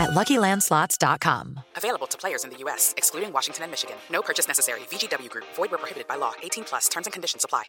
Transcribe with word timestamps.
at 0.00 0.10
LuckyLandSlots.com. 0.10 1.60
Available 1.76 2.06
to 2.08 2.16
players 2.18 2.44
in 2.44 2.50
the 2.50 2.56
U.S., 2.64 2.94
excluding 2.96 3.32
Washington 3.32 3.64
and 3.64 3.70
Michigan. 3.70 3.96
No 4.10 4.22
purchase 4.22 4.48
necessary. 4.48 4.80
VGW 4.90 5.28
Group. 5.28 5.44
Void 5.54 5.70
where 5.70 5.78
prohibited 5.78 6.08
by 6.08 6.16
law. 6.16 6.32
18 6.42 6.64
plus. 6.64 6.88
Terms 6.88 7.06
and 7.06 7.12
conditions 7.12 7.44
apply. 7.44 7.64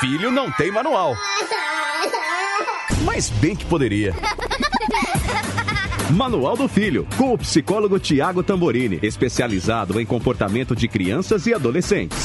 Filho 0.00 0.30
não 0.30 0.50
tem 0.52 0.70
manual. 0.70 1.14
Mas 3.04 3.30
bem 3.30 3.54
que 3.54 3.64
poderia. 3.64 4.14
Manual 6.10 6.56
do 6.56 6.68
Filho, 6.68 7.06
com 7.16 7.34
o 7.34 7.38
psicólogo 7.38 7.98
Tiago 7.98 8.42
Tamborini, 8.42 8.98
especializado 9.02 10.00
em 10.00 10.06
comportamento 10.06 10.74
de 10.74 10.88
crianças 10.88 11.46
e 11.46 11.54
adolescentes. 11.54 12.18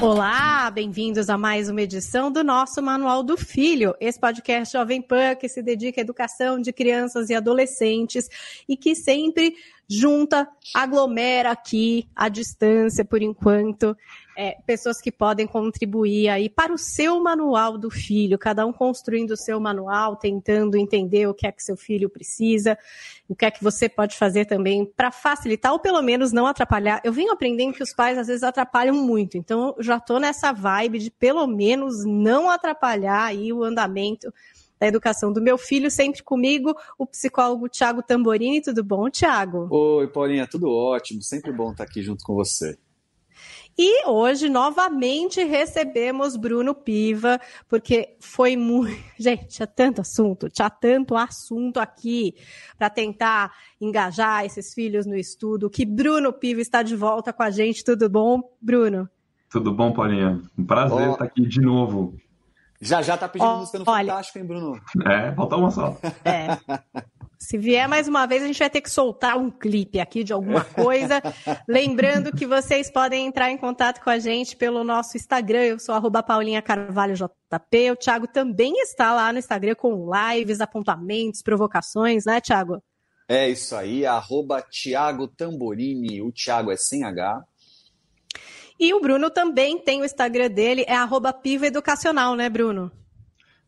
Olá, 0.00 0.70
bem-vindos 0.70 1.28
a 1.28 1.36
mais 1.36 1.68
uma 1.68 1.82
edição 1.82 2.30
do 2.30 2.44
nosso 2.44 2.80
Manual 2.80 3.24
do 3.24 3.36
Filho, 3.36 3.96
esse 4.00 4.18
podcast 4.18 4.72
Jovem 4.72 5.02
Pan 5.02 5.34
que 5.34 5.48
se 5.48 5.60
dedica 5.60 6.00
à 6.00 6.02
educação 6.02 6.60
de 6.60 6.72
crianças 6.72 7.30
e 7.30 7.34
adolescentes 7.34 8.28
e 8.68 8.76
que 8.76 8.94
sempre 8.94 9.56
junta, 9.90 10.46
aglomera 10.74 11.50
aqui 11.50 12.06
à 12.14 12.28
distância, 12.28 13.04
por 13.04 13.22
enquanto, 13.22 13.96
é, 14.36 14.58
pessoas 14.66 15.00
que 15.00 15.10
podem 15.10 15.46
contribuir 15.46 16.28
aí 16.28 16.50
para 16.50 16.74
o 16.74 16.78
seu 16.78 17.18
manual 17.22 17.78
do 17.78 17.90
filho, 17.90 18.38
cada 18.38 18.66
um 18.66 18.72
construindo 18.72 19.30
o 19.30 19.36
seu 19.36 19.58
manual, 19.58 20.14
tentando 20.14 20.76
entender 20.76 21.26
o 21.26 21.32
que 21.32 21.46
é 21.46 21.52
que 21.52 21.62
seu 21.62 21.76
filho 21.76 22.10
precisa, 22.10 22.78
o 23.28 23.36
que 23.36 23.44
é 23.44 23.50
que 23.50 23.62
você 23.62 23.88
pode 23.88 24.16
fazer 24.16 24.46
também 24.46 24.86
para 24.86 25.10
facilitar 25.10 25.72
ou 25.72 25.78
pelo 25.78 26.00
menos 26.00 26.32
não 26.32 26.46
atrapalhar. 26.46 27.00
Eu 27.04 27.12
venho 27.12 27.30
aprendendo 27.30 27.74
que 27.74 27.82
os 27.82 27.92
pais 27.92 28.16
às 28.16 28.26
vezes 28.26 28.42
atrapalham 28.42 28.94
muito, 28.94 29.36
então 29.36 29.74
eu 29.76 29.82
já 29.82 29.98
estou 29.98 30.18
nessa 30.18 30.52
vibe 30.52 30.98
de 30.98 31.10
pelo 31.10 31.46
menos 31.46 32.04
não 32.06 32.48
atrapalhar 32.48 33.24
aí 33.24 33.52
o 33.52 33.62
andamento 33.62 34.32
da 34.80 34.86
educação 34.86 35.32
do 35.32 35.42
meu 35.42 35.58
filho, 35.58 35.90
sempre 35.90 36.22
comigo, 36.22 36.74
o 36.96 37.04
psicólogo 37.04 37.68
Tiago 37.68 38.02
Tamborini. 38.02 38.62
Tudo 38.62 38.84
bom, 38.84 39.10
Tiago? 39.10 39.66
Oi, 39.70 40.06
Paulinha, 40.06 40.46
tudo 40.46 40.70
ótimo. 40.70 41.20
Sempre 41.20 41.52
bom 41.52 41.72
estar 41.72 41.84
aqui 41.84 42.00
junto 42.00 42.24
com 42.24 42.34
você. 42.34 42.78
E 43.80 44.08
hoje, 44.08 44.48
novamente, 44.48 45.44
recebemos 45.44 46.34
Bruno 46.36 46.74
Piva, 46.74 47.40
porque 47.68 48.16
foi 48.18 48.56
muito. 48.56 49.00
Gente, 49.16 49.46
tinha 49.46 49.68
tanto 49.68 50.00
assunto, 50.00 50.50
tinha 50.50 50.68
tanto 50.68 51.16
assunto 51.16 51.78
aqui 51.78 52.34
para 52.76 52.90
tentar 52.90 53.52
engajar 53.80 54.44
esses 54.44 54.74
filhos 54.74 55.06
no 55.06 55.14
estudo, 55.14 55.70
que 55.70 55.84
Bruno 55.86 56.32
Piva 56.32 56.60
está 56.60 56.82
de 56.82 56.96
volta 56.96 57.32
com 57.32 57.44
a 57.44 57.50
gente. 57.50 57.84
Tudo 57.84 58.08
bom, 58.08 58.40
Bruno? 58.60 59.08
Tudo 59.48 59.72
bom, 59.72 59.92
Paulinha? 59.92 60.42
Um 60.58 60.66
prazer 60.66 61.08
oh. 61.08 61.12
estar 61.12 61.24
aqui 61.24 61.42
de 61.42 61.60
novo. 61.60 62.16
Já 62.80 63.00
já 63.00 63.16
tá 63.16 63.28
pedindo 63.28 63.48
oh, 63.48 63.58
música 63.58 63.78
no 63.78 63.84
olha, 63.86 64.10
Fantástico, 64.12 64.38
hein, 64.38 64.44
Bruno? 64.44 64.80
É, 65.06 65.32
falta 65.32 65.56
uma 65.56 65.70
só. 65.70 65.96
É. 66.24 66.58
Se 67.38 67.56
vier 67.56 67.88
mais 67.88 68.08
uma 68.08 68.26
vez, 68.26 68.42
a 68.42 68.46
gente 68.46 68.58
vai 68.58 68.68
ter 68.68 68.80
que 68.80 68.90
soltar 68.90 69.38
um 69.38 69.48
clipe 69.48 70.00
aqui 70.00 70.24
de 70.24 70.32
alguma 70.32 70.64
coisa. 70.74 71.22
Lembrando 71.68 72.34
que 72.34 72.44
vocês 72.44 72.90
podem 72.90 73.26
entrar 73.26 73.50
em 73.50 73.56
contato 73.56 74.02
com 74.02 74.10
a 74.10 74.18
gente 74.18 74.56
pelo 74.56 74.82
nosso 74.82 75.16
Instagram. 75.16 75.64
Eu 75.64 75.78
sou 75.78 75.94
arroba 75.94 76.20
Paulinha 76.20 76.60
Carvalho 76.60 77.14
JP. 77.14 77.92
O 77.92 77.96
Thiago 77.96 78.26
também 78.26 78.80
está 78.82 79.14
lá 79.14 79.32
no 79.32 79.38
Instagram 79.38 79.76
com 79.76 80.10
lives, 80.12 80.60
apontamentos, 80.60 81.40
provocações, 81.40 82.24
né, 82.24 82.40
Thiago? 82.40 82.82
É 83.28 83.48
isso 83.48 83.76
aí, 83.76 84.04
arroba 84.04 84.60
Thiago 84.60 85.28
Tamborini. 85.28 86.20
O 86.20 86.32
Thiago 86.32 86.72
é 86.72 86.76
sem 86.76 87.04
H. 87.04 87.44
E 88.80 88.92
o 88.94 89.00
Bruno 89.00 89.30
também 89.30 89.78
tem 89.78 90.00
o 90.00 90.04
Instagram 90.04 90.50
dele, 90.50 90.84
é 90.88 90.94
arroba 90.94 91.32
Piva 91.32 91.66
Educacional, 91.66 92.34
né, 92.34 92.48
Bruno? 92.48 92.90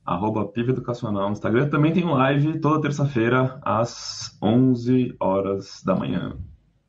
Arroba 0.05 0.47
Piva 0.49 0.71
Educacional 0.71 1.27
no 1.27 1.33
Instagram. 1.33 1.69
Também 1.69 1.93
tem 1.93 2.05
live 2.05 2.61
toda 2.61 2.81
terça-feira, 2.83 3.61
às 3.63 4.37
11 4.43 5.15
horas 5.21 5.83
da 5.85 5.95
manhã. 5.95 6.37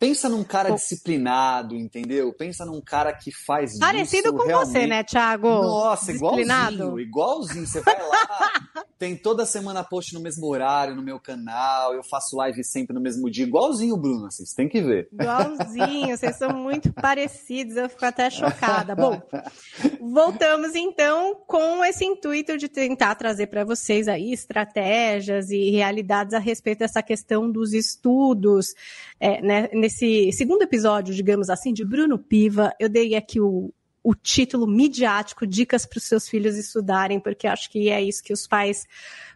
Pensa 0.01 0.27
num 0.27 0.43
cara 0.43 0.71
disciplinado, 0.71 1.75
entendeu? 1.75 2.33
Pensa 2.33 2.65
num 2.65 2.81
cara 2.81 3.13
que 3.13 3.31
faz 3.31 3.77
Parecido 3.77 4.33
com 4.33 4.47
realmente. 4.47 4.71
você, 4.71 4.87
né, 4.87 5.03
Thiago? 5.03 5.47
Nossa, 5.47 6.11
igualzinho, 6.11 6.99
igualzinho. 6.99 7.67
Você 7.67 7.81
vai 7.81 8.01
lá, 8.01 8.51
tem 8.97 9.15
toda 9.15 9.45
semana 9.45 9.83
post 9.83 10.11
no 10.15 10.19
mesmo 10.19 10.47
horário 10.47 10.95
no 10.95 11.03
meu 11.03 11.19
canal, 11.19 11.93
eu 11.93 12.03
faço 12.03 12.35
live 12.37 12.63
sempre 12.63 12.95
no 12.95 12.99
mesmo 12.99 13.29
dia, 13.29 13.45
igualzinho 13.45 13.93
o 13.93 13.97
Bruno, 13.97 14.25
assim, 14.25 14.43
você 14.43 14.55
tem 14.55 14.67
que 14.67 14.81
ver. 14.81 15.07
Igualzinho, 15.13 16.17
vocês 16.17 16.35
são 16.35 16.49
muito 16.49 16.91
parecidos, 16.99 17.77
eu 17.77 17.87
fico 17.87 18.03
até 18.03 18.27
chocada. 18.31 18.95
Bom, 18.95 19.21
voltamos 20.01 20.73
então 20.73 21.35
com 21.45 21.85
esse 21.85 22.03
intuito 22.03 22.57
de 22.57 22.67
tentar 22.67 23.13
trazer 23.13 23.47
para 23.47 23.63
vocês 23.63 24.07
aí 24.07 24.33
estratégias 24.33 25.51
e 25.51 25.69
realidades 25.69 26.33
a 26.33 26.39
respeito 26.39 26.79
dessa 26.79 27.03
questão 27.03 27.51
dos 27.51 27.71
estudos, 27.73 28.73
é, 29.19 29.41
né, 29.43 29.69
nesse 29.91 30.31
segundo 30.31 30.61
episódio, 30.61 31.13
digamos 31.13 31.49
assim, 31.49 31.73
de 31.73 31.83
Bruno 31.83 32.17
Piva, 32.17 32.73
eu 32.79 32.87
dei 32.87 33.13
aqui 33.15 33.41
o, 33.41 33.73
o 34.01 34.15
título 34.15 34.65
midiático 34.65 35.45
Dicas 35.45 35.85
para 35.85 35.97
os 35.97 36.05
seus 36.05 36.29
filhos 36.29 36.55
estudarem, 36.55 37.19
porque 37.19 37.45
acho 37.45 37.69
que 37.69 37.89
é 37.89 38.01
isso 38.01 38.23
que 38.23 38.31
os 38.31 38.47
pais 38.47 38.87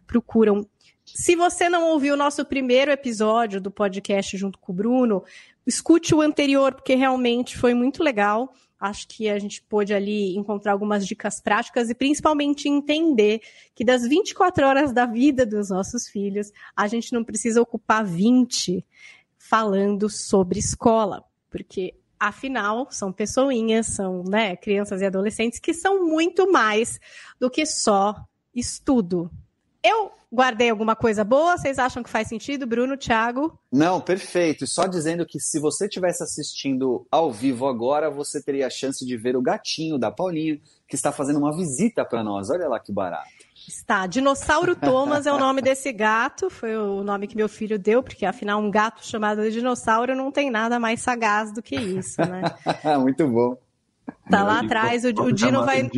procuram. 0.07 0.65
Se 1.03 1.35
você 1.35 1.67
não 1.67 1.89
ouviu 1.89 2.13
o 2.13 2.17
nosso 2.17 2.43
primeiro 2.45 2.89
episódio 2.89 3.59
do 3.59 3.69
podcast 3.69 4.37
junto 4.37 4.57
com 4.57 4.71
o 4.71 4.75
Bruno, 4.75 5.23
escute 5.67 6.15
o 6.15 6.21
anterior, 6.21 6.73
porque 6.73 6.95
realmente 6.95 7.57
foi 7.57 7.73
muito 7.73 8.01
legal. 8.01 8.53
Acho 8.79 9.07
que 9.07 9.29
a 9.29 9.37
gente 9.37 9.61
pôde 9.61 9.93
ali 9.93 10.37
encontrar 10.37 10.71
algumas 10.71 11.05
dicas 11.05 11.41
práticas 11.41 11.89
e 11.89 11.95
principalmente 11.95 12.69
entender 12.69 13.41
que 13.73 13.83
das 13.83 14.07
24 14.07 14.65
horas 14.65 14.93
da 14.93 15.05
vida 15.05 15.45
dos 15.45 15.69
nossos 15.69 16.07
filhos, 16.07 16.51
a 16.75 16.87
gente 16.87 17.11
não 17.13 17.23
precisa 17.23 17.61
ocupar 17.61 18.05
20 18.05 18.85
falando 19.49 20.09
sobre 20.09 20.59
escola, 20.59 21.23
porque 21.49 21.93
afinal 22.19 22.87
são 22.89 23.11
pessoinhas, 23.11 23.87
são 23.87 24.23
né, 24.23 24.55
crianças 24.55 25.01
e 25.01 25.05
adolescentes 25.05 25.59
que 25.59 25.73
são 25.73 26.07
muito 26.07 26.51
mais 26.51 26.99
do 27.39 27.49
que 27.49 27.65
só 27.65 28.15
estudo. 28.53 29.29
Eu 29.83 30.11
guardei 30.33 30.69
alguma 30.69 30.95
coisa 30.95 31.23
boa? 31.23 31.57
Vocês 31.57 31.77
acham 31.77 32.01
que 32.01 32.09
faz 32.09 32.27
sentido, 32.27 32.65
Bruno, 32.65 32.97
Thiago? 32.97 33.57
Não, 33.71 34.01
perfeito. 34.01 34.65
Só 34.65 34.87
dizendo 34.87 35.25
que 35.25 35.39
se 35.39 35.59
você 35.59 35.85
estivesse 35.85 36.23
assistindo 36.23 37.05
ao 37.11 37.31
vivo 37.31 37.67
agora, 37.67 38.09
você 38.09 38.41
teria 38.41 38.67
a 38.67 38.69
chance 38.69 39.05
de 39.05 39.15
ver 39.15 39.35
o 39.37 39.41
gatinho 39.41 39.99
da 39.99 40.11
Paulinha, 40.11 40.59
que 40.87 40.95
está 40.95 41.11
fazendo 41.11 41.39
uma 41.39 41.55
visita 41.55 42.05
para 42.05 42.23
nós. 42.23 42.49
Olha 42.49 42.67
lá 42.67 42.79
que 42.79 42.91
barato. 42.91 43.29
Está. 43.67 44.05
Dinossauro 44.05 44.75
Thomas 44.75 45.25
é 45.25 45.33
o 45.33 45.39
nome 45.39 45.61
desse 45.61 45.91
gato, 45.91 46.49
foi 46.49 46.77
o 46.77 47.03
nome 47.03 47.27
que 47.27 47.35
meu 47.35 47.49
filho 47.49 47.79
deu, 47.79 48.03
porque 48.03 48.25
afinal 48.25 48.59
um 48.59 48.69
gato 48.69 49.05
chamado 49.05 49.41
de 49.41 49.51
dinossauro 49.51 50.15
não 50.15 50.31
tem 50.31 50.51
nada 50.51 50.79
mais 50.79 51.01
sagaz 51.01 51.51
do 51.51 51.63
que 51.63 51.75
isso, 51.75 52.21
né? 52.21 52.43
Muito 52.99 53.27
bom. 53.27 53.57
Tá 54.29 54.43
lá 54.43 54.59
atrás, 54.59 55.03
o, 55.03 55.09
o 55.09 55.31
Dino 55.31 55.65
vai, 55.65 55.89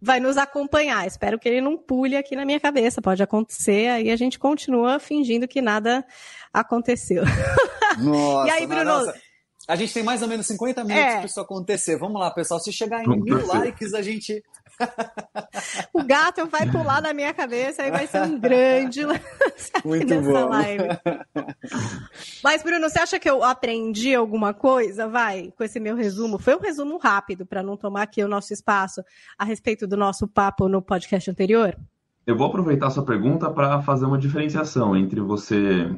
vai 0.00 0.20
nos 0.20 0.38
acompanhar. 0.38 1.06
Espero 1.06 1.38
que 1.38 1.48
ele 1.48 1.60
não 1.60 1.76
pule 1.76 2.16
aqui 2.16 2.34
na 2.34 2.46
minha 2.46 2.58
cabeça. 2.58 3.02
Pode 3.02 3.22
acontecer, 3.22 3.88
aí 3.88 4.10
a 4.10 4.16
gente 4.16 4.38
continua 4.38 4.98
fingindo 4.98 5.46
que 5.46 5.60
nada 5.60 6.04
aconteceu. 6.52 7.24
Nossa, 7.98 8.48
e 8.48 8.50
aí, 8.50 8.66
Bruno? 8.66 8.84
Nossa. 8.84 9.29
A 9.70 9.76
gente 9.76 9.94
tem 9.94 10.02
mais 10.02 10.20
ou 10.20 10.26
menos 10.26 10.48
50 10.48 10.82
minutos 10.82 11.06
é. 11.06 11.16
para 11.18 11.26
isso 11.26 11.40
acontecer. 11.40 11.96
Vamos 11.96 12.20
lá, 12.20 12.28
pessoal. 12.32 12.58
Se 12.58 12.72
chegar 12.72 13.04
em 13.04 13.20
mil 13.20 13.46
likes, 13.46 13.94
a 13.94 14.02
gente 14.02 14.42
o 15.94 16.02
gato 16.02 16.44
vai 16.46 16.68
pular 16.68 17.00
na 17.00 17.14
minha 17.14 17.32
cabeça 17.32 17.86
e 17.86 17.90
vai 17.92 18.04
ser 18.08 18.22
um 18.22 18.36
grande 18.36 19.02
Muito 19.84 20.20
bom. 20.22 20.48
live. 20.48 20.88
Mas, 22.42 22.64
Bruno, 22.64 22.90
você 22.90 22.98
acha 22.98 23.20
que 23.20 23.30
eu 23.30 23.44
aprendi 23.44 24.12
alguma 24.12 24.52
coisa? 24.52 25.06
Vai, 25.06 25.52
com 25.56 25.62
esse 25.62 25.78
meu 25.78 25.94
resumo. 25.94 26.36
Foi 26.36 26.56
um 26.56 26.60
resumo 26.60 26.98
rápido, 26.98 27.46
para 27.46 27.62
não 27.62 27.76
tomar 27.76 28.02
aqui 28.02 28.24
o 28.24 28.28
nosso 28.28 28.52
espaço 28.52 29.04
a 29.38 29.44
respeito 29.44 29.86
do 29.86 29.96
nosso 29.96 30.26
papo 30.26 30.68
no 30.68 30.82
podcast 30.82 31.30
anterior? 31.30 31.78
Eu 32.26 32.36
vou 32.36 32.48
aproveitar 32.48 32.90
sua 32.90 33.04
pergunta 33.04 33.48
para 33.48 33.80
fazer 33.82 34.04
uma 34.04 34.18
diferenciação 34.18 34.96
entre 34.96 35.20
você 35.20 35.88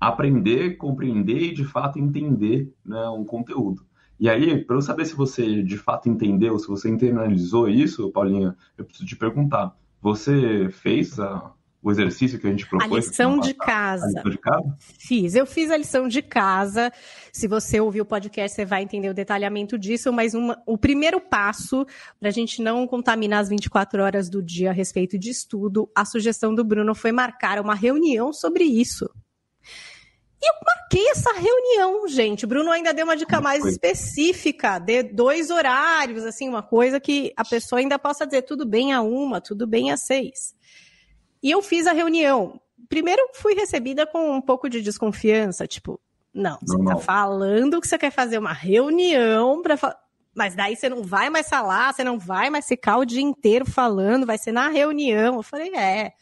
aprender, 0.00 0.76
compreender 0.76 1.42
e, 1.42 1.54
de 1.54 1.64
fato, 1.64 1.98
entender 1.98 2.72
né, 2.84 3.08
um 3.08 3.24
conteúdo. 3.24 3.84
E 4.18 4.28
aí, 4.30 4.64
para 4.64 4.76
eu 4.76 4.82
saber 4.82 5.04
se 5.04 5.14
você 5.14 5.62
de 5.62 5.76
fato 5.76 6.08
entendeu, 6.08 6.58
se 6.58 6.66
você 6.66 6.88
internalizou 6.88 7.68
isso, 7.68 8.10
Paulinha, 8.10 8.56
eu 8.76 8.84
preciso 8.84 9.06
te 9.06 9.14
perguntar: 9.14 9.76
você 10.00 10.70
fez 10.70 11.20
a, 11.20 11.52
o 11.82 11.90
exercício 11.90 12.38
que 12.38 12.46
a 12.46 12.50
gente 12.50 12.66
propôs? 12.66 12.90
A 12.90 13.08
lição 13.08 13.38
de 13.38 13.52
casa. 13.52 14.06
A 14.06 14.08
lição 14.08 14.30
de 14.30 14.38
casa? 14.38 14.76
Fiz. 14.78 15.34
Eu 15.34 15.44
fiz 15.44 15.70
a 15.70 15.76
lição 15.76 16.08
de 16.08 16.22
casa. 16.22 16.90
Se 17.30 17.46
você 17.46 17.78
ouvir 17.78 18.00
o 18.00 18.06
podcast, 18.06 18.56
você 18.56 18.64
vai 18.64 18.82
entender 18.82 19.10
o 19.10 19.14
detalhamento 19.14 19.78
disso. 19.78 20.10
Mas 20.10 20.32
uma, 20.32 20.62
o 20.66 20.78
primeiro 20.78 21.20
passo, 21.20 21.86
para 22.18 22.30
a 22.30 22.32
gente 22.32 22.62
não 22.62 22.86
contaminar 22.86 23.40
as 23.40 23.50
24 23.50 24.02
horas 24.02 24.30
do 24.30 24.42
dia 24.42 24.70
a 24.70 24.72
respeito 24.72 25.18
de 25.18 25.28
estudo, 25.28 25.90
a 25.94 26.06
sugestão 26.06 26.54
do 26.54 26.64
Bruno 26.64 26.94
foi 26.94 27.12
marcar 27.12 27.60
uma 27.60 27.74
reunião 27.74 28.32
sobre 28.32 28.64
isso. 28.64 29.10
E 30.46 30.48
eu 30.48 30.54
marquei 30.64 31.10
essa 31.10 31.32
reunião, 31.32 32.06
gente. 32.06 32.44
O 32.44 32.48
Bruno 32.48 32.70
ainda 32.70 32.94
deu 32.94 33.04
uma 33.04 33.16
dica 33.16 33.40
mais 33.40 33.64
específica, 33.64 34.78
de 34.78 35.02
dois 35.02 35.50
horários, 35.50 36.24
assim, 36.24 36.48
uma 36.48 36.62
coisa 36.62 37.00
que 37.00 37.32
a 37.36 37.44
pessoa 37.44 37.80
ainda 37.80 37.98
possa 37.98 38.24
dizer 38.24 38.42
tudo 38.42 38.64
bem 38.64 38.92
a 38.92 39.02
uma, 39.02 39.40
tudo 39.40 39.66
bem 39.66 39.90
a 39.90 39.96
seis. 39.96 40.54
E 41.42 41.50
eu 41.50 41.60
fiz 41.60 41.88
a 41.88 41.92
reunião. 41.92 42.60
Primeiro 42.88 43.20
fui 43.34 43.54
recebida 43.54 44.06
com 44.06 44.36
um 44.36 44.40
pouco 44.40 44.70
de 44.70 44.80
desconfiança, 44.80 45.66
tipo, 45.66 46.00
não, 46.32 46.58
você 46.60 46.76
Normal. 46.76 46.98
tá 46.98 47.02
falando 47.02 47.80
que 47.80 47.88
você 47.88 47.98
quer 47.98 48.12
fazer 48.12 48.38
uma 48.38 48.52
reunião 48.52 49.62
para 49.62 49.76
mas 50.32 50.54
daí 50.54 50.76
você 50.76 50.86
não 50.86 51.02
vai 51.02 51.30
mais 51.30 51.48
falar, 51.48 51.94
você 51.94 52.04
não 52.04 52.18
vai 52.18 52.50
mais 52.50 52.68
ficar 52.68 52.98
o 52.98 53.06
dia 53.06 53.22
inteiro 53.22 53.64
falando, 53.64 54.26
vai 54.26 54.36
ser 54.36 54.52
na 54.52 54.68
reunião. 54.68 55.36
Eu 55.36 55.42
falei, 55.42 55.74
é. 55.74 56.12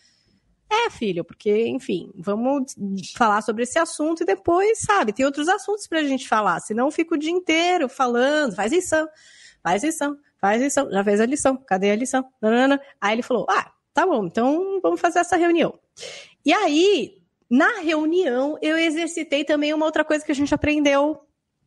É, 0.75 0.91
filho, 0.91 1.25
porque, 1.25 1.67
enfim, 1.69 2.11
vamos 2.17 2.75
falar 3.17 3.43
sobre 3.43 3.63
esse 3.63 3.79
assunto 3.79 4.23
e 4.23 4.27
depois, 4.27 4.81
sabe, 4.81 5.13
tem 5.13 5.25
outros 5.25 5.49
assuntos 5.49 5.87
pra 5.87 6.03
gente 6.03 6.29
falar. 6.29 6.59
Senão 6.61 6.91
fica 6.91 7.15
o 7.15 7.19
dia 7.19 7.31
inteiro 7.31 7.89
falando, 7.89 8.55
faz 8.55 8.73
lição, 8.73 9.09
faz 9.63 9.85
lição, 9.85 10.17
faz 10.39 10.61
lição, 10.61 10.91
já 10.91 11.05
fez 11.05 11.21
a 11.21 11.27
lição, 11.27 11.57
cadê 11.57 11.91
a 11.91 11.97
lição? 11.97 12.29
Nanana. 12.43 12.81
Aí 13.01 13.15
ele 13.15 13.23
falou, 13.23 13.47
ah, 13.49 13.71
tá 13.93 14.05
bom, 14.05 14.27
então 14.27 14.81
vamos 14.83 15.01
fazer 15.01 15.21
essa 15.21 15.37
reunião. 15.37 15.79
E 16.45 16.53
aí, 16.53 17.23
na 17.49 17.81
reunião, 17.81 18.59
eu 18.61 18.77
exercitei 18.77 19.45
também 19.45 19.73
uma 19.73 19.87
outra 19.87 20.05
coisa 20.05 20.25
que 20.25 20.33
a 20.33 20.35
gente 20.35 20.55
aprendeu 20.55 21.21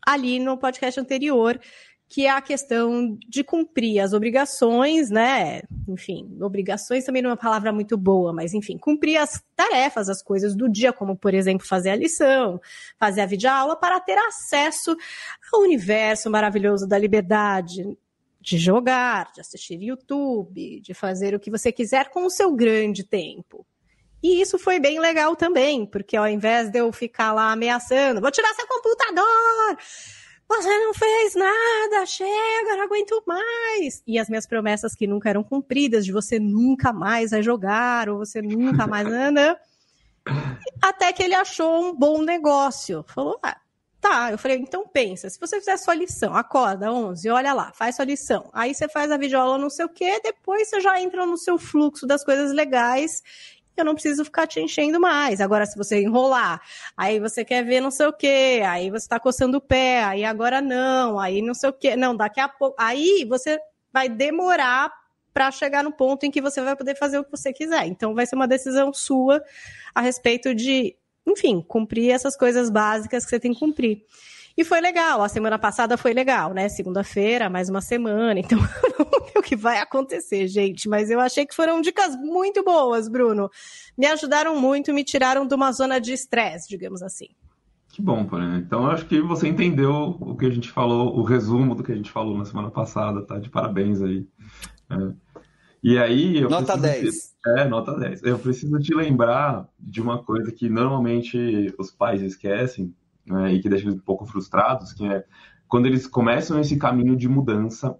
ali 0.06 0.39
no 0.39 0.57
podcast 0.57 1.00
anterior, 1.00 1.60
que 2.09 2.25
é 2.25 2.30
a 2.30 2.42
questão 2.42 3.18
de 3.27 3.44
cumprir 3.44 4.00
as 4.00 4.13
obrigações, 4.13 5.09
né? 5.09 5.62
Enfim, 5.88 6.38
obrigações 6.42 7.04
também 7.04 7.21
não 7.21 7.31
é 7.31 7.33
uma 7.33 7.38
palavra 7.38 7.74
muito 7.74 7.98
boa, 7.98 8.31
mas 8.31 8.54
enfim, 8.54 8.77
cumprir 8.77 9.18
as 9.18 9.44
tarefas, 9.56 10.07
as 10.07 10.24
coisas 10.24 10.56
do 10.56 10.69
dia, 10.69 10.94
como 10.94 11.18
por 11.18 11.33
exemplo 11.33 11.68
fazer 11.68 11.89
a 11.89 11.95
lição, 11.95 12.62
fazer 12.98 13.21
a 13.21 13.25
videoaula, 13.25 13.75
para 13.75 14.00
ter 14.00 14.18
acesso 14.18 14.95
ao 15.54 15.62
universo 15.62 16.30
maravilhoso 16.30 16.88
da 16.88 16.98
liberdade, 16.98 17.83
de 18.39 18.57
jogar, 18.57 19.30
de 19.33 19.42
assistir 19.42 19.81
YouTube, 19.81 20.80
de 20.80 20.94
fazer 20.94 21.36
o 21.36 21.39
que 21.39 21.51
você 21.51 21.71
quiser 21.74 22.10
com 22.10 22.25
o 22.25 22.30
seu 22.30 22.56
grande 22.56 23.03
tempo. 23.03 23.65
E 24.24 24.42
isso 24.42 24.57
foi 24.57 24.80
bem 24.80 25.00
legal 25.00 25.36
também, 25.36 25.86
porque 25.86 26.15
ao 26.15 26.27
invés 26.27 26.69
de 26.71 26.80
eu 26.80 26.92
ficar 26.94 27.33
lá 27.33 27.51
ameaçando, 27.51 28.21
vou 28.21 28.31
tirar 28.31 28.53
seu 28.53 28.65
computador, 28.65 29.77
você 30.48 30.80
não 30.80 30.94
fez 30.94 31.36
nada, 31.36 32.06
chega, 32.06 32.78
não 32.78 32.84
aguento 32.84 33.22
mais. 33.28 34.02
E 34.08 34.18
as 34.18 34.30
minhas 34.30 34.48
promessas 34.48 34.96
que 34.96 35.06
nunca 35.06 35.30
eram 35.30 35.44
cumpridas, 35.44 36.06
de 36.06 36.12
você 36.12 36.40
nunca 36.40 36.94
mais 36.94 37.32
vai 37.32 37.44
jogar, 37.44 38.10
ou 38.10 38.20
você 38.20 38.42
nunca 38.42 38.88
mais. 38.88 39.08
Anda. 39.08 39.60
Até 40.82 41.12
que 41.12 41.24
ele 41.24 41.36
achou 41.36 41.82
um 41.82 41.96
bom 41.96 42.22
negócio. 42.22 43.04
Falou, 43.08 43.38
ah, 43.44 43.58
tá. 44.00 44.32
Eu 44.32 44.38
falei, 44.38 44.58
então 44.58 44.88
pensa, 44.88 45.30
se 45.30 45.40
você 45.40 45.60
fizer 45.60 45.78
sua 45.78 45.94
lição, 45.94 46.36
acorda 46.36 46.92
11, 46.92 47.30
olha 47.30 47.54
lá, 47.54 47.72
faz 47.74 47.96
sua 47.96 48.06
lição. 48.06 48.50
Aí 48.54 48.74
você 48.74 48.88
faz 48.88 49.12
a 49.12 49.18
videoaula 49.18 49.58
não 49.58 49.70
sei 49.70 49.86
o 49.86 49.90
quê, 49.90 50.20
depois 50.24 50.70
você 50.70 50.80
já 50.80 51.02
entra 51.02 51.26
no 51.26 51.38
seu 51.38 51.58
fluxo 51.58 52.08
das 52.08 52.24
coisas 52.24 52.54
legais 52.54 53.22
eu 53.81 53.85
não 53.85 53.94
preciso 53.94 54.24
ficar 54.25 54.47
te 54.47 54.59
enchendo 54.59 55.00
mais. 55.00 55.41
Agora, 55.41 55.65
se 55.65 55.77
você 55.77 56.01
enrolar, 56.01 56.62
aí 56.95 57.19
você 57.19 57.44
quer 57.45 57.63
ver 57.63 57.81
não 57.81 57.91
sei 57.91 58.07
o 58.07 58.13
quê, 58.13 58.62
aí 58.65 58.89
você 58.89 59.06
está 59.06 59.19
coçando 59.19 59.57
o 59.57 59.62
pé, 59.62 60.03
aí 60.03 60.24
agora 60.24 60.62
não, 60.62 61.19
aí 61.19 61.41
não 61.41 61.53
sei 61.53 61.69
o 61.69 61.74
quê. 61.74 61.95
Não, 61.95 62.15
daqui 62.15 62.39
a 62.39 62.47
pouco. 62.47 62.75
Aí 62.79 63.25
você 63.27 63.59
vai 63.91 64.09
demorar 64.09 64.91
para 65.33 65.51
chegar 65.51 65.83
no 65.83 65.91
ponto 65.91 66.25
em 66.25 66.31
que 66.31 66.41
você 66.41 66.62
vai 66.62 66.75
poder 66.75 66.95
fazer 66.95 67.19
o 67.19 67.24
que 67.24 67.29
você 67.29 67.53
quiser. 67.53 67.85
Então, 67.85 68.15
vai 68.15 68.25
ser 68.25 68.35
uma 68.35 68.47
decisão 68.47 68.91
sua 68.91 69.44
a 69.94 70.01
respeito 70.01 70.56
de, 70.56 70.95
enfim, 71.27 71.62
cumprir 71.62 72.09
essas 72.09 72.35
coisas 72.35 72.71
básicas 72.71 73.24
que 73.24 73.29
você 73.29 73.39
tem 73.39 73.53
que 73.53 73.59
cumprir. 73.59 74.03
E 74.57 74.63
foi 74.63 74.81
legal, 74.81 75.21
a 75.21 75.30
semana 75.30 75.59
passada 75.59 75.95
foi 75.98 76.13
legal, 76.13 76.51
né? 76.51 76.68
Segunda-feira, 76.68 77.48
mais 77.48 77.69
uma 77.69 77.80
semana, 77.80 78.39
então 78.39 78.57
vamos 78.98 79.31
ver 79.31 79.38
o 79.38 79.44
que 79.44 79.56
vai 79.56 79.77
acontecer, 79.77 80.48
gente. 80.48 80.89
Mas 80.89 81.12
eu 81.12 81.19
achei 81.19 81.45
que 81.45 81.54
foram 81.54 81.80
dicas 81.80 82.15
muito 82.15 82.63
boas, 82.63 83.07
Bruno. 83.07 83.51
Me 83.95 84.07
ajudaram 84.07 84.59
muito, 84.59 84.92
me 84.92 85.04
tiraram 85.04 85.45
de 85.45 85.54
uma 85.54 85.71
zona 85.71 86.01
de 86.01 86.12
estresse, 86.12 86.68
digamos 86.68 87.04
assim. 87.04 87.27
Que 87.89 88.01
bom, 88.01 88.25
Paulinha. 88.25 88.57
Então 88.57 88.86
eu 88.86 88.92
acho 88.92 89.06
que 89.06 89.21
você 89.21 89.48
entendeu 89.48 90.18
o 90.19 90.36
que 90.36 90.48
a 90.48 90.50
gente 90.50 90.71
falou, 90.71 91.15
o 91.15 91.21
resumo 91.21 91.75
do 91.75 91.83
que 91.83 91.92
a 91.92 91.95
gente 91.95 92.10
falou 92.10 92.36
na 92.36 92.45
semana 92.45 92.71
passada, 92.71 93.21
tá? 93.21 93.38
De 93.38 93.51
parabéns 93.51 94.01
aí. 94.01 94.27
É. 94.89 95.13
E 95.83 96.00
aí. 96.00 96.42
nota 96.42 96.75
10. 96.75 97.15
Te... 97.15 97.50
É, 97.60 97.68
nota 97.68 97.95
10. 97.95 98.24
Eu 98.24 98.39
preciso 98.39 98.80
te 98.80 98.94
lembrar 98.94 99.69
de 99.80 100.01
uma 100.01 100.24
coisa 100.24 100.51
que 100.51 100.68
normalmente 100.68 101.74
os 101.77 101.92
pais 101.92 102.24
esquecem, 102.24 102.94
né, 103.27 103.53
e 103.53 103.62
que 103.62 103.69
deixa 103.69 103.85
eles 103.85 103.95
um 103.95 104.03
pouco 104.03 104.25
frustrados, 104.25 104.94
que 104.94 105.06
é 105.06 105.24
quando 105.68 105.85
eles 105.85 106.07
começam 106.07 106.59
esse 106.59 106.77
caminho 106.77 107.15
de 107.15 107.27
mudança, 107.27 107.97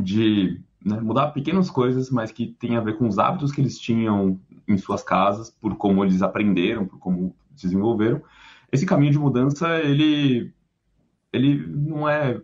de 0.00 0.60
né, 0.84 1.00
mudar 1.00 1.28
pequenas 1.28 1.70
coisas, 1.70 2.10
mas 2.10 2.32
que 2.32 2.48
tem 2.58 2.76
a 2.76 2.80
ver 2.80 2.98
com 2.98 3.06
os 3.06 3.18
hábitos 3.18 3.52
que 3.52 3.60
eles 3.60 3.78
tinham 3.78 4.40
em 4.66 4.76
suas 4.76 5.02
casas, 5.02 5.50
por 5.50 5.76
como 5.76 6.04
eles 6.04 6.22
aprenderam, 6.22 6.86
por 6.86 6.98
como 6.98 7.34
desenvolveram. 7.50 8.22
Esse 8.70 8.84
caminho 8.84 9.12
de 9.12 9.18
mudança, 9.18 9.78
ele, 9.78 10.52
ele 11.32 11.66
não 11.66 12.08
é, 12.08 12.40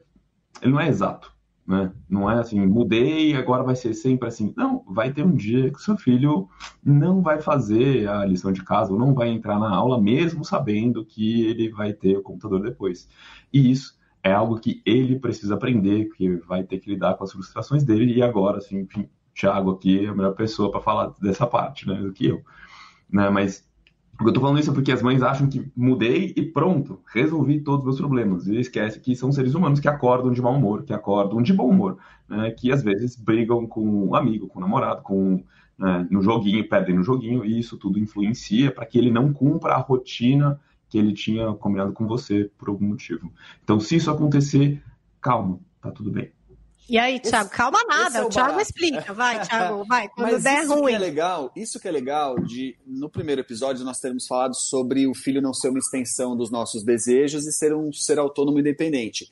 ele 0.62 0.72
não 0.72 0.81
é 0.81 0.88
exato. 0.88 1.34
Né? 1.66 1.90
Não 2.08 2.31
é 2.31 2.38
assim, 2.38 2.61
mudei 2.66 3.32
e 3.32 3.37
agora 3.37 3.62
vai 3.62 3.75
ser 3.75 3.94
sempre 3.94 4.28
assim. 4.28 4.52
Não, 4.56 4.84
vai 4.87 5.12
ter 5.12 5.25
um 5.25 5.34
dia 5.34 5.70
que 5.70 5.81
seu 5.81 5.96
filho 5.96 6.49
não 6.84 7.22
vai 7.22 7.40
fazer 7.40 8.06
a 8.08 8.25
lição 8.25 8.52
de 8.52 8.62
casa 8.62 8.93
ou 8.93 8.99
não 8.99 9.14
vai 9.14 9.28
entrar 9.28 9.58
na 9.58 9.75
aula, 9.75 10.00
mesmo 10.00 10.44
sabendo 10.44 11.05
que 11.05 11.46
ele 11.46 11.70
vai 11.70 11.93
ter 11.93 12.19
o 12.19 12.22
computador 12.22 12.61
depois. 12.61 13.08
E 13.52 13.70
isso 13.70 13.99
é 14.22 14.32
algo 14.32 14.61
que 14.61 14.82
ele 14.84 15.19
precisa 15.19 15.55
aprender, 15.55 16.11
que 16.16 16.37
vai 16.46 16.64
ter 16.64 16.78
que 16.78 16.90
lidar 16.90 17.14
com 17.14 17.25
as 17.25 17.32
frustrações 17.32 17.82
dele. 17.82 18.14
E 18.14 18.22
agora, 18.22 18.58
assim, 18.58 18.81
enfim, 18.81 19.08
Thiago 19.34 19.72
aqui 19.72 20.05
é 20.05 20.08
a 20.08 20.14
melhor 20.14 20.34
pessoa 20.34 20.70
para 20.70 20.81
falar 20.81 21.14
dessa 21.20 21.46
parte, 21.46 21.88
né, 21.88 21.94
do 21.94 22.12
que 22.12 22.26
eu. 22.26 22.43
Né? 23.11 23.28
Mas 23.31 23.66
eu 24.20 24.32
tô 24.32 24.40
falando 24.40 24.61
isso 24.61 24.72
porque 24.72 24.93
as 24.93 25.02
mães 25.02 25.22
acham 25.22 25.49
que 25.49 25.70
mudei 25.76 26.32
e 26.37 26.43
pronto, 26.43 27.00
resolvi 27.12 27.61
todos 27.61 27.81
os 27.81 27.84
meus 27.87 27.99
problemas. 27.99 28.46
E 28.46 28.58
esquece 28.58 29.00
que 29.00 29.16
são 29.16 29.32
seres 29.32 29.55
humanos 29.55 29.81
que 29.81 29.88
acordam 29.88 30.31
de 30.31 30.40
mau 30.40 30.55
humor, 30.55 30.84
que 30.84 30.93
acordam 30.93 31.43
de 31.43 31.52
bom 31.52 31.69
humor, 31.69 31.99
né? 32.28 32.50
que 32.50 32.70
às 32.70 32.83
vezes 32.83 33.16
brigam 33.16 33.66
com 33.66 33.85
um 33.85 34.14
amigo, 34.14 34.47
com 34.47 34.59
um 34.59 34.62
namorado, 34.62 35.02
com 35.02 35.42
né, 35.78 36.06
no 36.11 36.23
joguinho, 36.23 36.68
perdem 36.68 36.94
no 36.94 37.02
joguinho, 37.02 37.44
e 37.44 37.59
isso 37.59 37.76
tudo 37.76 37.99
influencia 37.99 38.71
para 38.71 38.87
que 38.87 38.97
ele 38.97 39.11
não 39.11 39.33
cumpra 39.33 39.75
a 39.75 39.78
rotina 39.78 40.61
que 40.88 40.97
ele 40.97 41.12
tinha 41.12 41.52
combinado 41.54 41.92
com 41.92 42.06
você 42.06 42.50
por 42.56 42.68
algum 42.68 42.87
motivo. 42.87 43.33
Então, 43.62 43.80
se 43.80 43.97
isso 43.97 44.11
acontecer, 44.11 44.83
calma, 45.21 45.59
tá 45.80 45.90
tudo 45.90 46.11
bem. 46.11 46.30
E 46.88 46.99
aí, 46.99 47.19
Thiago, 47.19 47.47
esse, 47.47 47.57
calma 47.57 47.79
nada, 47.88 48.19
é 48.19 48.23
o, 48.23 48.26
o 48.26 48.29
Thiago 48.29 48.61
explica, 48.61 49.12
vai, 49.14 49.41
Thiago, 49.47 49.85
vai, 49.85 50.09
quando 50.09 50.33
Mas 50.33 50.43
der 50.43 50.64
isso 50.64 50.75
ruim. 50.75 50.93
Que 50.93 50.97
é 50.97 50.99
legal, 50.99 51.53
isso 51.57 51.81
que 51.81 51.88
é 51.88 51.91
legal 51.91 52.38
de, 52.38 52.76
no 52.87 53.09
primeiro 53.09 53.41
episódio, 53.41 53.85
nós 53.85 54.00
termos 54.00 54.26
falado 54.26 54.55
sobre 54.55 55.07
o 55.07 55.14
filho 55.14 55.41
não 55.41 55.55
ser 55.55 55.71
uma 55.71 55.79
extensão 55.79 56.37
dos 56.37 56.50
nossos 56.50 56.85
desejos 56.85 57.47
e 57.47 57.53
ser 57.53 57.75
um 57.75 57.91
ser 57.93 58.19
autônomo 58.19 58.59
e 58.59 58.61
independente. 58.61 59.31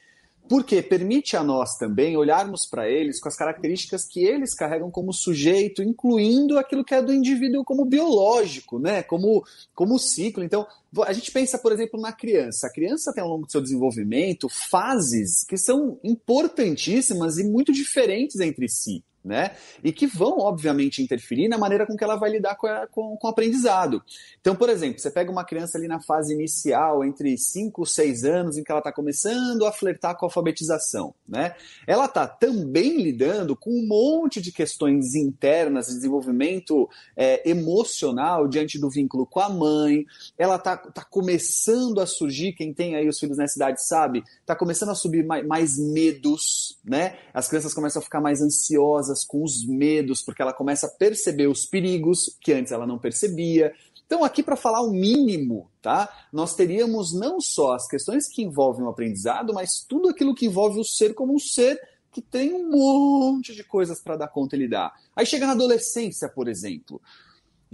Porque 0.48 0.82
permite 0.82 1.36
a 1.36 1.42
nós 1.42 1.76
também 1.78 2.16
olharmos 2.16 2.66
para 2.66 2.88
eles 2.88 3.20
com 3.20 3.28
as 3.28 3.36
características 3.36 4.04
que 4.04 4.24
eles 4.24 4.54
carregam 4.54 4.90
como 4.90 5.12
sujeito, 5.12 5.82
incluindo 5.82 6.58
aquilo 6.58 6.84
que 6.84 6.94
é 6.94 7.00
do 7.00 7.12
indivíduo 7.12 7.64
como 7.64 7.84
biológico, 7.84 8.78
né? 8.78 9.02
como, 9.02 9.44
como 9.74 9.98
ciclo. 9.98 10.42
Então, 10.42 10.66
a 11.06 11.12
gente 11.12 11.30
pensa, 11.30 11.58
por 11.58 11.72
exemplo, 11.72 12.00
na 12.00 12.12
criança. 12.12 12.66
A 12.66 12.72
criança 12.72 13.12
tem 13.14 13.22
ao 13.22 13.30
longo 13.30 13.46
do 13.46 13.52
seu 13.52 13.62
desenvolvimento 13.62 14.48
fases 14.48 15.44
que 15.48 15.56
são 15.56 15.98
importantíssimas 16.02 17.38
e 17.38 17.44
muito 17.44 17.72
diferentes 17.72 18.40
entre 18.40 18.68
si 18.68 19.02
né? 19.24 19.52
E 19.82 19.92
que 19.92 20.06
vão, 20.06 20.38
obviamente, 20.38 21.02
interferir 21.02 21.48
na 21.48 21.56
maneira 21.56 21.86
com 21.86 21.96
que 21.96 22.02
ela 22.02 22.16
vai 22.16 22.30
lidar 22.30 22.56
com, 22.56 22.66
a, 22.66 22.86
com, 22.88 23.16
com, 23.16 23.26
o 23.26 23.30
aprendizado. 23.30 24.02
Então, 24.40 24.56
por 24.56 24.68
exemplo, 24.68 24.98
você 24.98 25.10
pega 25.10 25.30
uma 25.30 25.44
criança 25.44 25.78
ali 25.78 25.86
na 25.86 26.00
fase 26.00 26.34
inicial, 26.34 27.04
entre 27.04 27.36
5 27.38 27.82
e 27.82 27.86
6 27.86 28.24
anos, 28.24 28.56
em 28.56 28.64
que 28.64 28.70
ela 28.70 28.80
está 28.80 28.92
começando 28.92 29.64
a 29.64 29.72
flertar 29.72 30.16
com 30.16 30.26
a 30.26 30.28
alfabetização, 30.28 31.14
né? 31.28 31.54
Ela 31.86 32.06
está 32.06 32.26
também 32.26 33.00
lidando 33.00 33.54
com 33.54 33.70
um 33.70 33.86
monte 33.86 34.40
de 34.40 34.50
questões 34.50 35.14
internas 35.14 35.86
de 35.86 35.94
desenvolvimento 35.94 36.88
é, 37.16 37.48
emocional 37.48 38.48
diante 38.48 38.78
do 38.78 38.90
vínculo 38.90 39.24
com 39.24 39.40
a 39.40 39.48
mãe. 39.48 40.04
Ela 40.36 40.56
está 40.56 40.76
tá 40.76 41.04
começando 41.04 42.00
a 42.00 42.06
surgir, 42.06 42.52
quem 42.52 42.74
tem 42.74 42.96
aí 42.96 43.08
os 43.08 43.18
filhos 43.18 43.38
nessa 43.38 43.56
idade 43.56 43.84
sabe, 43.84 44.24
está 44.40 44.56
começando 44.56 44.90
a 44.90 44.94
subir 44.94 45.24
mais, 45.24 45.46
mais 45.46 45.78
medos, 45.78 46.78
né? 46.84 47.16
As 47.32 47.48
crianças 47.48 47.72
começam 47.72 48.00
a 48.00 48.04
ficar 48.04 48.20
mais 48.20 48.42
ansiosas 48.42 49.11
com 49.24 49.42
os 49.44 49.66
medos, 49.66 50.22
porque 50.22 50.40
ela 50.40 50.52
começa 50.52 50.86
a 50.86 50.90
perceber 50.90 51.46
os 51.46 51.66
perigos 51.66 52.36
que 52.40 52.52
antes 52.52 52.72
ela 52.72 52.86
não 52.86 52.98
percebia. 52.98 53.72
Então, 54.06 54.24
aqui 54.24 54.42
para 54.42 54.56
falar 54.56 54.82
o 54.82 54.90
mínimo, 54.90 55.70
tá? 55.80 56.26
Nós 56.32 56.54
teríamos 56.54 57.14
não 57.14 57.40
só 57.40 57.74
as 57.74 57.86
questões 57.86 58.28
que 58.28 58.42
envolvem 58.42 58.84
o 58.84 58.88
aprendizado, 58.88 59.54
mas 59.54 59.84
tudo 59.88 60.08
aquilo 60.08 60.34
que 60.34 60.46
envolve 60.46 60.78
o 60.80 60.84
ser 60.84 61.14
como 61.14 61.34
um 61.34 61.38
ser 61.38 61.80
que 62.10 62.20
tem 62.20 62.52
um 62.52 62.70
monte 62.70 63.54
de 63.54 63.64
coisas 63.64 64.00
para 64.02 64.16
dar 64.16 64.28
conta 64.28 64.54
e 64.54 64.58
lidar. 64.58 64.92
Aí 65.16 65.24
chega 65.24 65.46
na 65.46 65.52
adolescência, 65.52 66.28
por 66.28 66.46
exemplo. 66.46 67.00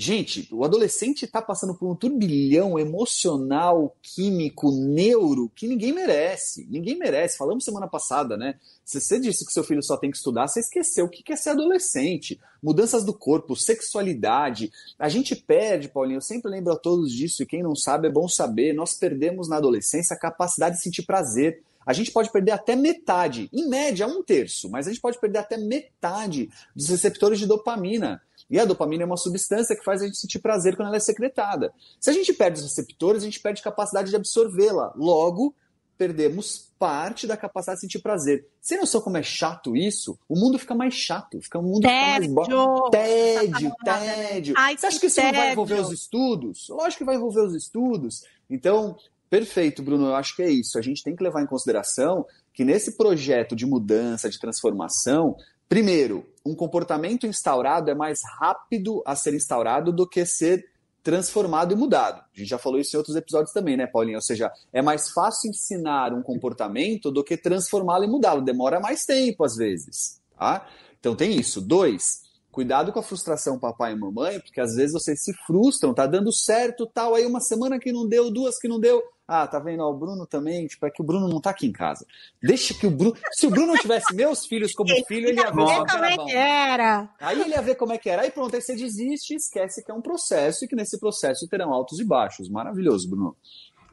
Gente, 0.00 0.48
o 0.52 0.62
adolescente 0.62 1.24
está 1.24 1.42
passando 1.42 1.74
por 1.74 1.90
um 1.90 1.94
turbilhão 1.96 2.78
emocional, 2.78 3.96
químico, 4.00 4.70
neuro, 4.70 5.50
que 5.56 5.66
ninguém 5.66 5.92
merece. 5.92 6.64
Ninguém 6.70 6.96
merece. 6.96 7.36
Falamos 7.36 7.64
semana 7.64 7.88
passada, 7.88 8.36
né? 8.36 8.54
Se 8.84 9.00
você 9.00 9.18
disse 9.18 9.44
que 9.44 9.52
seu 9.52 9.64
filho 9.64 9.82
só 9.82 9.96
tem 9.96 10.08
que 10.08 10.16
estudar, 10.16 10.46
você 10.46 10.60
esqueceu 10.60 11.06
o 11.06 11.08
que 11.08 11.32
é 11.32 11.34
ser 11.34 11.50
adolescente. 11.50 12.38
Mudanças 12.62 13.02
do 13.02 13.12
corpo, 13.12 13.56
sexualidade. 13.56 14.70
A 14.96 15.08
gente 15.08 15.34
perde, 15.34 15.88
Paulinho, 15.88 16.18
eu 16.18 16.22
sempre 16.22 16.48
lembro 16.48 16.74
a 16.74 16.78
todos 16.78 17.10
disso, 17.12 17.42
e 17.42 17.46
quem 17.46 17.64
não 17.64 17.74
sabe 17.74 18.06
é 18.06 18.12
bom 18.12 18.28
saber. 18.28 18.72
Nós 18.72 18.94
perdemos 18.94 19.48
na 19.48 19.56
adolescência 19.56 20.14
a 20.14 20.20
capacidade 20.20 20.76
de 20.76 20.82
sentir 20.82 21.02
prazer. 21.02 21.60
A 21.84 21.92
gente 21.92 22.12
pode 22.12 22.30
perder 22.30 22.52
até 22.52 22.76
metade, 22.76 23.50
em 23.52 23.68
média 23.68 24.06
um 24.06 24.22
terço, 24.22 24.70
mas 24.70 24.86
a 24.86 24.90
gente 24.90 25.00
pode 25.00 25.18
perder 25.18 25.38
até 25.40 25.56
metade 25.56 26.50
dos 26.76 26.88
receptores 26.88 27.40
de 27.40 27.46
dopamina. 27.46 28.22
E 28.50 28.58
a 28.58 28.64
dopamina 28.64 29.02
é 29.02 29.06
uma 29.06 29.16
substância 29.16 29.76
que 29.76 29.84
faz 29.84 30.02
a 30.02 30.06
gente 30.06 30.16
sentir 30.18 30.38
prazer 30.38 30.76
quando 30.76 30.88
ela 30.88 30.96
é 30.96 31.00
secretada. 31.00 31.72
Se 32.00 32.08
a 32.10 32.12
gente 32.12 32.32
perde 32.32 32.58
os 32.58 32.64
receptores, 32.64 33.22
a 33.22 33.26
gente 33.26 33.40
perde 33.40 33.62
capacidade 33.62 34.10
de 34.10 34.16
absorvê-la. 34.16 34.92
Logo, 34.96 35.54
perdemos 35.98 36.68
parte 36.78 37.26
da 37.26 37.36
capacidade 37.36 37.78
de 37.78 37.80
sentir 37.82 37.98
prazer. 37.98 38.46
Sem 38.60 38.78
noção 38.78 39.00
como 39.00 39.16
é 39.16 39.22
chato 39.22 39.76
isso, 39.76 40.16
o 40.28 40.38
mundo 40.38 40.58
fica 40.58 40.74
mais 40.74 40.94
chato, 40.94 41.40
fica, 41.42 41.58
o 41.58 41.62
mundo 41.62 41.80
tédio. 41.82 42.32
mais 42.34 42.48
tédio, 42.90 43.72
tédio. 43.84 44.54
Ai, 44.56 44.76
Você 44.78 44.86
acha 44.86 45.00
que 45.00 45.06
isso 45.06 45.16
tédio. 45.16 45.32
não 45.32 45.40
vai 45.40 45.52
envolver 45.52 45.80
os 45.80 45.92
estudos? 45.92 46.68
Lógico 46.68 46.98
que 46.98 47.04
vai 47.04 47.16
envolver 47.16 47.42
os 47.42 47.54
estudos. 47.54 48.24
Então, 48.48 48.96
perfeito, 49.28 49.82
Bruno, 49.82 50.06
eu 50.06 50.14
acho 50.14 50.36
que 50.36 50.42
é 50.42 50.50
isso. 50.50 50.78
A 50.78 50.82
gente 50.82 51.02
tem 51.02 51.16
que 51.16 51.22
levar 51.22 51.42
em 51.42 51.46
consideração 51.46 52.24
que 52.54 52.64
nesse 52.64 52.96
projeto 52.96 53.56
de 53.56 53.66
mudança, 53.66 54.30
de 54.30 54.38
transformação, 54.38 55.36
Primeiro, 55.68 56.26
um 56.44 56.54
comportamento 56.54 57.26
instaurado 57.26 57.90
é 57.90 57.94
mais 57.94 58.20
rápido 58.38 59.02
a 59.04 59.14
ser 59.14 59.34
instaurado 59.34 59.92
do 59.92 60.08
que 60.08 60.24
ser 60.24 60.64
transformado 61.02 61.72
e 61.72 61.76
mudado. 61.76 62.20
A 62.20 62.38
gente 62.38 62.48
já 62.48 62.58
falou 62.58 62.78
isso 62.78 62.96
em 62.96 62.98
outros 62.98 63.16
episódios 63.16 63.52
também, 63.52 63.76
né, 63.76 63.86
Paulinho? 63.86 64.16
Ou 64.16 64.22
seja, 64.22 64.50
é 64.72 64.82
mais 64.82 65.10
fácil 65.10 65.50
ensinar 65.50 66.12
um 66.12 66.22
comportamento 66.22 67.10
do 67.10 67.22
que 67.22 67.36
transformá-lo 67.36 68.04
e 68.04 68.08
mudá-lo. 68.08 68.42
Demora 68.42 68.80
mais 68.80 69.04
tempo, 69.04 69.44
às 69.44 69.56
vezes. 69.56 70.20
Tá? 70.38 70.66
Então 70.98 71.14
tem 71.14 71.36
isso. 71.36 71.60
Dois, 71.60 72.22
cuidado 72.50 72.92
com 72.92 72.98
a 72.98 73.02
frustração 73.02 73.58
papai 73.58 73.92
e 73.92 73.96
mamãe, 73.96 74.40
porque 74.40 74.60
às 74.60 74.74
vezes 74.74 74.92
vocês 74.92 75.22
se 75.22 75.32
frustram, 75.46 75.94
tá 75.94 76.06
dando 76.06 76.32
certo, 76.32 76.86
tal, 76.86 77.14
aí 77.14 77.24
uma 77.26 77.40
semana 77.40 77.78
que 77.78 77.92
não 77.92 78.08
deu, 78.08 78.30
duas 78.30 78.58
que 78.58 78.68
não 78.68 78.80
deu, 78.80 79.02
ah, 79.28 79.46
tá 79.46 79.58
vendo? 79.58 79.82
Ó, 79.82 79.90
o 79.90 79.94
Bruno 79.94 80.26
também, 80.26 80.66
tipo, 80.66 80.86
é 80.86 80.90
que 80.90 81.02
o 81.02 81.04
Bruno 81.04 81.28
não 81.28 81.38
tá 81.38 81.50
aqui 81.50 81.66
em 81.66 81.72
casa. 81.72 82.06
Deixa 82.42 82.72
que 82.72 82.86
o 82.86 82.90
Bruno. 82.90 83.14
Se 83.30 83.46
o 83.46 83.50
Bruno 83.50 83.74
tivesse 83.74 84.14
meus 84.14 84.46
filhos 84.46 84.72
como 84.72 84.88
filho, 85.06 85.28
ele 85.28 85.38
ia 85.38 85.50
ver 85.50 85.86
como 85.86 86.04
é 86.04 86.16
que 86.16 86.34
era. 86.34 87.10
Aí 87.20 87.38
ele 87.38 87.50
ia 87.50 87.60
ver 87.60 87.74
como 87.74 87.92
é 87.92 87.98
que 87.98 88.08
era. 88.08 88.22
Aí 88.22 88.30
pronto, 88.30 88.56
aí 88.56 88.62
você 88.62 88.74
desiste 88.74 89.34
e 89.34 89.36
esquece 89.36 89.84
que 89.84 89.90
é 89.90 89.94
um 89.94 90.00
processo 90.00 90.64
e 90.64 90.68
que 90.68 90.74
nesse 90.74 90.98
processo 90.98 91.46
terão 91.46 91.74
altos 91.74 92.00
e 92.00 92.04
baixos. 92.04 92.48
Maravilhoso, 92.48 93.10
Bruno. 93.10 93.36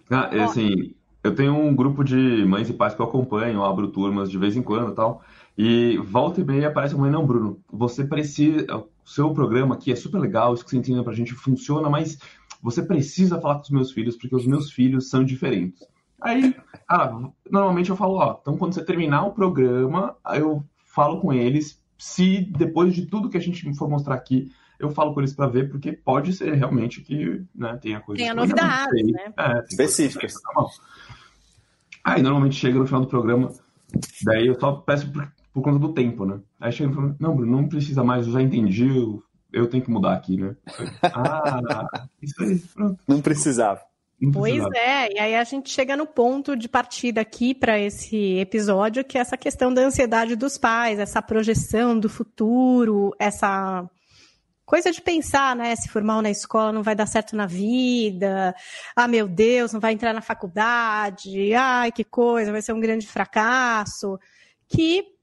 Ah, 0.10 0.30
é 0.32 0.42
assim, 0.42 0.94
eu 1.22 1.36
tenho 1.36 1.54
um 1.54 1.76
grupo 1.76 2.02
de 2.02 2.46
mães 2.46 2.70
e 2.70 2.74
pais 2.74 2.94
que 2.94 3.02
eu 3.02 3.06
acompanho, 3.06 3.56
eu 3.56 3.66
abro 3.66 3.90
turmas 3.90 4.32
de 4.32 4.38
vez 4.38 4.56
em 4.56 4.62
quando 4.62 4.94
e 4.94 4.96
tal. 4.96 5.22
E 5.58 5.98
volta 5.98 6.40
e 6.40 6.46
meia 6.46 6.68
aparece 6.68 6.94
a 6.94 6.98
mãe, 6.98 7.12
não, 7.12 7.26
Bruno, 7.26 7.60
você 7.70 8.06
precisa. 8.06 8.66
O 8.78 8.88
seu 9.10 9.34
programa 9.34 9.76
aqui 9.76 9.92
é 9.92 9.96
super 9.96 10.20
legal, 10.20 10.54
isso 10.54 10.64
que 10.64 10.70
você 10.70 10.78
ensina 10.78 11.04
pra 11.04 11.14
gente 11.14 11.34
funciona, 11.34 11.90
mas 11.90 12.18
você 12.66 12.82
precisa 12.82 13.40
falar 13.40 13.58
com 13.58 13.62
os 13.62 13.70
meus 13.70 13.92
filhos, 13.92 14.18
porque 14.18 14.36
os 14.36 14.48
meus 14.48 14.72
filhos 14.72 15.08
são 15.08 15.24
diferentes. 15.24 15.88
Aí, 16.20 16.56
ah, 16.90 17.30
normalmente 17.48 17.92
eu 17.92 17.96
falo, 17.96 18.16
ó, 18.16 18.40
então 18.42 18.58
quando 18.58 18.74
você 18.74 18.84
terminar 18.84 19.24
o 19.28 19.34
programa, 19.34 20.16
eu 20.34 20.66
falo 20.84 21.22
com 21.22 21.32
eles, 21.32 21.80
se 21.96 22.42
depois 22.58 22.96
de 22.96 23.06
tudo 23.06 23.30
que 23.30 23.38
a 23.38 23.42
gente 23.42 23.72
for 23.76 23.88
mostrar 23.88 24.16
aqui, 24.16 24.52
eu 24.80 24.90
falo 24.90 25.14
com 25.14 25.22
eles 25.22 25.36
para 25.36 25.48
ver, 25.48 25.70
porque 25.70 25.92
pode 25.92 26.34
ser 26.34 26.54
realmente 26.54 27.02
que 27.02 27.46
né, 27.54 27.78
tenha 27.80 28.00
coisa. 28.00 28.18
Tem 28.18 28.32
a 28.32 28.34
novidade, 28.34 29.04
né? 29.12 29.32
É, 29.38 29.64
Específicas. 29.70 30.34
Aí 32.04 32.24
normalmente 32.24 32.56
chega 32.56 32.80
no 32.80 32.88
final 32.88 33.02
do 33.02 33.08
programa, 33.08 33.54
daí 34.24 34.48
eu 34.48 34.60
só 34.60 34.72
peço 34.72 35.12
por, 35.12 35.32
por 35.54 35.62
conta 35.62 35.78
do 35.78 35.94
tempo, 35.94 36.26
né? 36.26 36.40
Aí 36.60 36.72
chega 36.72 36.92
e 36.92 36.96
fala, 36.96 37.16
não, 37.20 37.36
Bruno, 37.36 37.62
não 37.62 37.70
precisa 37.70 38.04
mais, 38.04 38.26
eu 38.26 38.34
já 38.34 38.42
entendi, 38.42 38.88
eu 38.88 39.22
eu 39.56 39.68
tenho 39.68 39.84
que 39.84 39.90
mudar 39.90 40.14
aqui, 40.14 40.38
né? 40.38 40.56
Ah, 41.02 42.08
isso 42.22 42.44
aí, 42.44 42.60
pronto. 42.60 43.02
Não 43.08 43.22
precisava. 43.22 43.82
Pois 44.34 44.64
é, 44.74 45.14
e 45.14 45.20
aí 45.20 45.36
a 45.36 45.44
gente 45.44 45.70
chega 45.70 45.96
no 45.96 46.06
ponto 46.06 46.56
de 46.56 46.70
partida 46.70 47.22
aqui 47.22 47.54
para 47.54 47.78
esse 47.78 48.38
episódio, 48.38 49.04
que 49.04 49.18
é 49.18 49.22
essa 49.22 49.38
questão 49.38 49.74
da 49.74 49.82
ansiedade 49.82 50.36
dos 50.36 50.58
pais, 50.58 51.00
essa 51.00 51.22
projeção 51.22 52.00
do 52.00 52.08
futuro, 52.08 53.14
essa 53.20 53.86
coisa 54.66 54.92
de 54.92 55.02
pensar, 55.02 55.56
né? 55.56 55.76
Se 55.76 55.90
formar 55.90 56.22
na 56.22 56.32
escola 56.32 56.72
não 56.72 56.82
vai 56.82 56.96
dar 56.96 57.06
certo 57.06 57.36
na 57.36 57.46
vida, 57.46 58.56
ah, 58.96 59.08
meu 59.08 59.28
Deus, 59.28 59.74
não 59.74 59.80
vai 59.80 59.94
entrar 59.94 60.14
na 60.14 60.22
faculdade, 60.22 61.54
ai, 61.54 61.92
que 61.92 62.04
coisa, 62.04 62.52
vai 62.52 62.62
ser 62.62 62.74
um 62.74 62.80
grande 62.80 63.08
fracasso, 63.08 64.18
que 64.68 65.15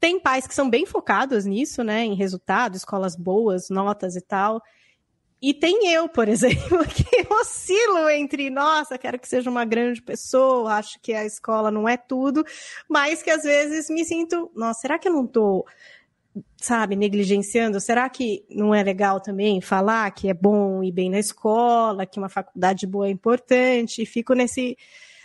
tem 0.00 0.18
pais 0.18 0.46
que 0.46 0.54
são 0.54 0.68
bem 0.68 0.86
focados 0.86 1.44
nisso, 1.44 1.84
né? 1.84 2.04
Em 2.04 2.14
resultados, 2.14 2.78
escolas 2.78 3.14
boas, 3.14 3.68
notas 3.68 4.16
e 4.16 4.20
tal. 4.22 4.62
E 5.42 5.54
tem 5.54 5.92
eu, 5.92 6.08
por 6.08 6.26
exemplo, 6.28 6.78
que 6.86 7.26
oscilo 7.32 8.08
entre, 8.08 8.50
nossa, 8.50 8.98
quero 8.98 9.18
que 9.18 9.28
seja 9.28 9.50
uma 9.50 9.64
grande 9.64 10.00
pessoa, 10.02 10.74
acho 10.74 10.98
que 11.00 11.12
a 11.12 11.24
escola 11.24 11.70
não 11.70 11.88
é 11.88 11.96
tudo, 11.96 12.44
mas 12.88 13.22
que 13.22 13.30
às 13.30 13.42
vezes 13.42 13.88
me 13.90 14.04
sinto, 14.04 14.50
nossa, 14.54 14.80
será 14.80 14.98
que 14.98 15.08
eu 15.08 15.12
não 15.12 15.26
tô, 15.26 15.66
sabe, 16.56 16.96
negligenciando? 16.96 17.80
Será 17.80 18.08
que 18.08 18.44
não 18.50 18.74
é 18.74 18.82
legal 18.82 19.20
também 19.20 19.60
falar 19.60 20.10
que 20.10 20.28
é 20.28 20.34
bom 20.34 20.82
ir 20.82 20.92
bem 20.92 21.10
na 21.10 21.18
escola, 21.18 22.06
que 22.06 22.18
uma 22.18 22.28
faculdade 22.28 22.86
boa 22.86 23.06
é 23.06 23.10
importante? 23.10 24.02
E 24.02 24.06
fico 24.06 24.34
nesse, 24.34 24.76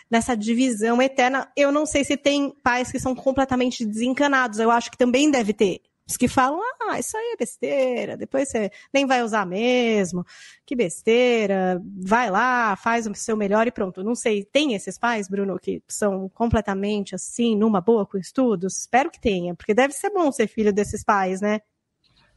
nessa 0.10 0.36
divisão 0.36 1.02
eterna. 1.02 1.52
Eu 1.56 1.72
não 1.72 1.86
sei 1.86 2.04
se 2.04 2.18
tem 2.18 2.52
pais 2.64 2.92
que 2.92 3.00
são 3.00 3.16
completamente 3.16 3.86
desencanados. 3.86 4.60
Eu 4.60 4.72
acho 4.72 4.92
que 4.92 4.98
também 4.98 5.30
deve 5.30 5.54
ter. 5.54 5.82
Os 6.08 6.18
que 6.18 6.28
falam, 6.28 6.62
ah, 6.84 7.00
isso 7.00 7.18
aí 7.18 7.32
é 7.34 7.36
besteira, 7.36 8.16
depois 8.16 8.48
você 8.48 8.70
nem 8.94 9.08
vai 9.08 9.24
usar 9.24 9.44
mesmo, 9.44 10.24
que 10.64 10.76
besteira, 10.76 11.82
vai 11.98 12.30
lá, 12.30 12.76
faz 12.76 13.08
o 13.08 13.16
seu 13.16 13.36
melhor 13.36 13.66
e 13.66 13.72
pronto. 13.72 14.04
Não 14.04 14.14
sei, 14.14 14.44
tem 14.44 14.76
esses 14.76 15.00
pais, 15.00 15.28
Bruno, 15.28 15.58
que 15.60 15.82
são 15.88 16.30
completamente 16.30 17.16
assim, 17.16 17.56
numa 17.56 17.82
boa 17.82 18.06
com 18.06 18.20
estudos? 18.20 18.82
Espero 18.82 19.10
que 19.10 19.20
tenha, 19.20 19.56
porque 19.56 19.74
deve 19.74 19.96
ser 19.96 20.12
bom 20.12 20.32
ser 20.32 20.48
filho 20.48 20.72
desses 20.72 21.04
pais, 21.04 21.42
né? 21.42 21.62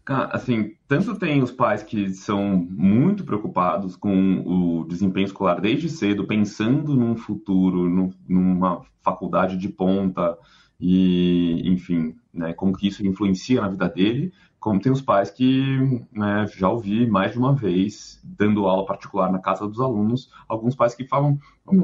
Assim, 0.08 0.74
tanto 0.86 1.18
tem 1.18 1.42
os 1.42 1.52
pais 1.52 1.82
que 1.82 2.08
são 2.14 2.66
muito 2.70 3.24
preocupados 3.24 3.94
com 3.94 4.40
o 4.40 4.84
desempenho 4.86 5.26
escolar 5.26 5.60
desde 5.60 5.90
cedo, 5.90 6.26
pensando 6.26 6.96
num 6.96 7.14
futuro, 7.14 7.90
num, 7.90 8.10
numa 8.26 8.82
faculdade 9.02 9.58
de 9.58 9.68
ponta 9.68 10.38
e, 10.80 11.62
enfim, 11.68 12.16
né, 12.32 12.54
como 12.54 12.74
que 12.74 12.88
isso 12.88 13.06
influencia 13.06 13.60
na 13.60 13.68
vida 13.68 13.86
dele, 13.86 14.32
como 14.58 14.80
tem 14.80 14.90
os 14.90 15.02
pais 15.02 15.30
que 15.30 16.06
né, 16.10 16.46
já 16.56 16.70
ouvi 16.70 17.06
mais 17.06 17.32
de 17.32 17.38
uma 17.38 17.54
vez, 17.54 18.18
dando 18.24 18.66
aula 18.66 18.86
particular 18.86 19.30
na 19.30 19.38
casa 19.38 19.68
dos 19.68 19.80
alunos, 19.80 20.30
alguns 20.48 20.74
pais 20.74 20.94
que 20.94 21.06
falam, 21.06 21.38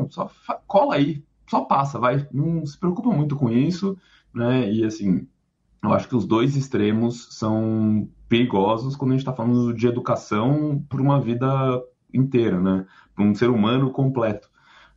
só 0.08 0.30
cola 0.66 0.94
aí, 0.94 1.22
só 1.48 1.60
passa, 1.62 1.98
vai, 1.98 2.26
não 2.32 2.64
se 2.64 2.78
preocupa 2.78 3.10
muito 3.10 3.36
com 3.36 3.50
isso, 3.50 3.98
né, 4.32 4.72
e 4.72 4.82
assim, 4.82 5.26
eu 5.82 5.92
acho 5.92 6.08
que 6.08 6.16
os 6.16 6.26
dois 6.26 6.56
extremos 6.56 7.28
são 7.32 8.08
perigosos 8.28 8.96
quando 8.96 9.12
a 9.12 9.14
gente 9.14 9.22
está 9.22 9.32
falando 9.32 9.74
de 9.74 9.86
educação 9.86 10.84
para 10.88 11.00
uma 11.00 11.20
vida 11.20 11.82
inteira, 12.12 12.60
né? 12.60 12.86
Para 13.14 13.24
um 13.24 13.34
ser 13.34 13.50
humano 13.50 13.90
completo, 13.90 14.48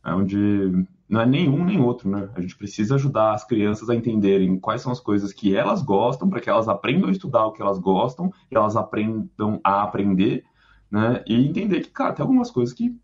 é 0.04 0.12
onde 0.12 0.86
não 1.08 1.20
é 1.20 1.26
nenhum 1.26 1.64
nem 1.64 1.80
outro, 1.80 2.08
né? 2.08 2.28
A 2.34 2.40
gente 2.40 2.56
precisa 2.56 2.96
ajudar 2.96 3.32
as 3.32 3.44
crianças 3.44 3.88
a 3.88 3.94
entenderem 3.94 4.58
quais 4.58 4.82
são 4.82 4.92
as 4.92 5.00
coisas 5.00 5.32
que 5.32 5.56
elas 5.56 5.82
gostam, 5.82 6.28
para 6.28 6.40
que 6.40 6.50
elas 6.50 6.68
aprendam 6.68 7.08
a 7.08 7.12
estudar 7.12 7.46
o 7.46 7.52
que 7.52 7.62
elas 7.62 7.78
gostam, 7.78 8.32
elas 8.50 8.76
aprendam 8.76 9.60
a 9.64 9.82
aprender, 9.82 10.44
né? 10.90 11.22
E 11.26 11.46
entender 11.46 11.80
que, 11.80 11.90
cara, 11.90 12.12
tem 12.12 12.22
algumas 12.22 12.50
coisas 12.50 12.74
que 12.74 12.94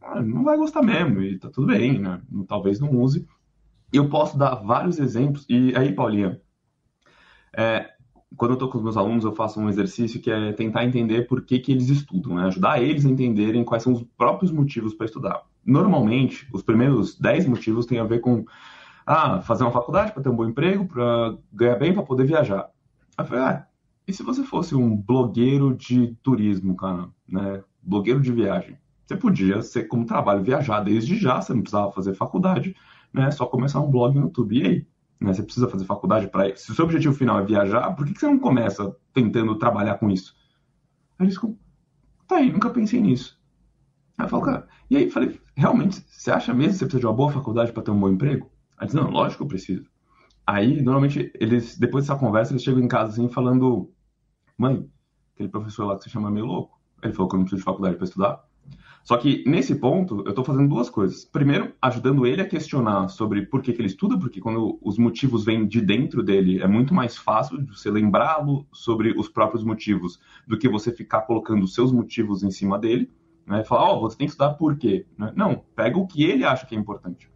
ah, 0.00 0.22
não 0.22 0.44
vai 0.44 0.56
gostar 0.56 0.82
mesmo, 0.82 1.20
e 1.22 1.38
tá 1.38 1.50
tudo 1.50 1.66
bem, 1.66 1.98
né? 1.98 2.20
Talvez 2.46 2.80
não 2.80 2.90
use. 2.90 3.26
Eu 3.92 4.08
posso 4.08 4.38
dar 4.38 4.54
vários 4.56 4.98
exemplos, 4.98 5.44
e 5.48 5.74
aí, 5.76 5.92
Paulinha, 5.92 6.40
é, 7.56 7.90
quando 8.36 8.52
eu 8.52 8.54
estou 8.54 8.68
com 8.68 8.78
os 8.78 8.84
meus 8.84 8.96
alunos, 8.96 9.24
eu 9.24 9.34
faço 9.34 9.60
um 9.60 9.68
exercício 9.68 10.20
que 10.20 10.30
é 10.30 10.52
tentar 10.52 10.84
entender 10.84 11.26
por 11.26 11.42
que, 11.42 11.58
que 11.58 11.72
eles 11.72 11.88
estudam, 11.88 12.36
né? 12.36 12.44
ajudar 12.44 12.82
eles 12.82 13.04
a 13.04 13.10
entenderem 13.10 13.64
quais 13.64 13.82
são 13.82 13.92
os 13.92 14.02
próprios 14.16 14.52
motivos 14.52 14.94
para 14.94 15.06
estudar. 15.06 15.42
Normalmente, 15.64 16.48
os 16.52 16.62
primeiros 16.62 17.18
10 17.18 17.46
motivos 17.46 17.86
têm 17.86 17.98
a 17.98 18.04
ver 18.04 18.20
com 18.20 18.44
ah, 19.04 19.40
fazer 19.42 19.64
uma 19.64 19.72
faculdade 19.72 20.12
para 20.12 20.22
ter 20.22 20.28
um 20.28 20.36
bom 20.36 20.46
emprego, 20.46 20.86
para 20.86 21.36
ganhar 21.52 21.76
bem, 21.76 21.92
para 21.92 22.02
poder 22.02 22.24
viajar. 22.24 22.70
Aí 23.16 23.24
eu 23.24 23.28
falei, 23.28 23.44
ah, 23.44 23.66
e 24.06 24.12
se 24.12 24.22
você 24.22 24.42
fosse 24.42 24.74
um 24.74 24.96
blogueiro 24.96 25.74
de 25.74 26.16
turismo, 26.22 26.76
cara, 26.76 27.08
né? 27.28 27.62
Blogueiro 27.82 28.20
de 28.20 28.32
viagem? 28.32 28.76
Você 29.06 29.16
podia 29.16 29.62
ser 29.62 29.84
como 29.84 30.06
trabalho 30.06 30.42
viajar 30.42 30.80
desde 30.80 31.16
já, 31.16 31.40
você 31.40 31.52
não 31.52 31.62
precisava 31.62 31.92
fazer 31.92 32.14
faculdade, 32.14 32.74
né? 33.12 33.30
Só 33.30 33.46
começar 33.46 33.80
um 33.80 33.90
blog 33.90 34.14
no 34.14 34.26
YouTube. 34.26 34.58
E 34.58 34.66
aí? 34.66 34.86
Né? 35.20 35.32
Você 35.32 35.42
precisa 35.42 35.68
fazer 35.68 35.84
faculdade 35.84 36.28
para 36.28 36.48
isso. 36.48 36.64
Se 36.64 36.72
o 36.72 36.74
seu 36.74 36.84
objetivo 36.84 37.14
final 37.14 37.38
é 37.38 37.44
viajar, 37.44 37.92
por 37.92 38.06
que, 38.06 38.14
que 38.14 38.20
você 38.20 38.26
não 38.26 38.38
começa 38.38 38.96
tentando 39.12 39.54
trabalhar 39.56 39.96
com 39.96 40.10
isso? 40.10 40.34
Aí 41.18 41.26
eles 41.26 41.34
ficam, 41.34 41.58
tá 42.26 42.36
aí, 42.36 42.50
nunca 42.50 42.70
pensei 42.70 43.00
nisso. 43.00 43.38
Aí 44.16 44.24
eu 44.24 44.28
falo, 44.28 44.42
cara, 44.42 44.68
e 44.90 44.96
aí 44.96 45.10
falei, 45.10 45.40
realmente, 45.54 46.04
você 46.08 46.30
acha 46.30 46.54
mesmo 46.54 46.72
que 46.72 46.78
você 46.78 46.84
precisa 46.86 47.00
de 47.00 47.06
uma 47.06 47.12
boa 47.12 47.30
faculdade 47.30 47.72
para 47.72 47.82
ter 47.82 47.90
um 47.90 48.00
bom 48.00 48.08
emprego? 48.08 48.50
Aí 48.78 48.86
diz, 48.86 48.94
não, 48.94 49.10
lógico 49.10 49.38
que 49.38 49.42
eu 49.44 49.48
preciso. 49.48 49.90
Aí, 50.46 50.82
normalmente, 50.82 51.30
eles, 51.38 51.78
depois 51.78 52.06
dessa 52.06 52.18
conversa, 52.18 52.52
eles 52.52 52.62
chegam 52.62 52.82
em 52.82 52.88
casa 52.88 53.12
assim, 53.12 53.28
falando, 53.28 53.92
mãe, 54.56 54.90
aquele 55.34 55.48
professor 55.48 55.84
lá 55.84 55.96
que 55.96 56.04
você 56.04 56.10
chama 56.10 56.30
meio 56.30 56.46
louco. 56.46 56.80
Ele 57.02 57.12
falou 57.12 57.28
que 57.28 57.36
eu 57.36 57.38
não 57.38 57.44
preciso 57.44 57.60
de 57.60 57.64
faculdade 57.64 57.96
para 57.96 58.04
estudar. 58.04 58.44
Só 59.02 59.16
que 59.16 59.42
nesse 59.46 59.74
ponto, 59.74 60.22
eu 60.24 60.30
estou 60.30 60.44
fazendo 60.44 60.68
duas 60.68 60.90
coisas. 60.90 61.24
Primeiro, 61.24 61.72
ajudando 61.80 62.26
ele 62.26 62.42
a 62.42 62.48
questionar 62.48 63.08
sobre 63.08 63.46
por 63.46 63.62
que, 63.62 63.72
que 63.72 63.80
ele 63.80 63.88
estuda, 63.88 64.18
porque 64.18 64.40
quando 64.40 64.78
os 64.82 64.98
motivos 64.98 65.44
vêm 65.44 65.66
de 65.66 65.80
dentro 65.80 66.22
dele, 66.22 66.60
é 66.60 66.66
muito 66.66 66.94
mais 66.94 67.16
fácil 67.16 67.60
de 67.62 67.76
você 67.76 67.90
lembrá-lo 67.90 68.66
sobre 68.72 69.12
os 69.18 69.28
próprios 69.28 69.64
motivos 69.64 70.20
do 70.46 70.58
que 70.58 70.68
você 70.68 70.92
ficar 70.92 71.22
colocando 71.22 71.64
os 71.64 71.74
seus 71.74 71.92
motivos 71.92 72.42
em 72.42 72.50
cima 72.50 72.78
dele. 72.78 73.10
Né? 73.46 73.64
Falar, 73.64 73.90
ó, 73.90 73.96
oh, 73.96 74.00
você 74.00 74.16
tem 74.16 74.26
que 74.26 74.32
estudar 74.32 74.54
por 74.54 74.76
quê? 74.76 75.06
Né? 75.18 75.32
Não, 75.34 75.64
pega 75.74 75.98
o 75.98 76.06
que 76.06 76.22
ele 76.22 76.44
acha 76.44 76.66
que 76.66 76.74
é 76.74 76.78
importante. 76.78 77.30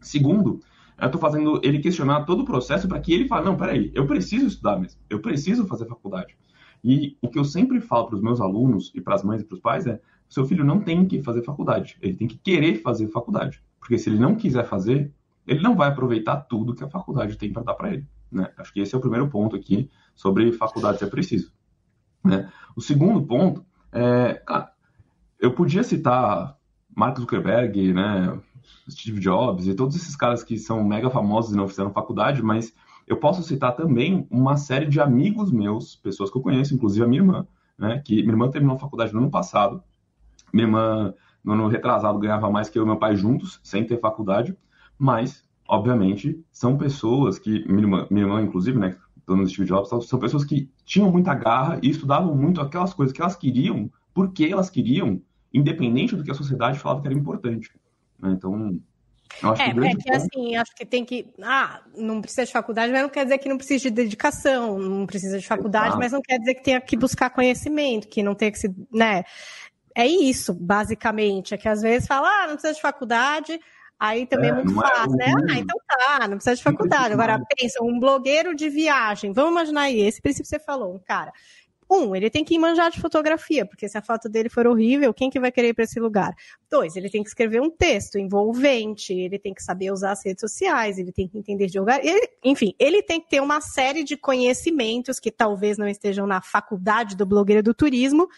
Segundo, 0.00 0.60
eu 1.00 1.06
estou 1.06 1.20
fazendo 1.20 1.60
ele 1.62 1.78
questionar 1.78 2.24
todo 2.24 2.40
o 2.40 2.44
processo 2.44 2.88
para 2.88 3.00
que 3.00 3.12
ele 3.12 3.28
fale, 3.28 3.44
não, 3.44 3.56
peraí, 3.56 3.90
eu 3.94 4.06
preciso 4.06 4.46
estudar 4.46 4.78
mesmo, 4.78 5.00
eu 5.10 5.20
preciso 5.20 5.66
fazer 5.66 5.86
faculdade. 5.86 6.36
E 6.82 7.16
o 7.20 7.28
que 7.28 7.38
eu 7.38 7.44
sempre 7.44 7.80
falo 7.80 8.06
para 8.06 8.16
os 8.16 8.22
meus 8.22 8.40
alunos 8.40 8.92
e 8.94 9.00
para 9.00 9.14
as 9.14 9.22
mães 9.22 9.42
e 9.42 9.44
para 9.44 9.54
os 9.54 9.60
pais 9.60 9.86
é, 9.86 10.00
seu 10.28 10.44
filho 10.44 10.64
não 10.64 10.80
tem 10.80 11.06
que 11.06 11.22
fazer 11.22 11.42
faculdade, 11.42 11.96
ele 12.00 12.14
tem 12.14 12.28
que 12.28 12.38
querer 12.38 12.82
fazer 12.82 13.08
faculdade. 13.08 13.62
Porque 13.78 13.98
se 13.98 14.08
ele 14.08 14.18
não 14.18 14.34
quiser 14.34 14.64
fazer, 14.64 15.12
ele 15.46 15.60
não 15.60 15.76
vai 15.76 15.88
aproveitar 15.88 16.36
tudo 16.36 16.74
que 16.74 16.82
a 16.82 16.88
faculdade 16.88 17.36
tem 17.36 17.52
para 17.52 17.62
dar 17.62 17.74
para 17.74 17.92
ele. 17.92 18.06
Né? 18.30 18.50
Acho 18.56 18.72
que 18.72 18.80
esse 18.80 18.94
é 18.94 18.98
o 18.98 19.00
primeiro 19.00 19.28
ponto 19.28 19.54
aqui 19.54 19.88
sobre 20.14 20.50
faculdade 20.52 20.98
ser 20.98 21.06
preciso. 21.06 21.52
Né? 22.24 22.50
O 22.74 22.80
segundo 22.80 23.22
ponto 23.22 23.64
é, 23.92 24.34
cara, 24.34 24.72
eu 25.38 25.52
podia 25.52 25.82
citar 25.82 26.56
Mark 26.94 27.18
Zuckerberg, 27.18 27.92
né, 27.92 28.38
Steve 28.90 29.20
Jobs 29.20 29.66
e 29.66 29.74
todos 29.74 29.96
esses 29.96 30.16
caras 30.16 30.42
que 30.42 30.58
são 30.58 30.82
mega 30.82 31.10
famosos 31.10 31.52
e 31.52 31.56
não 31.56 31.68
fizeram 31.68 31.92
faculdade, 31.92 32.42
mas 32.42 32.74
eu 33.06 33.16
posso 33.18 33.42
citar 33.42 33.76
também 33.76 34.26
uma 34.30 34.56
série 34.56 34.86
de 34.86 35.00
amigos 35.00 35.52
meus, 35.52 35.94
pessoas 35.96 36.30
que 36.30 36.36
eu 36.36 36.42
conheço, 36.42 36.74
inclusive 36.74 37.04
a 37.04 37.08
minha 37.08 37.22
irmã, 37.22 37.46
né, 37.78 38.02
que 38.04 38.16
minha 38.16 38.32
irmã 38.32 38.50
terminou 38.50 38.76
a 38.76 38.80
faculdade 38.80 39.12
no 39.12 39.20
ano 39.20 39.30
passado, 39.30 39.82
minha 40.52 40.66
irmã, 40.66 41.14
no 41.44 41.52
ano 41.52 41.68
retrasado, 41.68 42.18
ganhava 42.18 42.50
mais 42.50 42.68
que 42.68 42.78
eu 42.78 42.82
e 42.82 42.86
meu 42.86 42.96
pai 42.96 43.16
juntos, 43.16 43.60
sem 43.62 43.84
ter 43.84 44.00
faculdade, 44.00 44.56
mas, 44.98 45.44
obviamente, 45.68 46.42
são 46.50 46.76
pessoas 46.76 47.38
que, 47.38 47.64
minha 47.66 47.82
irmã, 47.82 48.06
minha 48.10 48.24
irmã 48.24 48.42
inclusive, 48.42 48.78
né, 48.78 48.96
dona 49.26 49.46
Steve 49.46 49.68
Jobs, 49.68 49.88
são 50.06 50.18
pessoas 50.18 50.44
que 50.44 50.70
tinham 50.84 51.10
muita 51.10 51.34
garra 51.34 51.78
e 51.82 51.90
estudavam 51.90 52.34
muito 52.34 52.60
aquelas 52.60 52.94
coisas 52.94 53.12
que 53.12 53.20
elas 53.20 53.36
queriam, 53.36 53.90
porque 54.14 54.44
elas 54.44 54.70
queriam, 54.70 55.20
independente 55.52 56.14
do 56.14 56.22
que 56.22 56.30
a 56.30 56.34
sociedade 56.34 56.78
falava 56.78 57.00
que 57.00 57.08
era 57.08 57.16
importante. 57.16 57.70
Né? 58.20 58.30
Então, 58.30 58.80
eu 59.42 59.50
acho 59.50 59.62
é, 59.62 59.74
que, 59.74 59.80
é 59.80 59.94
que 59.94 60.10
assim, 60.12 60.56
acho 60.56 60.74
que 60.74 60.86
tem 60.86 61.04
que. 61.04 61.26
Ah, 61.42 61.82
não 61.96 62.20
precisa 62.20 62.46
de 62.46 62.52
faculdade, 62.52 62.92
mas 62.92 63.02
não 63.02 63.08
quer 63.08 63.24
dizer 63.24 63.38
que 63.38 63.48
não 63.48 63.58
precisa 63.58 63.82
de 63.82 63.90
dedicação, 63.90 64.78
não 64.78 65.06
precisa 65.06 65.38
de 65.38 65.46
faculdade, 65.46 65.88
Exato. 65.88 65.98
mas 65.98 66.12
não 66.12 66.22
quer 66.22 66.38
dizer 66.38 66.54
que 66.54 66.62
tenha 66.62 66.80
que 66.80 66.96
buscar 66.96 67.30
conhecimento, 67.30 68.08
que 68.08 68.22
não 68.22 68.34
tenha 68.34 68.50
que 68.50 68.58
se. 68.58 68.74
Né? 68.92 69.24
É 69.96 70.06
isso, 70.06 70.52
basicamente. 70.52 71.54
É 71.54 71.56
que 71.56 71.68
às 71.68 71.80
vezes 71.80 72.06
fala, 72.06 72.28
ah, 72.28 72.46
não 72.48 72.52
precisa 72.52 72.74
de 72.74 72.80
faculdade, 72.82 73.58
aí 73.98 74.26
também 74.26 74.50
é, 74.50 74.52
é 74.52 74.54
muito 74.56 74.72
é 74.72 74.86
fácil, 74.86 75.14
é 75.14 75.16
né? 75.16 75.32
Ah, 75.50 75.58
então 75.58 75.80
tá, 75.88 76.28
não 76.28 76.36
precisa 76.36 76.54
de 76.54 76.62
faculdade. 76.62 77.14
Agora, 77.14 77.40
pensa, 77.56 77.82
um 77.82 77.98
blogueiro 77.98 78.54
de 78.54 78.68
viagem, 78.68 79.32
vamos 79.32 79.52
imaginar 79.52 79.82
aí, 79.82 79.98
esse 80.00 80.20
princípio 80.20 80.44
que 80.44 80.50
você 80.50 80.58
falou, 80.58 80.94
um 80.94 80.98
cara. 80.98 81.32
Um, 81.88 82.16
ele 82.16 82.28
tem 82.28 82.44
que 82.44 82.58
manjar 82.58 82.90
de 82.90 83.00
fotografia, 83.00 83.64
porque 83.64 83.88
se 83.88 83.96
a 83.96 84.02
foto 84.02 84.28
dele 84.28 84.48
for 84.48 84.66
horrível, 84.66 85.14
quem 85.14 85.30
que 85.30 85.38
vai 85.38 85.52
querer 85.52 85.68
ir 85.68 85.74
para 85.74 85.84
esse 85.84 86.00
lugar? 86.00 86.34
Dois, 86.68 86.96
ele 86.96 87.08
tem 87.08 87.22
que 87.22 87.28
escrever 87.28 87.62
um 87.62 87.70
texto 87.70 88.18
envolvente, 88.18 89.12
ele 89.12 89.38
tem 89.38 89.54
que 89.54 89.62
saber 89.62 89.92
usar 89.92 90.10
as 90.10 90.24
redes 90.24 90.40
sociais, 90.40 90.98
ele 90.98 91.12
tem 91.12 91.28
que 91.28 91.38
entender 91.38 91.68
de 91.68 91.74
jogar, 91.74 92.04
ele, 92.04 92.28
enfim, 92.42 92.74
ele 92.76 93.02
tem 93.02 93.20
que 93.20 93.28
ter 93.28 93.40
uma 93.40 93.60
série 93.60 94.02
de 94.02 94.16
conhecimentos 94.16 95.20
que 95.20 95.30
talvez 95.30 95.78
não 95.78 95.86
estejam 95.86 96.26
na 96.26 96.42
faculdade 96.42 97.16
do 97.16 97.24
blogueiro 97.24 97.62
do 97.62 97.72
turismo, 97.72 98.28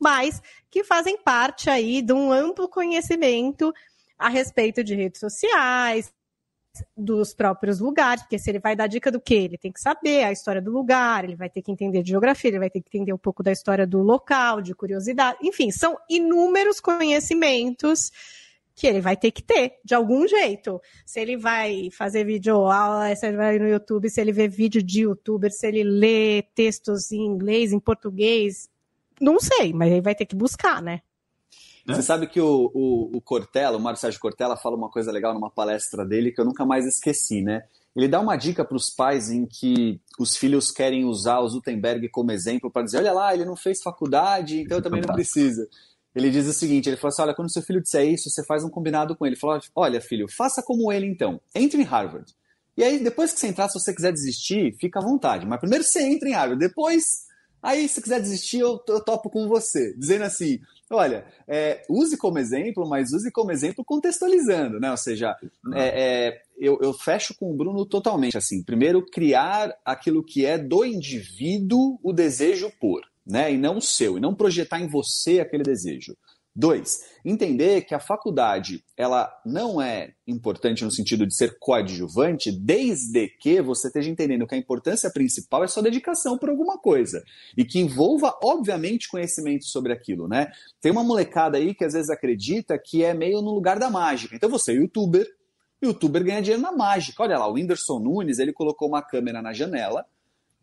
mas 0.00 0.42
que 0.70 0.84
fazem 0.84 1.18
parte 1.18 1.70
aí 1.70 2.02
de 2.02 2.12
um 2.12 2.32
amplo 2.32 2.68
conhecimento 2.68 3.72
a 4.18 4.28
respeito 4.28 4.82
de 4.82 4.94
redes 4.94 5.20
sociais, 5.20 6.12
dos 6.96 7.34
próprios 7.34 7.80
lugares, 7.80 8.22
porque 8.22 8.38
se 8.38 8.50
ele 8.50 8.58
vai 8.58 8.74
dar 8.76 8.86
dica 8.86 9.10
do 9.10 9.20
que? 9.20 9.34
Ele 9.34 9.58
tem 9.58 9.72
que 9.72 9.80
saber 9.80 10.24
a 10.24 10.32
história 10.32 10.60
do 10.60 10.70
lugar, 10.70 11.24
ele 11.24 11.36
vai 11.36 11.48
ter 11.48 11.62
que 11.62 11.70
entender 11.70 12.02
de 12.02 12.10
geografia, 12.10 12.50
ele 12.50 12.58
vai 12.58 12.70
ter 12.70 12.80
que 12.80 12.88
entender 12.88 13.12
um 13.12 13.18
pouco 13.18 13.42
da 13.42 13.52
história 13.52 13.86
do 13.86 14.02
local, 14.02 14.60
de 14.60 14.74
curiosidade, 14.74 15.38
enfim, 15.42 15.70
são 15.70 15.96
inúmeros 16.08 16.80
conhecimentos 16.80 18.10
que 18.74 18.86
ele 18.86 19.00
vai 19.00 19.16
ter 19.16 19.30
que 19.30 19.42
ter, 19.42 19.78
de 19.82 19.94
algum 19.94 20.28
jeito. 20.28 20.78
Se 21.06 21.18
ele 21.18 21.38
vai 21.38 21.88
fazer 21.90 22.24
vídeo 22.24 22.66
aula, 22.66 23.14
se 23.16 23.26
ele 23.26 23.36
vai 23.38 23.58
no 23.58 23.66
YouTube, 23.66 24.10
se 24.10 24.20
ele 24.20 24.32
vê 24.32 24.46
vídeo 24.46 24.82
de 24.82 25.02
youtuber, 25.02 25.50
se 25.50 25.66
ele 25.66 25.82
lê 25.82 26.42
textos 26.54 27.10
em 27.10 27.24
inglês, 27.24 27.72
em 27.72 27.80
português, 27.80 28.68
não 29.20 29.38
sei, 29.38 29.72
mas 29.72 29.92
aí 29.92 30.00
vai 30.00 30.14
ter 30.14 30.26
que 30.26 30.36
buscar, 30.36 30.82
né? 30.82 31.00
Você 31.86 32.02
sabe 32.02 32.26
que 32.26 32.40
o, 32.40 32.70
o, 32.74 33.16
o 33.16 33.20
Cortella, 33.20 33.76
o 33.76 33.80
Mário 33.80 33.98
Sérgio 33.98 34.20
Cortella, 34.20 34.56
fala 34.56 34.76
uma 34.76 34.90
coisa 34.90 35.12
legal 35.12 35.32
numa 35.32 35.50
palestra 35.50 36.04
dele 36.04 36.32
que 36.32 36.40
eu 36.40 36.44
nunca 36.44 36.64
mais 36.64 36.84
esqueci, 36.84 37.42
né? 37.42 37.62
Ele 37.94 38.08
dá 38.08 38.20
uma 38.20 38.36
dica 38.36 38.64
para 38.64 38.76
os 38.76 38.90
pais 38.90 39.30
em 39.30 39.46
que 39.46 40.00
os 40.18 40.36
filhos 40.36 40.70
querem 40.70 41.04
usar 41.04 41.38
o 41.38 41.48
Gutenberg 41.48 42.08
como 42.08 42.32
exemplo 42.32 42.70
para 42.70 42.82
dizer: 42.82 42.98
olha 42.98 43.12
lá, 43.12 43.32
ele 43.32 43.44
não 43.44 43.56
fez 43.56 43.82
faculdade, 43.82 44.60
então 44.60 44.82
também 44.82 45.00
não 45.00 45.14
precisa. 45.14 45.68
Ele 46.14 46.28
diz 46.28 46.46
o 46.46 46.52
seguinte: 46.52 46.88
ele 46.88 46.96
fala 46.96 47.12
assim, 47.12 47.22
olha, 47.22 47.34
quando 47.34 47.52
seu 47.52 47.62
filho 47.62 47.80
disser 47.80 48.06
isso, 48.06 48.28
você 48.28 48.44
faz 48.44 48.64
um 48.64 48.68
combinado 48.68 49.16
com 49.16 49.24
ele. 49.24 49.34
Ele 49.34 49.40
fala: 49.40 49.60
olha, 49.74 50.00
filho, 50.00 50.26
faça 50.28 50.62
como 50.62 50.92
ele 50.92 51.06
então, 51.06 51.40
entre 51.54 51.80
em 51.80 51.84
Harvard. 51.84 52.34
E 52.76 52.82
aí, 52.82 53.02
depois 53.02 53.32
que 53.32 53.40
você 53.40 53.46
entrar, 53.46 53.68
se 53.68 53.78
você 53.78 53.94
quiser 53.94 54.12
desistir, 54.12 54.76
fica 54.78 54.98
à 54.98 55.02
vontade. 55.02 55.46
Mas 55.46 55.60
primeiro 55.60 55.84
você 55.84 56.02
entra 56.02 56.28
em 56.28 56.32
Harvard, 56.32 56.58
depois 56.58 57.25
Aí, 57.62 57.88
se 57.88 58.00
quiser 58.00 58.20
desistir, 58.20 58.60
eu, 58.60 58.80
eu 58.88 59.00
topo 59.00 59.28
com 59.30 59.48
você, 59.48 59.94
dizendo 59.96 60.24
assim: 60.24 60.60
olha, 60.90 61.26
é, 61.48 61.82
use 61.88 62.16
como 62.16 62.38
exemplo, 62.38 62.88
mas 62.88 63.12
use 63.12 63.30
como 63.30 63.50
exemplo 63.50 63.84
contextualizando, 63.84 64.78
né? 64.78 64.90
Ou 64.90 64.96
seja, 64.96 65.36
é, 65.74 66.28
é, 66.28 66.42
eu, 66.58 66.78
eu, 66.80 66.92
fecho 66.92 67.34
com 67.34 67.50
o 67.50 67.56
Bruno 67.56 67.84
totalmente 67.84 68.38
assim. 68.38 68.62
Primeiro, 68.62 69.04
criar 69.04 69.74
aquilo 69.84 70.22
que 70.22 70.46
é 70.46 70.56
do 70.56 70.84
indivíduo 70.84 71.98
o 72.02 72.12
desejo 72.12 72.70
por, 72.80 73.02
né? 73.26 73.52
E 73.52 73.58
não 73.58 73.78
o 73.78 73.82
seu, 73.82 74.16
e 74.16 74.20
não 74.20 74.34
projetar 74.34 74.80
em 74.80 74.88
você 74.88 75.40
aquele 75.40 75.62
desejo. 75.62 76.16
Dois, 76.58 77.02
entender 77.22 77.82
que 77.82 77.94
a 77.94 78.00
faculdade 78.00 78.82
ela 78.96 79.30
não 79.44 79.78
é 79.78 80.14
importante 80.26 80.86
no 80.86 80.90
sentido 80.90 81.26
de 81.26 81.36
ser 81.36 81.58
coadjuvante, 81.58 82.50
desde 82.50 83.28
que 83.28 83.60
você 83.60 83.88
esteja 83.88 84.08
entendendo 84.08 84.46
que 84.46 84.54
a 84.54 84.58
importância 84.58 85.10
principal 85.12 85.62
é 85.62 85.66
sua 85.66 85.82
dedicação 85.82 86.38
por 86.38 86.48
alguma 86.48 86.78
coisa 86.78 87.22
e 87.54 87.62
que 87.62 87.78
envolva, 87.78 88.34
obviamente, 88.42 89.10
conhecimento 89.10 89.66
sobre 89.66 89.92
aquilo, 89.92 90.26
né? 90.26 90.50
Tem 90.80 90.90
uma 90.90 91.04
molecada 91.04 91.58
aí 91.58 91.74
que 91.74 91.84
às 91.84 91.92
vezes 91.92 92.08
acredita 92.08 92.78
que 92.82 93.04
é 93.04 93.12
meio 93.12 93.42
no 93.42 93.52
lugar 93.52 93.78
da 93.78 93.90
mágica. 93.90 94.34
Então 94.34 94.48
você 94.48 94.72
é 94.72 94.76
youtuber, 94.76 95.26
youtuber 95.82 96.24
ganha 96.24 96.40
dinheiro 96.40 96.62
na 96.62 96.72
mágica. 96.72 97.22
Olha 97.22 97.38
lá, 97.38 97.46
o 97.46 97.52
Whindersson 97.52 97.98
Nunes 97.98 98.38
ele 98.38 98.54
colocou 98.54 98.88
uma 98.88 99.02
câmera 99.02 99.42
na 99.42 99.52
janela 99.52 100.06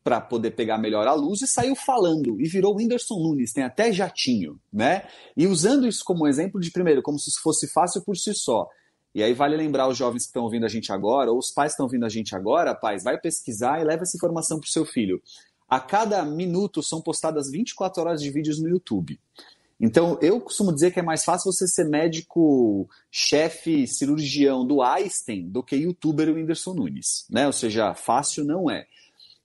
para 0.03 0.19
poder 0.19 0.51
pegar 0.51 0.77
melhor 0.77 1.07
a 1.07 1.13
luz 1.13 1.41
e 1.41 1.47
saiu 1.47 1.75
falando 1.75 2.39
e 2.41 2.47
virou 2.47 2.75
Whindersson 2.75 3.15
Nunes, 3.15 3.53
tem 3.53 3.63
até 3.63 3.91
jatinho, 3.91 4.59
né? 4.71 5.07
E 5.35 5.47
usando 5.47 5.87
isso 5.87 6.03
como 6.03 6.27
exemplo 6.27 6.59
de 6.59 6.71
primeiro, 6.71 7.01
como 7.01 7.17
se 7.17 7.31
fosse 7.41 7.71
fácil 7.71 8.01
por 8.01 8.17
si 8.17 8.33
só. 8.33 8.67
E 9.15 9.23
aí 9.23 9.33
vale 9.33 9.55
lembrar 9.55 9.87
os 9.87 9.97
jovens 9.97 10.23
que 10.23 10.29
estão 10.29 10.43
ouvindo 10.43 10.65
a 10.65 10.69
gente 10.69 10.91
agora, 10.91 11.31
ou 11.31 11.37
os 11.37 11.51
pais 11.51 11.71
que 11.71 11.75
estão 11.75 11.85
ouvindo 11.85 12.05
a 12.05 12.09
gente 12.09 12.35
agora, 12.35 12.75
pais, 12.75 13.03
vai 13.03 13.17
pesquisar 13.17 13.79
e 13.79 13.83
leva 13.83 14.03
essa 14.03 14.17
informação 14.17 14.59
para 14.59 14.67
o 14.67 14.71
seu 14.71 14.85
filho. 14.85 15.21
A 15.69 15.79
cada 15.79 16.23
minuto 16.25 16.83
são 16.83 17.01
postadas 17.01 17.49
24 17.49 18.01
horas 18.01 18.21
de 18.21 18.29
vídeos 18.29 18.59
no 18.59 18.67
YouTube. 18.67 19.19
Então, 19.79 20.17
eu 20.21 20.39
costumo 20.39 20.73
dizer 20.73 20.91
que 20.91 20.99
é 20.99 21.03
mais 21.03 21.23
fácil 21.23 21.51
você 21.51 21.67
ser 21.67 21.85
médico, 21.85 22.87
chefe, 23.11 23.85
cirurgião 23.85 24.65
do 24.65 24.81
Einstein 24.81 25.49
do 25.49 25.61
que 25.61 25.75
youtuber 25.75 26.33
Whindersson 26.33 26.73
Nunes, 26.73 27.25
né? 27.29 27.47
Ou 27.47 27.53
seja, 27.53 27.93
fácil 27.93 28.45
não 28.45 28.69
é. 28.69 28.87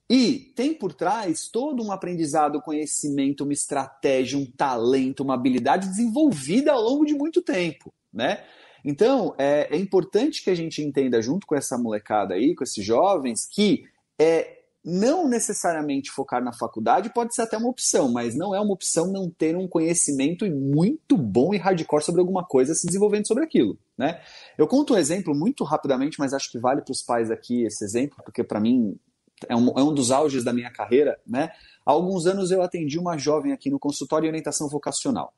E 0.09 0.51
tem 0.55 0.73
por 0.73 0.91
trás 0.91 1.47
todo 1.47 1.83
um 1.83 1.91
aprendizado, 1.91 2.61
conhecimento, 2.61 3.43
uma 3.43 3.53
estratégia, 3.53 4.39
um 4.39 4.45
talento, 4.45 5.21
uma 5.21 5.35
habilidade 5.35 5.87
desenvolvida 5.87 6.71
ao 6.71 6.81
longo 6.81 7.05
de 7.05 7.13
muito 7.13 7.41
tempo, 7.41 7.93
né? 8.11 8.43
Então, 8.83 9.35
é, 9.37 9.75
é 9.75 9.77
importante 9.77 10.43
que 10.43 10.49
a 10.49 10.55
gente 10.55 10.81
entenda 10.81 11.21
junto 11.21 11.45
com 11.45 11.55
essa 11.55 11.77
molecada 11.77 12.33
aí, 12.33 12.55
com 12.55 12.63
esses 12.63 12.83
jovens, 12.83 13.45
que 13.45 13.83
é 14.17 14.59
não 14.83 15.27
necessariamente 15.27 16.09
focar 16.09 16.41
na 16.43 16.53
faculdade 16.53 17.13
pode 17.13 17.35
ser 17.35 17.41
até 17.41 17.57
uma 17.57 17.69
opção, 17.69 18.09
mas 18.11 18.33
não 18.33 18.55
é 18.55 18.59
uma 18.59 18.73
opção 18.73 19.11
não 19.11 19.29
ter 19.29 19.55
um 19.55 19.67
conhecimento 19.67 20.49
muito 20.49 21.17
bom 21.17 21.53
e 21.53 21.57
hardcore 21.57 22.01
sobre 22.01 22.21
alguma 22.21 22.45
coisa 22.45 22.73
se 22.73 22.87
desenvolvendo 22.87 23.27
sobre 23.27 23.43
aquilo, 23.43 23.77
né? 23.97 24.21
Eu 24.57 24.67
conto 24.67 24.93
um 24.93 24.97
exemplo 24.97 25.35
muito 25.35 25.65
rapidamente, 25.65 26.17
mas 26.17 26.33
acho 26.33 26.49
que 26.49 26.57
vale 26.57 26.81
para 26.81 26.93
os 26.93 27.01
pais 27.01 27.29
aqui 27.29 27.65
esse 27.65 27.83
exemplo, 27.83 28.17
porque 28.23 28.43
para 28.43 28.59
mim 28.59 28.97
é 29.47 29.55
um, 29.55 29.69
é 29.77 29.83
um 29.83 29.93
dos 29.93 30.11
auges 30.11 30.43
da 30.43 30.51
minha 30.51 30.71
carreira, 30.71 31.19
né? 31.25 31.51
Há 31.85 31.91
alguns 31.91 32.25
anos 32.25 32.51
eu 32.51 32.61
atendi 32.61 32.99
uma 32.99 33.17
jovem 33.17 33.51
aqui 33.51 33.69
no 33.69 33.79
consultório 33.79 34.23
de 34.23 34.29
orientação 34.29 34.67
vocacional. 34.67 35.33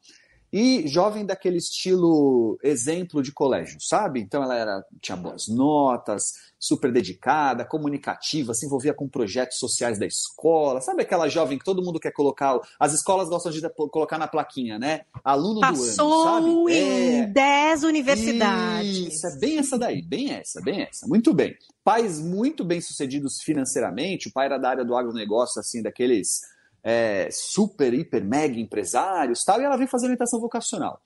E 0.51 0.85
jovem 0.87 1.25
daquele 1.25 1.57
estilo 1.57 2.59
exemplo 2.61 3.23
de 3.23 3.31
colégio, 3.31 3.77
sabe? 3.79 4.19
Então 4.19 4.43
ela 4.43 4.55
era, 4.55 4.85
tinha 4.99 5.15
boas 5.15 5.47
notas, 5.47 6.33
super 6.59 6.91
dedicada, 6.91 7.65
comunicativa, 7.65 8.53
se 8.53 8.65
envolvia 8.65 8.93
com 8.93 9.07
projetos 9.07 9.57
sociais 9.57 9.97
da 9.97 10.05
escola. 10.05 10.81
Sabe 10.81 11.03
aquela 11.03 11.27
jovem 11.27 11.57
que 11.57 11.63
todo 11.65 11.81
mundo 11.81 11.99
quer 11.99 12.11
colocar? 12.11 12.59
As 12.79 12.93
escolas 12.93 13.29
gostam 13.29 13.51
de 13.51 13.61
colocar 13.89 14.17
na 14.17 14.27
plaquinha, 14.27 14.77
né? 14.77 15.01
Aluno 15.23 15.61
Passou 15.61 16.09
do 16.09 16.27
ano, 16.27 16.67
sabe? 16.67 16.73
em 16.73 17.21
É. 17.21 17.27
10 17.27 17.83
universidades. 17.83 18.97
Isso, 18.97 19.27
é 19.27 19.39
bem 19.39 19.57
essa 19.57 19.77
daí, 19.77 20.01
bem 20.01 20.33
essa, 20.33 20.61
bem 20.61 20.81
essa. 20.81 21.07
Muito 21.07 21.33
bem. 21.33 21.55
Pais 21.83 22.19
muito 22.19 22.63
bem 22.63 22.79
sucedidos 22.79 23.41
financeiramente, 23.41 24.27
o 24.27 24.31
pai 24.31 24.45
era 24.45 24.59
da 24.59 24.69
área 24.69 24.85
do 24.85 24.95
agronegócio, 24.95 25.59
assim, 25.59 25.81
daqueles 25.81 26.41
é, 26.83 27.29
super, 27.31 27.93
hiper, 27.93 28.23
mega 28.23 28.59
empresários 28.59 29.43
tal, 29.43 29.61
e 29.61 29.65
ela 29.65 29.77
vem 29.77 29.87
fazer 29.87 30.05
orientação 30.05 30.39
vocacional. 30.39 31.01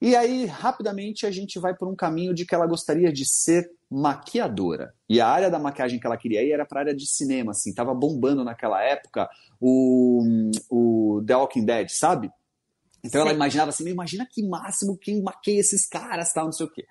E 0.00 0.14
aí, 0.14 0.44
rapidamente, 0.44 1.24
a 1.24 1.30
gente 1.30 1.58
vai 1.58 1.74
por 1.74 1.88
um 1.88 1.96
caminho 1.96 2.34
de 2.34 2.44
que 2.44 2.54
ela 2.54 2.66
gostaria 2.66 3.12
de 3.12 3.24
ser 3.24 3.70
maquiadora. 3.90 4.92
E 5.08 5.20
a 5.20 5.26
área 5.26 5.50
da 5.50 5.58
maquiagem 5.58 5.98
que 5.98 6.06
ela 6.06 6.16
queria 6.16 6.42
ir 6.42 6.52
era 6.52 6.66
para 6.66 6.80
a 6.80 6.82
área 6.82 6.94
de 6.94 7.06
cinema, 7.06 7.52
assim, 7.52 7.72
tava 7.72 7.94
bombando 7.94 8.44
naquela 8.44 8.82
época 8.82 9.28
o, 9.60 10.22
o 10.68 11.22
The 11.26 11.36
Walking 11.36 11.64
Dead, 11.64 11.88
sabe? 11.88 12.30
Então 13.02 13.20
ela 13.20 13.30
Sei. 13.30 13.36
imaginava 13.36 13.70
assim, 13.70 13.88
imagina 13.88 14.26
que 14.30 14.46
máximo 14.46 14.98
quem 14.98 15.22
maqueia 15.22 15.60
esses 15.60 15.86
caras, 15.86 16.32
tal, 16.32 16.46
não 16.46 16.52
sei 16.52 16.66
o 16.66 16.70
quê. 16.70 16.84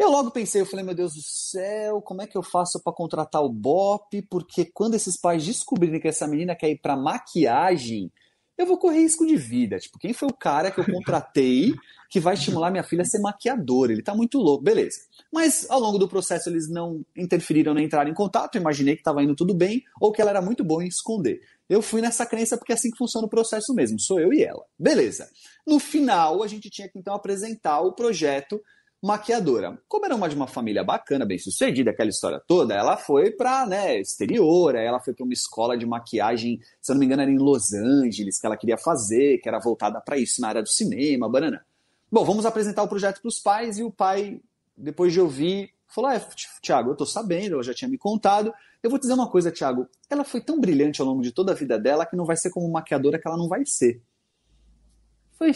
Eu 0.00 0.08
logo 0.10 0.30
pensei, 0.30 0.62
eu 0.62 0.66
falei, 0.66 0.82
meu 0.82 0.94
Deus 0.94 1.12
do 1.12 1.20
céu, 1.20 2.00
como 2.00 2.22
é 2.22 2.26
que 2.26 2.34
eu 2.34 2.42
faço 2.42 2.82
para 2.82 2.90
contratar 2.90 3.44
o 3.44 3.50
Bop? 3.50 4.22
Porque 4.30 4.64
quando 4.64 4.94
esses 4.94 5.14
pais 5.14 5.44
descobrirem 5.44 6.00
que 6.00 6.08
essa 6.08 6.26
menina 6.26 6.56
quer 6.56 6.70
ir 6.70 6.78
para 6.78 6.96
maquiagem, 6.96 8.10
eu 8.56 8.64
vou 8.64 8.78
correr 8.78 9.00
risco 9.00 9.26
de 9.26 9.36
vida. 9.36 9.78
Tipo, 9.78 9.98
quem 9.98 10.14
foi 10.14 10.30
o 10.30 10.32
cara 10.32 10.70
que 10.70 10.80
eu 10.80 10.86
contratei 10.86 11.74
que 12.08 12.18
vai 12.18 12.32
estimular 12.32 12.70
minha 12.70 12.82
filha 12.82 13.02
a 13.02 13.04
ser 13.04 13.18
maquiadora? 13.18 13.92
Ele 13.92 14.00
tá 14.00 14.14
muito 14.14 14.38
louco, 14.38 14.64
beleza. 14.64 15.00
Mas 15.30 15.66
ao 15.68 15.78
longo 15.78 15.98
do 15.98 16.08
processo 16.08 16.48
eles 16.48 16.66
não 16.66 17.04
interferiram 17.14 17.74
nem 17.74 17.84
entraram 17.84 18.10
em 18.10 18.14
contato, 18.14 18.54
eu 18.54 18.62
imaginei 18.62 18.94
que 18.94 19.02
estava 19.02 19.22
indo 19.22 19.36
tudo 19.36 19.52
bem 19.52 19.84
ou 20.00 20.10
que 20.10 20.22
ela 20.22 20.30
era 20.30 20.40
muito 20.40 20.64
boa 20.64 20.82
em 20.82 20.88
esconder. 20.88 21.42
Eu 21.68 21.82
fui 21.82 22.00
nessa 22.00 22.24
crença 22.24 22.56
porque 22.56 22.72
é 22.72 22.74
assim 22.74 22.90
que 22.90 22.96
funciona 22.96 23.26
o 23.26 23.30
processo 23.30 23.74
mesmo, 23.74 24.00
sou 24.00 24.18
eu 24.18 24.32
e 24.32 24.42
ela. 24.42 24.64
Beleza. 24.78 25.28
No 25.66 25.78
final, 25.78 26.42
a 26.42 26.46
gente 26.46 26.70
tinha 26.70 26.88
que 26.88 26.98
então 26.98 27.14
apresentar 27.14 27.82
o 27.82 27.92
projeto 27.92 28.58
maquiadora. 29.02 29.80
Como 29.88 30.04
era 30.04 30.14
uma 30.14 30.28
de 30.28 30.36
uma 30.36 30.46
família 30.46 30.84
bacana, 30.84 31.24
bem 31.24 31.38
sucedida, 31.38 31.90
aquela 31.90 32.10
história 32.10 32.40
toda, 32.46 32.74
ela 32.74 32.96
foi 32.96 33.30
para 33.30 33.66
né, 33.66 33.98
exterior, 33.98 34.74
ela 34.74 35.00
foi 35.00 35.14
para 35.14 35.24
uma 35.24 35.32
escola 35.32 35.76
de 35.76 35.86
maquiagem, 35.86 36.60
se 36.80 36.92
eu 36.92 36.94
não 36.94 37.00
me 37.00 37.06
engano, 37.06 37.22
era 37.22 37.30
em 37.30 37.38
Los 37.38 37.72
Angeles, 37.72 38.38
que 38.38 38.46
ela 38.46 38.56
queria 38.56 38.76
fazer, 38.76 39.38
que 39.38 39.48
era 39.48 39.58
voltada 39.58 40.00
para 40.00 40.18
isso, 40.18 40.40
na 40.40 40.48
área 40.48 40.62
do 40.62 40.68
cinema, 40.68 41.28
banana. 41.28 41.64
Bom, 42.12 42.24
vamos 42.24 42.44
apresentar 42.44 42.82
o 42.82 42.88
projeto 42.88 43.20
para 43.20 43.28
os 43.28 43.38
pais 43.38 43.78
e 43.78 43.82
o 43.82 43.90
pai, 43.90 44.40
depois 44.76 45.12
de 45.12 45.20
ouvir, 45.20 45.72
falou: 45.86 46.10
ah, 46.10 46.20
Tiago, 46.60 46.90
eu 46.90 46.96
tô 46.96 47.06
sabendo, 47.06 47.54
ela 47.54 47.62
já 47.62 47.72
tinha 47.72 47.88
me 47.88 47.96
contado. 47.96 48.52
Eu 48.82 48.90
vou 48.90 48.98
te 48.98 49.02
dizer 49.02 49.14
uma 49.14 49.28
coisa, 49.28 49.50
Tiago, 49.50 49.86
ela 50.08 50.24
foi 50.24 50.40
tão 50.40 50.58
brilhante 50.58 51.00
ao 51.00 51.06
longo 51.06 51.22
de 51.22 51.32
toda 51.32 51.52
a 51.52 51.54
vida 51.54 51.78
dela 51.78 52.06
que 52.06 52.16
não 52.16 52.24
vai 52.24 52.36
ser 52.36 52.50
como 52.50 52.70
maquiadora 52.70 53.18
que 53.18 53.28
ela 53.28 53.36
não 53.36 53.48
vai 53.48 53.64
ser. 53.64 54.02
Foi, 55.32 55.52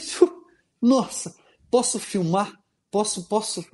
nossa, 0.81 1.35
posso 1.71 1.99
filmar? 1.99 2.63
Posso, 2.95 3.25
posso. 3.25 3.67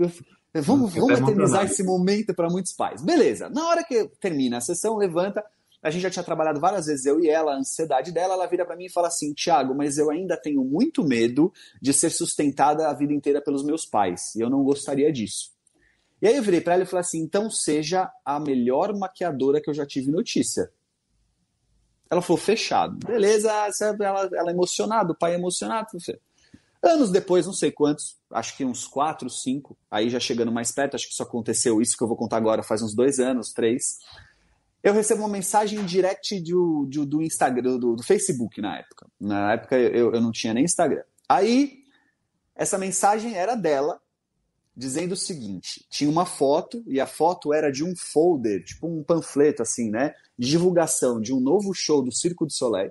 Vamos, 0.54 0.94
vamos 0.94 1.20
eternizar 1.20 1.66
esse 1.66 1.82
momento 1.82 2.32
para 2.32 2.48
muitos 2.48 2.72
pais. 2.72 3.02
Beleza, 3.02 3.50
na 3.50 3.68
hora 3.68 3.84
que 3.84 4.08
termina 4.18 4.56
a 4.56 4.60
sessão, 4.62 4.96
levanta. 4.96 5.44
A 5.82 5.90
gente 5.90 6.00
já 6.00 6.10
tinha 6.10 6.24
trabalhado 6.24 6.58
várias 6.58 6.86
vezes, 6.86 7.04
eu 7.04 7.20
e 7.20 7.28
ela, 7.28 7.52
a 7.52 7.58
ansiedade 7.58 8.12
dela, 8.12 8.32
ela 8.32 8.46
vira 8.46 8.64
para 8.64 8.76
mim 8.76 8.86
e 8.86 8.90
fala 8.90 9.08
assim: 9.08 9.34
Tiago, 9.34 9.74
mas 9.74 9.98
eu 9.98 10.10
ainda 10.10 10.38
tenho 10.38 10.64
muito 10.64 11.04
medo 11.04 11.52
de 11.82 11.92
ser 11.92 12.08
sustentada 12.08 12.88
a 12.88 12.94
vida 12.94 13.12
inteira 13.12 13.42
pelos 13.42 13.62
meus 13.62 13.84
pais. 13.84 14.34
E 14.36 14.40
eu 14.40 14.48
não 14.48 14.64
gostaria 14.64 15.12
disso. 15.12 15.52
E 16.22 16.26
aí 16.26 16.36
eu 16.36 16.42
virei 16.42 16.62
para 16.62 16.72
ela 16.72 16.84
e 16.84 16.86
falei 16.86 17.02
assim: 17.02 17.20
então 17.20 17.50
seja 17.50 18.10
a 18.24 18.40
melhor 18.40 18.96
maquiadora 18.96 19.60
que 19.60 19.68
eu 19.68 19.74
já 19.74 19.84
tive 19.84 20.10
notícia. 20.10 20.72
Ela 22.08 22.22
falou: 22.22 22.38
fechado. 22.38 22.96
Beleza, 23.06 23.52
ela, 23.82 24.30
ela 24.32 24.50
emocionada, 24.50 25.12
o 25.12 25.14
pai 25.14 25.34
emocionado. 25.34 25.98
Anos 26.82 27.10
depois, 27.10 27.44
não 27.44 27.52
sei 27.52 27.70
quantos, 27.70 28.18
acho 28.32 28.56
que 28.56 28.64
uns 28.64 28.86
quatro, 28.86 29.28
cinco, 29.28 29.76
aí 29.90 30.08
já 30.08 30.20
chegando 30.20 30.52
mais 30.52 30.70
perto, 30.70 30.94
acho 30.94 31.06
que 31.06 31.12
isso 31.12 31.22
aconteceu, 31.22 31.80
isso 31.80 31.96
que 31.96 32.02
eu 32.02 32.08
vou 32.08 32.16
contar 32.16 32.36
agora 32.36 32.62
faz 32.62 32.82
uns 32.82 32.94
dois 32.94 33.18
anos, 33.18 33.52
três. 33.52 33.98
Eu 34.82 34.94
recebo 34.94 35.22
uma 35.22 35.28
mensagem 35.28 35.84
direct 35.84 36.40
do, 36.40 36.86
do, 36.86 37.04
do 37.04 37.22
Instagram, 37.22 37.78
do, 37.78 37.96
do, 37.96 38.02
Facebook 38.02 38.60
na 38.60 38.78
época. 38.78 39.06
Na 39.20 39.52
época 39.52 39.78
eu, 39.78 40.14
eu 40.14 40.20
não 40.20 40.32
tinha 40.32 40.54
nem 40.54 40.64
Instagram. 40.64 41.02
Aí, 41.28 41.84
essa 42.54 42.78
mensagem 42.78 43.34
era 43.34 43.54
dela, 43.54 44.00
dizendo 44.74 45.12
o 45.12 45.16
seguinte: 45.16 45.84
tinha 45.90 46.08
uma 46.08 46.24
foto, 46.24 46.82
e 46.86 46.98
a 46.98 47.06
foto 47.06 47.52
era 47.52 47.70
de 47.70 47.84
um 47.84 47.94
folder, 47.94 48.64
tipo 48.64 48.86
um 48.86 49.02
panfleto, 49.02 49.60
assim, 49.60 49.90
né? 49.90 50.14
De 50.38 50.48
divulgação 50.48 51.20
de 51.20 51.34
um 51.34 51.40
novo 51.40 51.74
show 51.74 52.02
do 52.02 52.12
Circo 52.12 52.46
du 52.46 52.52
Soleil. 52.52 52.90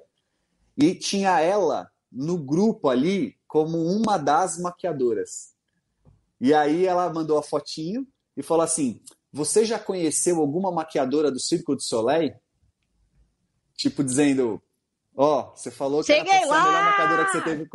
E 0.78 0.94
tinha 0.94 1.40
ela 1.42 1.90
no 2.12 2.38
grupo 2.38 2.88
ali 2.88 3.39
como 3.50 3.80
uma 3.84 4.16
das 4.16 4.60
maquiadoras. 4.60 5.56
E 6.40 6.54
aí 6.54 6.86
ela 6.86 7.12
mandou 7.12 7.38
a 7.38 7.44
fotinho 7.44 8.08
e 8.38 8.44
falou 8.44 8.64
assim: 8.64 9.02
Você 9.34 9.66
já 9.66 9.78
conheceu 9.78 10.40
alguma 10.40 10.72
maquiadora 10.72 11.32
do 11.32 11.40
Circo 11.40 11.76
du 11.76 11.82
Soleil? 11.82 12.34
Tipo, 13.76 14.04
dizendo: 14.04 14.62
Ó, 15.18 15.40
oh, 15.40 15.58
você 15.58 15.72
falou 15.72 16.02
que 16.02 16.14
Cheguei 16.14 16.32
era 16.32 16.46
lá! 16.46 16.62
a 16.62 16.66
melhor 16.66 16.86
maquiadora 16.86 17.26
que 17.26 17.32
você 17.32 17.42
teve. 17.42 17.70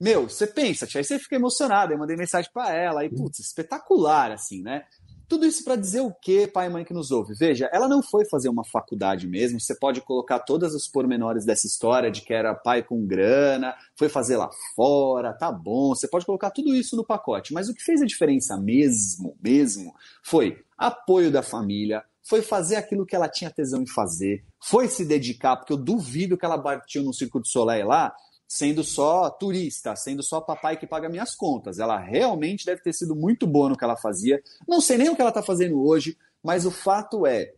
Meu, 0.00 0.28
você 0.28 0.48
pensa, 0.48 0.86
aí 0.92 1.04
você 1.04 1.18
fica 1.18 1.36
emocionado. 1.36 1.92
Eu 1.92 1.98
mandei 1.98 2.16
mensagem 2.16 2.50
para 2.52 2.74
ela, 2.74 3.02
aí, 3.02 3.08
putz, 3.08 3.38
espetacular, 3.38 4.32
assim, 4.32 4.62
né? 4.62 4.84
Tudo 5.28 5.46
isso 5.46 5.64
para 5.64 5.76
dizer 5.76 6.00
o 6.00 6.12
que, 6.12 6.46
pai 6.46 6.66
e 6.66 6.70
mãe 6.70 6.84
que 6.84 6.92
nos 6.92 7.10
ouve? 7.10 7.34
Veja, 7.34 7.68
ela 7.72 7.88
não 7.88 8.02
foi 8.02 8.24
fazer 8.26 8.48
uma 8.48 8.64
faculdade 8.64 9.26
mesmo. 9.26 9.58
Você 9.58 9.74
pode 9.74 10.00
colocar 10.00 10.38
todas 10.40 10.74
os 10.74 10.86
pormenores 10.86 11.44
dessa 11.44 11.66
história 11.66 12.10
de 12.10 12.20
que 12.20 12.34
era 12.34 12.54
pai 12.54 12.82
com 12.82 13.06
grana, 13.06 13.74
foi 13.96 14.08
fazer 14.08 14.36
lá 14.36 14.50
fora, 14.74 15.32
tá 15.32 15.50
bom. 15.50 15.94
Você 15.94 16.06
pode 16.06 16.26
colocar 16.26 16.50
tudo 16.50 16.74
isso 16.74 16.96
no 16.96 17.04
pacote. 17.04 17.52
Mas 17.54 17.68
o 17.68 17.74
que 17.74 17.82
fez 17.82 18.02
a 18.02 18.06
diferença 18.06 18.56
mesmo, 18.56 19.36
mesmo, 19.42 19.94
foi 20.22 20.62
apoio 20.76 21.30
da 21.30 21.42
família, 21.42 22.04
foi 22.22 22.42
fazer 22.42 22.76
aquilo 22.76 23.06
que 23.06 23.14
ela 23.14 23.28
tinha 23.28 23.50
tesão 23.50 23.82
em 23.82 23.86
fazer, 23.86 24.44
foi 24.62 24.88
se 24.88 25.04
dedicar, 25.04 25.56
porque 25.56 25.72
eu 25.72 25.76
duvido 25.76 26.36
que 26.36 26.44
ela 26.44 26.56
batiu 26.56 27.02
no 27.02 27.12
Circo 27.12 27.40
do 27.40 27.46
Soleil 27.46 27.86
lá 27.86 28.14
sendo 28.46 28.84
só 28.84 29.30
turista, 29.30 29.96
sendo 29.96 30.22
só 30.22 30.40
papai 30.40 30.76
que 30.76 30.86
paga 30.86 31.08
minhas 31.08 31.34
contas. 31.34 31.78
Ela 31.78 31.98
realmente 31.98 32.64
deve 32.64 32.82
ter 32.82 32.92
sido 32.92 33.14
muito 33.14 33.46
boa 33.46 33.68
no 33.68 33.76
que 33.76 33.84
ela 33.84 33.96
fazia. 33.96 34.42
Não 34.66 34.80
sei 34.80 34.98
nem 34.98 35.08
o 35.08 35.14
que 35.14 35.20
ela 35.20 35.30
está 35.30 35.42
fazendo 35.42 35.82
hoje, 35.84 36.16
mas 36.42 36.66
o 36.66 36.70
fato 36.70 37.26
é, 37.26 37.52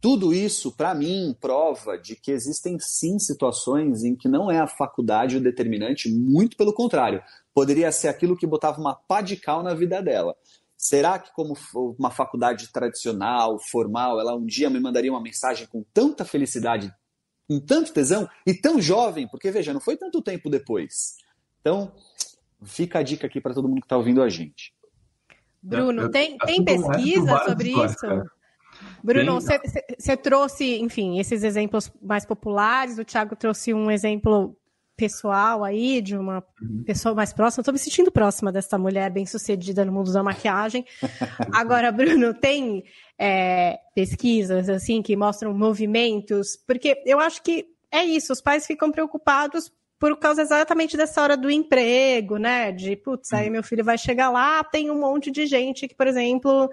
tudo 0.00 0.32
isso, 0.32 0.70
para 0.70 0.94
mim, 0.94 1.34
prova 1.40 1.98
de 1.98 2.14
que 2.14 2.30
existem 2.30 2.78
sim 2.78 3.18
situações 3.18 4.04
em 4.04 4.14
que 4.14 4.28
não 4.28 4.50
é 4.50 4.60
a 4.60 4.66
faculdade 4.68 5.36
o 5.36 5.42
determinante, 5.42 6.08
muito 6.12 6.56
pelo 6.56 6.72
contrário. 6.72 7.22
Poderia 7.54 7.90
ser 7.90 8.08
aquilo 8.08 8.36
que 8.36 8.46
botava 8.46 8.80
uma 8.80 8.94
pá 8.94 9.20
de 9.20 9.36
cal 9.36 9.62
na 9.62 9.74
vida 9.74 10.02
dela. 10.02 10.36
Será 10.76 11.18
que, 11.18 11.32
como 11.34 11.56
uma 11.98 12.10
faculdade 12.10 12.70
tradicional, 12.70 13.58
formal, 13.58 14.20
ela 14.20 14.36
um 14.36 14.44
dia 14.44 14.68
me 14.68 14.78
mandaria 14.78 15.10
uma 15.10 15.22
mensagem 15.22 15.66
com 15.66 15.82
tanta 15.92 16.24
felicidade, 16.24 16.92
com 17.48 17.60
tanto 17.60 17.92
tesão 17.92 18.28
e 18.46 18.54
tão 18.54 18.80
jovem? 18.80 19.28
Porque, 19.28 19.50
veja, 19.50 19.72
não 19.72 19.80
foi 19.80 19.96
tanto 19.96 20.22
tempo 20.22 20.50
depois. 20.50 21.16
Então, 21.60 21.92
fica 22.62 22.98
a 22.98 23.02
dica 23.02 23.26
aqui 23.26 23.40
para 23.40 23.54
todo 23.54 23.68
mundo 23.68 23.80
que 23.80 23.86
está 23.86 23.96
ouvindo 23.96 24.22
a 24.22 24.28
gente. 24.28 24.74
Bruno, 25.62 26.02
eu, 26.02 26.10
tem, 26.10 26.38
tem 26.38 26.64
pesquisa 26.64 27.38
sobre 27.44 27.70
isso? 27.70 27.96
Cara. 27.98 28.30
Bruno, 29.02 29.40
você 29.40 30.16
trouxe, 30.16 30.78
enfim, 30.78 31.18
esses 31.18 31.42
exemplos 31.42 31.90
mais 32.02 32.24
populares. 32.24 32.98
O 32.98 33.04
Thiago 33.04 33.34
trouxe 33.34 33.72
um 33.72 33.90
exemplo 33.90 34.56
pessoal 34.96 35.62
aí, 35.62 36.00
de 36.00 36.16
uma 36.16 36.42
uhum. 36.60 36.82
pessoa 36.84 37.14
mais 37.14 37.32
próxima. 37.32 37.60
Estou 37.60 37.72
me 37.72 37.78
sentindo 37.78 38.10
próxima 38.10 38.50
dessa 38.50 38.78
mulher 38.78 39.10
bem 39.10 39.26
sucedida 39.26 39.84
no 39.84 39.92
mundo 39.92 40.12
da 40.12 40.22
maquiagem. 40.22 40.84
Agora, 41.52 41.92
Bruno, 41.92 42.32
tem 42.32 42.84
é, 43.18 43.78
pesquisas 43.94 44.68
assim 44.68 45.02
que 45.02 45.14
mostram 45.14 45.52
movimentos, 45.52 46.56
porque 46.66 47.02
eu 47.04 47.20
acho 47.20 47.42
que 47.42 47.66
é 47.90 48.04
isso, 48.04 48.32
os 48.32 48.40
pais 48.40 48.66
ficam 48.66 48.90
preocupados 48.90 49.70
por 49.98 50.16
causa 50.18 50.42
exatamente 50.42 50.96
dessa 50.96 51.22
hora 51.22 51.36
do 51.36 51.50
emprego, 51.50 52.36
né? 52.36 52.72
De, 52.72 52.96
putz, 52.96 53.32
aí 53.32 53.48
meu 53.48 53.62
filho 53.62 53.84
vai 53.84 53.96
chegar 53.96 54.30
lá, 54.30 54.62
tem 54.64 54.90
um 54.90 55.00
monte 55.00 55.30
de 55.30 55.46
gente 55.46 55.88
que, 55.88 55.94
por 55.94 56.06
exemplo, 56.06 56.70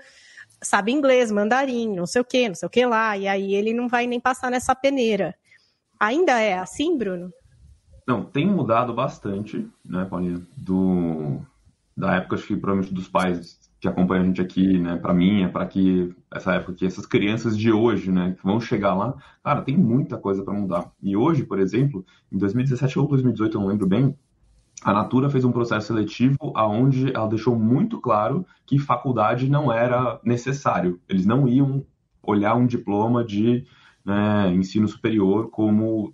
sabe 0.62 0.92
inglês, 0.92 1.32
mandarim, 1.32 1.94
não 1.96 2.06
sei 2.06 2.22
o 2.22 2.26
que, 2.26 2.48
não 2.48 2.56
sei 2.56 2.68
o 2.68 2.70
que 2.70 2.86
lá, 2.86 3.18
e 3.18 3.28
aí 3.28 3.54
ele 3.54 3.74
não 3.74 3.88
vai 3.88 4.08
nem 4.08 4.20
passar 4.20 4.52
nessa 4.52 4.76
peneira. 4.76 5.36
Ainda 6.00 6.40
é 6.40 6.58
assim, 6.58 6.98
Bruno? 6.98 7.32
Não, 8.08 8.24
tem 8.24 8.48
mudado 8.48 8.94
bastante, 8.94 9.68
né, 9.86 10.06
Paulinha? 10.06 10.42
Do, 10.58 11.40
da 11.96 12.16
época, 12.16 12.36
acho 12.36 12.48
que 12.48 12.56
provavelmente 12.56 12.94
dos 12.94 13.08
pais 13.08 13.72
que 13.80 13.88
acompanham 13.88 14.24
a 14.24 14.26
gente 14.28 14.42
aqui, 14.42 14.80
né, 14.80 14.96
para 14.96 15.14
mim, 15.14 15.44
é 15.44 15.48
para 15.48 15.66
que 15.66 16.16
essa 16.32 16.54
época 16.54 16.74
que 16.74 16.86
essas 16.86 17.06
crianças 17.06 17.58
de 17.58 17.72
hoje, 17.72 18.12
né, 18.12 18.34
que 18.38 18.44
vão 18.44 18.60
chegar 18.60 18.94
lá, 18.94 19.14
cara, 19.44 19.62
tem 19.62 19.78
muita 19.78 20.18
coisa 20.18 20.42
para 20.42 20.54
mudar. 20.54 20.90
E 21.02 21.18
hoje, 21.18 21.44
por 21.44 21.60
exemplo, 21.60 22.06
em 22.32 22.38
2017 22.38 22.98
ou 23.00 23.08
2018, 23.08 23.58
eu 23.58 23.62
não 23.62 23.68
lembro 23.68 23.86
bem, 23.86 24.18
a 24.84 24.94
Natura 24.94 25.30
fez 25.30 25.46
um 25.46 25.52
processo 25.52 25.88
seletivo 25.88 26.38
aonde 26.56 27.14
ela 27.14 27.28
deixou 27.28 27.58
muito 27.58 28.00
claro 28.00 28.46
que 28.66 28.80
faculdade 28.80 29.50
não 29.50 29.72
era 29.72 30.20
necessário. 30.24 31.00
Eles 31.08 31.26
não 31.26 31.48
iam 31.48 31.86
olhar 32.22 32.56
um 32.56 32.66
diploma 32.66 33.24
de 33.24 33.66
né, 34.06 34.54
ensino 34.54 34.88
superior 34.88 35.50
como 35.50 36.14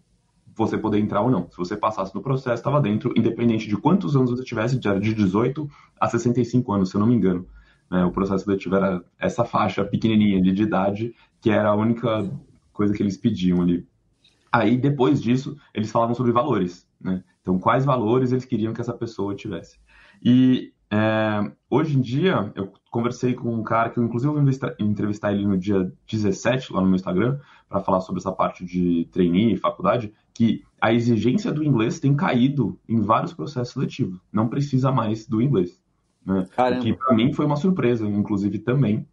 você 0.66 0.78
poder 0.78 1.00
entrar 1.00 1.22
ou 1.22 1.32
não. 1.32 1.50
Se 1.50 1.58
você 1.58 1.76
passasse 1.76 2.14
no 2.14 2.22
processo, 2.22 2.56
estava 2.56 2.82
dentro, 2.82 3.14
independente 3.16 3.68
de 3.68 3.78
quantos 3.78 4.16
anos 4.16 4.32
você 4.32 4.44
tivesse, 4.44 4.78
de 4.78 5.14
18 5.14 5.70
a 6.00 6.08
65 6.08 6.72
anos, 6.74 6.90
se 6.90 6.96
eu 6.96 7.00
não 7.00 7.08
me 7.08 7.16
engano. 7.16 7.48
Né, 7.90 8.06
o 8.06 8.12
processo 8.12 8.44
seletivo 8.44 8.76
era 8.76 9.04
essa 9.18 9.44
faixa 9.44 9.84
pequenininha 9.84 10.42
de, 10.42 10.52
de 10.52 10.64
idade, 10.64 11.16
que 11.42 11.50
era 11.50 11.70
a 11.70 11.76
única 11.76 12.30
coisa 12.72 12.94
que 12.94 13.02
eles 13.02 13.18
pediam 13.18 13.62
ali. 13.62 13.88
Aí, 14.52 14.78
depois 14.78 15.22
disso, 15.22 15.58
eles 15.74 15.92
falavam 15.92 16.16
sobre 16.16 16.32
valores. 16.32 16.88
Né? 17.00 17.24
Então, 17.42 17.58
quais 17.58 17.86
valores 17.86 18.32
eles 18.32 18.46
queriam 18.46 18.74
que 18.74 18.82
essa 18.82 18.94
pessoa 18.94 19.36
tivesse. 19.36 19.80
E 20.24 20.74
é, 20.92 21.52
hoje 21.70 21.98
em 21.98 22.02
dia, 22.02 22.52
eu 22.56 22.74
conversei 22.90 23.34
com 23.34 23.54
um 23.54 23.64
cara 23.64 23.90
que 23.90 24.00
eu, 24.00 24.04
inclusive, 24.04 24.34
vou 24.34 24.44
entrevistar 24.80 25.32
ele 25.32 25.46
no 25.46 25.58
dia 25.58 25.92
17, 26.10 26.74
lá 26.74 26.82
no 26.82 26.88
meu 26.88 26.96
Instagram, 26.96 27.40
para 27.68 27.80
falar 27.80 28.02
sobre 28.02 28.20
essa 28.20 28.32
parte 28.32 28.66
de 28.66 29.08
trainee 29.12 29.54
e 29.54 29.58
faculdade, 29.58 30.12
que 30.34 30.64
a 30.82 30.92
exigência 30.94 31.52
do 31.52 31.64
inglês 31.64 32.00
tem 32.00 32.16
caído 32.16 32.80
em 32.88 33.02
vários 33.02 33.34
processos 33.34 33.74
seletivos. 33.74 34.20
Não 34.32 34.48
precisa 34.48 34.92
mais 34.92 35.28
do 35.28 35.42
inglês. 35.42 35.80
Né? 36.26 36.46
O 36.58 36.80
que 36.82 36.94
para 36.94 37.16
mim 37.16 37.34
foi 37.34 37.46
uma 37.46 37.56
surpresa, 37.56 38.08
inclusive, 38.08 38.60
também. 38.60 39.08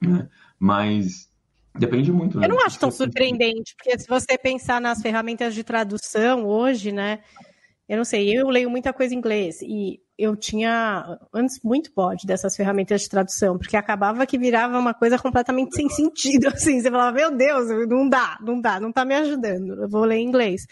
Né? 0.00 0.28
Mas 0.58 1.28
Depende 1.78 2.10
muito. 2.10 2.38
Né? 2.38 2.46
Eu 2.46 2.50
não 2.50 2.64
acho 2.64 2.78
tão 2.78 2.90
surpreendente, 2.90 3.74
porque 3.76 3.96
se 3.98 4.08
você 4.08 4.36
pensar 4.36 4.80
nas 4.80 5.00
ferramentas 5.00 5.54
de 5.54 5.62
tradução 5.62 6.44
hoje, 6.44 6.90
né? 6.90 7.20
Eu 7.88 7.96
não 7.96 8.04
sei, 8.04 8.36
eu 8.36 8.48
leio 8.48 8.68
muita 8.68 8.92
coisa 8.92 9.14
em 9.14 9.18
inglês 9.18 9.62
e 9.62 10.00
eu 10.18 10.34
tinha 10.34 11.18
antes 11.32 11.60
muito 11.62 11.92
bode 11.94 12.26
dessas 12.26 12.56
ferramentas 12.56 13.02
de 13.02 13.08
tradução, 13.08 13.56
porque 13.56 13.76
acabava 13.76 14.26
que 14.26 14.36
virava 14.36 14.76
uma 14.76 14.92
coisa 14.92 15.16
completamente 15.16 15.76
sem 15.76 15.88
sentido, 15.88 16.48
assim, 16.52 16.80
você 16.80 16.90
falava, 16.90 17.12
meu 17.12 17.30
Deus, 17.30 17.68
não 17.88 18.08
dá, 18.08 18.36
não 18.40 18.60
dá, 18.60 18.80
não 18.80 18.92
tá 18.92 19.04
me 19.04 19.14
ajudando, 19.14 19.82
eu 19.82 19.88
vou 19.88 20.04
ler 20.04 20.16
em 20.16 20.26
inglês. 20.26 20.66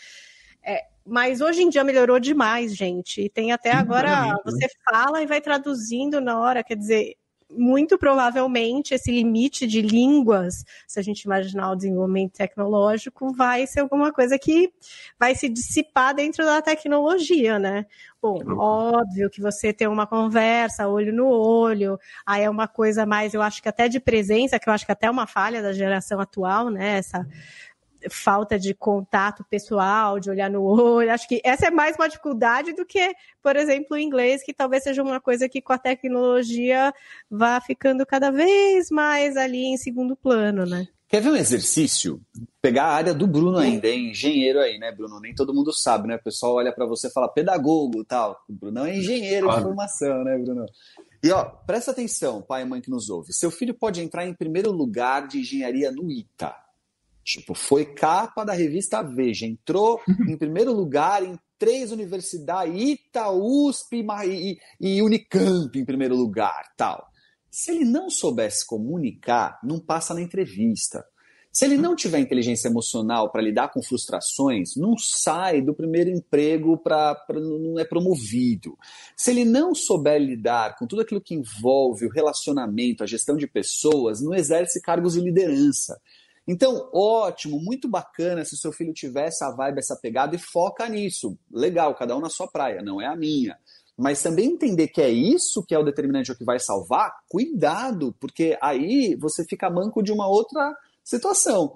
É, 0.64 0.80
mas 1.06 1.40
hoje 1.40 1.62
em 1.62 1.68
dia 1.68 1.85
melhorou 1.85 2.18
demais, 2.18 2.74
gente, 2.74 3.22
e 3.22 3.30
tem 3.30 3.52
até 3.52 3.70
agora, 3.70 4.37
você 4.44 4.66
fala 4.90 5.22
e 5.22 5.26
vai 5.26 5.40
traduzindo 5.40 6.20
na 6.20 6.40
hora, 6.40 6.64
quer 6.64 6.76
dizer, 6.76 7.14
muito 7.50 7.96
provavelmente 7.98 8.94
esse 8.94 9.11
limite 9.11 9.66
de 9.66 9.80
línguas, 9.80 10.64
se 10.87 10.98
a 10.98 11.02
gente 11.02 11.22
imaginar 11.22 11.70
o 11.70 11.76
desenvolvimento 11.76 12.32
tecnológico, 12.32 13.32
vai 13.32 13.66
ser 13.66 13.80
alguma 13.80 14.12
coisa 14.12 14.38
que 14.38 14.72
vai 15.18 15.35
se 15.35 15.48
dissipar 15.48 16.14
dentro 16.14 16.44
da 16.44 16.61
tecnologia, 16.61 17.59
né? 17.59 17.87
Bom, 18.20 18.40
óbvio 18.59 19.30
que 19.30 19.40
você 19.40 19.72
tem 19.72 19.87
uma 19.87 20.06
conversa, 20.06 20.88
olho 20.88 21.12
no 21.12 21.28
olho, 21.28 21.98
aí 22.24 22.42
é 22.42 22.50
uma 22.50 22.66
coisa 22.66 23.06
mais, 23.06 23.35
eu 23.35 23.42
acho 23.42 23.62
que 23.62 23.68
até 23.68 23.88
de 23.88 24.00
presença, 24.00 24.59
que 24.59 24.68
eu 24.68 24.72
acho 24.72 24.85
que 24.85 24.92
até 24.92 25.06
é 25.06 25.11
uma 25.11 25.26
falha 25.26 25.62
da 25.62 25.72
geração 25.72 26.18
atual, 26.18 26.68
né? 26.70 26.98
Essa 26.98 27.26
falta 28.11 28.59
de 28.59 28.75
contato 28.75 29.45
pessoal, 29.49 30.19
de 30.19 30.31
olhar 30.31 30.51
no 30.51 30.62
olho. 30.62 31.12
Acho 31.12 31.29
que 31.29 31.40
essa 31.45 31.66
é 31.66 31.71
mais 31.71 31.97
uma 31.97 32.09
dificuldade 32.09 32.73
do 32.73 32.85
que, 32.85 33.14
por 33.42 33.57
exemplo, 33.57 33.88
o 33.92 33.99
inglês, 33.99 34.42
que 34.45 34.53
talvez 34.53 34.83
seja 34.83 35.03
uma 35.03 35.21
coisa 35.21 35.49
que 35.49 35.61
com 35.61 35.73
a 35.73 35.79
tecnologia 35.79 36.92
vá 37.31 37.61
ficando 37.61 38.05
cada 38.07 38.31
vez 38.31 38.90
mais 38.90 39.37
ali 39.37 39.66
em 39.66 39.77
segundo 39.77 40.16
plano, 40.16 40.64
né? 40.64 40.87
Quer 41.09 41.21
ver 41.21 41.31
um 41.31 41.37
exercício? 41.37 42.21
Pegar 42.61 42.87
a 42.87 42.95
área 42.95 43.14
do 43.14 43.29
Bruno 43.29 43.59
ainda, 43.59 43.87
é 43.87 43.95
engenheiro 43.95 44.59
aí, 44.59 44.77
né, 44.77 44.90
Bruno? 44.90 45.21
Nem 45.21 45.33
todo 45.33 45.55
mundo 45.55 45.73
sabe, 45.73 46.09
né? 46.09 46.16
O 46.16 46.23
pessoal 46.23 46.55
olha 46.55 46.73
para 46.73 46.85
você 46.85 47.07
e 47.07 47.12
fala 47.12 47.29
pedagogo 47.29 48.05
tal. 48.05 48.42
O 48.49 48.53
Bruno 48.53 48.85
é 48.85 48.97
engenheiro 48.97 49.49
de 49.49 49.62
formação, 49.62 50.25
né, 50.25 50.37
Bruno? 50.37 50.66
E 51.23 51.31
ó, 51.31 51.45
presta 51.45 51.92
atenção, 51.92 52.42
pai 52.42 52.62
e 52.62 52.64
mãe 52.64 52.81
que 52.81 52.90
nos 52.90 53.09
ouve. 53.09 53.33
Seu 53.33 53.53
filho 53.53 53.73
pode 53.73 54.01
entrar 54.01 54.27
em 54.27 54.35
primeiro 54.35 54.73
lugar 54.73 55.29
de 55.29 55.38
engenharia 55.40 55.92
no 55.92 56.11
ITA. 56.11 56.55
Tipo, 57.26 57.54
foi 57.54 57.84
capa 57.84 58.44
da 58.44 58.52
revista 58.52 59.02
Veja, 59.02 59.46
entrou 59.46 60.00
em 60.28 60.38
primeiro 60.38 60.72
lugar 60.72 61.24
em 61.24 61.36
três 61.58 61.90
universidades, 61.90 62.80
Ita, 62.80 63.30
USP 63.30 64.06
e, 64.24 64.58
e 64.80 65.02
Unicamp 65.02 65.76
em 65.76 65.84
primeiro 65.84 66.14
lugar, 66.14 66.72
tal. 66.76 67.04
Se 67.50 67.72
ele 67.72 67.84
não 67.84 68.08
soubesse 68.08 68.64
comunicar, 68.64 69.58
não 69.64 69.80
passa 69.80 70.14
na 70.14 70.22
entrevista. 70.22 71.04
Se 71.50 71.64
ele 71.64 71.78
não 71.78 71.96
tiver 71.96 72.18
inteligência 72.18 72.68
emocional 72.68 73.32
para 73.32 73.42
lidar 73.42 73.72
com 73.72 73.82
frustrações, 73.82 74.76
não 74.76 74.96
sai 74.96 75.62
do 75.62 75.74
primeiro 75.74 76.10
emprego 76.10 76.76
para 76.76 77.16
não 77.30 77.80
é 77.80 77.84
promovido. 77.84 78.76
Se 79.16 79.30
ele 79.30 79.44
não 79.44 79.74
souber 79.74 80.20
lidar 80.20 80.76
com 80.76 80.86
tudo 80.86 81.00
aquilo 81.00 81.20
que 81.20 81.34
envolve 81.34 82.04
o 82.04 82.10
relacionamento, 82.10 83.02
a 83.02 83.06
gestão 83.06 83.36
de 83.36 83.46
pessoas, 83.46 84.20
não 84.20 84.34
exerce 84.34 84.80
cargos 84.82 85.14
de 85.14 85.20
liderança. 85.22 85.98
Então, 86.46 86.88
ótimo, 86.92 87.61
muito 87.61 87.88
bacana 87.88 88.44
se 88.44 88.56
seu 88.56 88.72
filho 88.72 88.92
tivesse 88.92 89.44
a 89.44 89.50
vibe, 89.50 89.78
essa 89.78 89.96
pegada 89.96 90.37
e 90.37 90.38
foca 90.38 90.88
nisso. 90.88 91.37
Legal, 91.50 91.94
cada 91.94 92.16
um 92.16 92.20
na 92.20 92.28
sua 92.28 92.46
praia, 92.46 92.82
não 92.82 93.00
é 93.00 93.06
a 93.06 93.16
minha. 93.16 93.59
Mas 93.98 94.22
também 94.22 94.46
entender 94.46 94.88
que 94.88 95.00
é 95.00 95.09
isso 95.09 95.64
que 95.64 95.74
é 95.74 95.78
o 95.78 95.85
determinante 95.85 96.30
o 96.30 96.37
que 96.37 96.44
vai 96.44 96.61
salvar, 96.61 97.12
cuidado, 97.28 98.14
porque 98.20 98.56
aí 98.61 99.16
você 99.16 99.44
fica 99.44 99.70
manco 99.70 100.02
de 100.02 100.12
uma 100.12 100.28
outra 100.28 100.76
situação. 101.02 101.74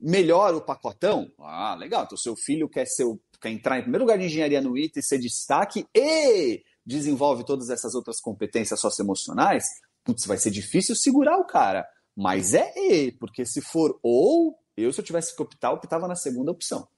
Melhora 0.00 0.56
o 0.56 0.64
pacotão? 0.64 1.30
Ah, 1.38 1.76
legal. 1.78 2.04
Então, 2.04 2.16
seu 2.16 2.34
filho 2.34 2.68
quer, 2.68 2.86
ser, 2.86 3.04
quer 3.40 3.50
entrar 3.50 3.78
em 3.78 3.82
primeiro 3.82 4.04
lugar 4.04 4.18
de 4.18 4.24
engenharia 4.24 4.60
no 4.60 4.78
ITA 4.78 5.00
e 5.00 5.02
ser 5.02 5.18
destaque 5.18 5.86
e 5.94 6.62
desenvolve 6.86 7.44
todas 7.44 7.68
essas 7.68 7.94
outras 7.94 8.20
competências 8.20 8.80
socioemocionais. 8.80 9.64
Putz, 10.02 10.24
vai 10.24 10.38
ser 10.38 10.50
difícil 10.50 10.94
segurar 10.96 11.36
o 11.36 11.44
cara. 11.44 11.86
Mas 12.20 12.52
é 12.52 12.72
E, 12.76 13.12
porque 13.12 13.46
se 13.46 13.62
for 13.62 13.96
ou, 14.02 14.56
eu 14.76 14.92
se 14.92 15.00
eu 15.00 15.04
tivesse 15.04 15.36
que 15.36 15.40
optar, 15.40 15.70
optava 15.70 16.08
na 16.08 16.16
segunda 16.16 16.50
opção. 16.50 16.88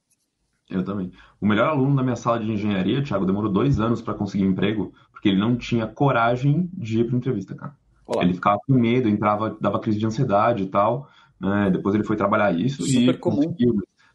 Eu 0.70 0.82
também. 0.82 1.12
O 1.38 1.46
melhor 1.46 1.68
aluno 1.68 1.94
da 1.94 2.02
minha 2.02 2.16
sala 2.16 2.40
de 2.40 2.50
engenharia, 2.50 3.04
Thiago, 3.04 3.26
demorou 3.26 3.52
dois 3.52 3.78
anos 3.78 4.00
para 4.00 4.14
conseguir 4.14 4.44
emprego, 4.44 4.94
porque 5.12 5.28
ele 5.28 5.38
não 5.38 5.58
tinha 5.58 5.86
coragem 5.86 6.70
de 6.72 7.00
ir 7.00 7.06
para 7.06 7.18
entrevista, 7.18 7.54
cara. 7.54 7.76
Olá. 8.06 8.24
Ele 8.24 8.32
ficava 8.32 8.58
com 8.66 8.72
medo, 8.72 9.10
entrava, 9.10 9.54
dava 9.60 9.78
crise 9.78 9.98
de 9.98 10.06
ansiedade 10.06 10.62
e 10.62 10.68
tal. 10.68 11.10
Né? 11.38 11.68
Depois 11.70 11.94
ele 11.94 12.04
foi 12.04 12.16
trabalhar 12.16 12.58
isso 12.58 12.82
Super 12.82 13.14
e 13.14 13.18
comum. 13.18 13.42
conseguiu. 13.42 13.74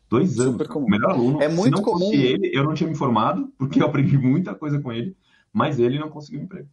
Dois 0.09 0.39
anos. 0.39 0.53
Super 0.53 0.67
comum. 0.67 0.87
O 0.87 0.89
melhor 0.89 1.11
aluno. 1.11 1.39
É 1.39 1.47
muito 1.47 1.65
Se 1.65 1.69
não 1.69 1.83
comum. 1.83 1.99
fosse 1.99 2.15
ele, 2.15 2.49
eu 2.51 2.63
não 2.63 2.73
tinha 2.73 2.89
me 2.89 2.95
formado, 2.95 3.47
porque 3.59 3.79
eu 3.79 3.85
aprendi 3.85 4.17
muita 4.17 4.55
coisa 4.55 4.81
com 4.81 4.91
ele, 4.91 5.15
mas 5.53 5.77
ele 5.77 5.99
não 5.99 6.09
conseguiu 6.09 6.41
emprego 6.41 6.67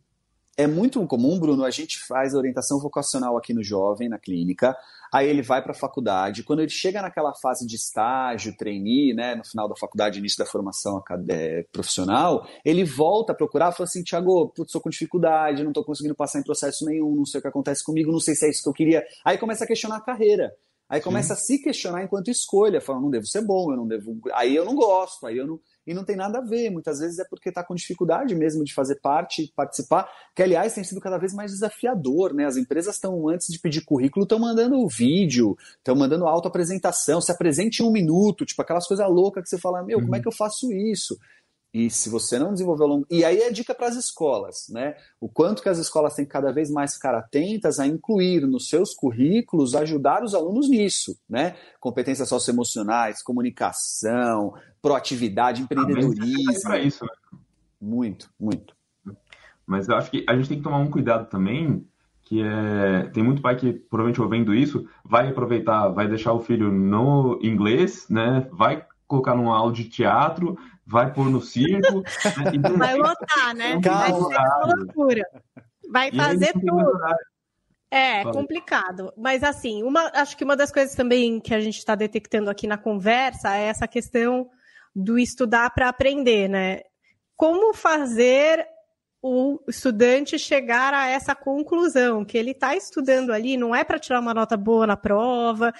é 0.56 0.66
muito 0.66 1.04
comum, 1.06 1.38
Bruno, 1.38 1.64
a 1.64 1.70
gente 1.70 1.98
faz 2.06 2.34
orientação 2.34 2.78
vocacional 2.78 3.36
aqui 3.36 3.54
no 3.54 3.62
jovem, 3.62 4.08
na 4.08 4.18
clínica, 4.18 4.76
aí 5.12 5.28
ele 5.28 5.42
vai 5.42 5.62
para 5.62 5.72
a 5.72 5.74
faculdade, 5.74 6.42
quando 6.42 6.60
ele 6.60 6.70
chega 6.70 7.00
naquela 7.00 7.34
fase 7.34 7.66
de 7.66 7.76
estágio, 7.76 8.56
trainee, 8.56 9.14
né, 9.14 9.34
no 9.34 9.44
final 9.44 9.68
da 9.68 9.76
faculdade, 9.76 10.18
início 10.18 10.38
da 10.38 10.46
formação 10.46 11.02
é, 11.28 11.64
profissional, 11.72 12.46
ele 12.64 12.84
volta 12.84 13.32
a 13.32 13.34
procurar, 13.34 13.72
fala 13.72 13.86
assim, 13.86 14.02
Tiago, 14.02 14.48
putz, 14.50 14.72
com 14.72 14.90
dificuldade, 14.90 15.62
não 15.62 15.70
estou 15.70 15.84
conseguindo 15.84 16.14
passar 16.14 16.40
em 16.40 16.44
processo 16.44 16.84
nenhum, 16.84 17.16
não 17.16 17.26
sei 17.26 17.38
o 17.38 17.42
que 17.42 17.48
acontece 17.48 17.84
comigo, 17.84 18.12
não 18.12 18.20
sei 18.20 18.34
se 18.34 18.46
é 18.46 18.50
isso 18.50 18.62
que 18.62 18.68
eu 18.68 18.74
queria. 18.74 19.04
Aí 19.24 19.38
começa 19.38 19.64
a 19.64 19.66
questionar 19.66 19.96
a 19.96 20.00
carreira. 20.00 20.54
Aí 20.88 21.00
começa 21.00 21.28
Sim. 21.28 21.32
a 21.32 21.36
se 21.36 21.62
questionar 21.62 22.04
enquanto 22.04 22.30
escolha, 22.30 22.78
falando, 22.78 23.04
não 23.04 23.10
devo 23.10 23.26
ser 23.26 23.40
bom, 23.40 23.70
eu 23.72 23.78
não 23.78 23.86
devo. 23.86 24.18
Aí 24.34 24.54
eu 24.54 24.64
não 24.64 24.74
gosto, 24.74 25.26
aí 25.26 25.38
eu 25.38 25.46
não 25.46 25.58
e 25.86 25.94
não 25.94 26.04
tem 26.04 26.16
nada 26.16 26.38
a 26.38 26.42
ver. 26.42 26.70
Muitas 26.70 27.00
vezes 27.00 27.18
é 27.18 27.24
porque 27.24 27.48
está 27.48 27.62
com 27.64 27.74
dificuldade 27.74 28.34
mesmo 28.34 28.64
de 28.64 28.74
fazer 28.74 28.96
parte, 28.96 29.52
participar, 29.54 30.08
que 30.34 30.42
aliás 30.42 30.74
tem 30.74 30.84
sido 30.84 31.00
cada 31.00 31.18
vez 31.18 31.32
mais 31.34 31.52
desafiador, 31.52 32.34
né? 32.34 32.46
As 32.46 32.56
empresas 32.56 32.94
estão, 32.94 33.28
antes 33.28 33.48
de 33.48 33.58
pedir 33.58 33.84
currículo, 33.84 34.24
estão 34.24 34.38
mandando 34.38 34.86
vídeo, 34.88 35.56
estão 35.78 35.94
mandando 35.94 36.26
autoapresentação, 36.26 37.20
se 37.20 37.32
apresente 37.32 37.82
em 37.82 37.86
um 37.86 37.92
minuto, 37.92 38.44
tipo 38.44 38.62
aquelas 38.62 38.86
coisas 38.86 39.08
loucas 39.08 39.42
que 39.42 39.48
você 39.48 39.58
fala, 39.58 39.82
meu, 39.82 39.98
uhum. 39.98 40.04
como 40.04 40.14
é 40.14 40.18
uhum. 40.18 40.22
que 40.22 40.28
eu 40.28 40.32
faço 40.32 40.72
isso? 40.72 41.18
E 41.74 41.88
se 41.88 42.10
você 42.10 42.38
não 42.38 42.52
desenvolver 42.52 42.82
ao 42.82 42.88
longo. 42.88 43.06
E 43.10 43.24
aí 43.24 43.38
é 43.38 43.50
dica 43.50 43.74
para 43.74 43.86
as 43.88 43.96
escolas, 43.96 44.66
né? 44.68 44.94
O 45.18 45.26
quanto 45.26 45.62
que 45.62 45.70
as 45.70 45.78
escolas 45.78 46.14
têm 46.14 46.26
que 46.26 46.30
cada 46.30 46.52
vez 46.52 46.70
mais 46.70 46.94
ficar 46.94 47.14
atentas 47.14 47.80
a 47.80 47.86
incluir 47.86 48.46
nos 48.46 48.68
seus 48.68 48.94
currículos, 48.94 49.74
ajudar 49.74 50.22
os 50.22 50.34
alunos 50.34 50.68
nisso, 50.68 51.18
né? 51.28 51.56
Competências 51.80 52.28
socioemocionais, 52.28 53.22
comunicação, 53.22 54.52
proatividade, 54.82 55.62
empreendedorismo. 55.62 56.60
Para 56.62 56.78
isso, 56.78 57.04
né? 57.04 57.10
Muito, 57.80 58.30
muito. 58.38 58.76
Mas 59.66 59.88
eu 59.88 59.96
acho 59.96 60.10
que 60.10 60.26
a 60.28 60.36
gente 60.36 60.48
tem 60.50 60.58
que 60.58 60.64
tomar 60.64 60.78
um 60.78 60.90
cuidado 60.90 61.28
também, 61.30 61.86
que 62.22 62.42
é 62.42 63.08
tem 63.14 63.22
muito 63.22 63.40
pai 63.40 63.56
que 63.56 63.72
provavelmente 63.72 64.20
ouvindo 64.20 64.54
isso 64.54 64.86
vai 65.02 65.28
aproveitar, 65.28 65.88
vai 65.88 66.06
deixar 66.06 66.34
o 66.34 66.40
filho 66.40 66.70
no 66.70 67.38
inglês, 67.42 68.06
né? 68.10 68.46
Vai 68.52 68.84
colocar 69.06 69.34
numa 69.34 69.56
aula 69.56 69.72
de 69.72 69.84
teatro, 69.84 70.56
vai 70.86 71.12
pôr 71.12 71.30
no 71.30 71.40
circo, 71.40 72.00
né? 72.00 72.76
vai 72.76 72.96
lotar, 72.96 73.54
né? 73.54 73.78
Vai 73.82 74.12
ser 74.12 74.20
uma 74.20 74.74
loucura. 74.76 75.22
Vai 75.90 76.12
fazer 76.12 76.52
tudo. 76.52 77.00
É, 77.90 78.24
complicado. 78.24 79.12
Mas 79.18 79.42
assim, 79.42 79.82
uma, 79.82 80.10
acho 80.14 80.36
que 80.36 80.44
uma 80.44 80.56
das 80.56 80.72
coisas 80.72 80.94
também 80.94 81.38
que 81.38 81.54
a 81.54 81.60
gente 81.60 81.76
está 81.76 81.94
detectando 81.94 82.48
aqui 82.48 82.66
na 82.66 82.78
conversa 82.78 83.54
é 83.54 83.64
essa 83.64 83.86
questão 83.86 84.48
do 84.94 85.18
estudar 85.18 85.70
para 85.70 85.90
aprender, 85.90 86.48
né? 86.48 86.80
Como 87.36 87.74
fazer 87.74 88.66
o 89.22 89.60
estudante 89.68 90.38
chegar 90.38 90.92
a 90.92 91.06
essa 91.06 91.34
conclusão, 91.34 92.24
que 92.24 92.36
ele 92.36 92.50
está 92.50 92.74
estudando 92.74 93.30
ali, 93.30 93.56
não 93.56 93.74
é 93.74 93.84
para 93.84 93.98
tirar 93.98 94.20
uma 94.20 94.34
nota 94.34 94.56
boa 94.56 94.86
na 94.86 94.96
prova, 94.96 95.72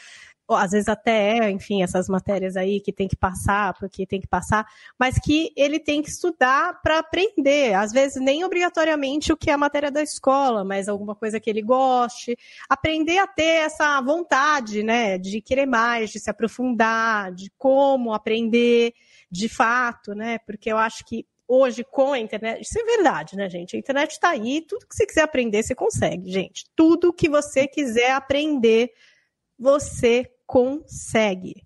às 0.50 0.72
vezes 0.72 0.88
até 0.88 1.38
é, 1.38 1.50
enfim, 1.50 1.83
essas 1.83 2.09
matérias 2.09 2.57
aí 2.57 2.81
que 2.81 2.92
tem 2.92 3.09
que 3.09 3.16
passar, 3.16 3.74
porque 3.74 4.07
tem 4.07 4.20
que 4.20 4.26
passar, 4.26 4.66
mas 4.98 5.18
que 5.18 5.52
ele 5.57 5.78
tem 5.78 6.02
que 6.02 6.11
estudar 6.11 6.81
para 6.83 6.98
aprender. 6.98 7.74
Às 7.74 7.92
vezes 7.92 8.20
nem 8.22 8.44
obrigatoriamente 8.44 9.33
o 9.33 9.37
que 9.37 9.50
é 9.50 9.52
a 9.55 9.59
matéria 9.59 9.90
da 9.90 10.02
escola, 10.02 10.64
mas 10.64 10.88
alguma 10.88 11.14
coisa 11.14 11.40
que 11.40 11.48
ele 11.48 11.62
goste. 11.62 12.37
Aprender 12.68 13.18
a 13.18 13.26
ter 13.26 13.64
essa 13.64 14.00
vontade, 14.00 14.83
né, 14.83 15.18
de 15.18 15.40
querer 15.40 15.66
mais, 15.66 16.11
de 16.11 16.20
se 16.20 16.31
aprofundar, 16.31 17.33
de 17.33 17.50
como 17.57 18.12
aprender 18.12 18.92
de 19.31 19.48
fato, 19.48 20.14
né? 20.14 20.38
Porque 20.40 20.70
eu 20.70 20.76
acho 20.76 21.05
que 21.07 21.26
hoje 21.48 21.85
com 21.85 22.12
a 22.12 22.18
internet, 22.18 22.62
isso 22.62 22.78
é 22.78 22.85
verdade, 22.85 23.37
né, 23.37 23.48
gente? 23.48 23.76
A 23.76 23.78
internet 23.78 24.12
está 24.12 24.31
aí, 24.31 24.62
tudo 24.62 24.87
que 24.87 24.94
você 24.94 25.07
quiser 25.07 25.22
aprender, 25.22 25.62
você 25.62 25.74
consegue, 25.74 26.31
gente. 26.31 26.64
Tudo 26.74 27.12
que 27.12 27.28
você 27.28 27.66
quiser 27.66 28.12
aprender, 28.12 28.90
você 29.62 30.29
consegue. 30.44 31.64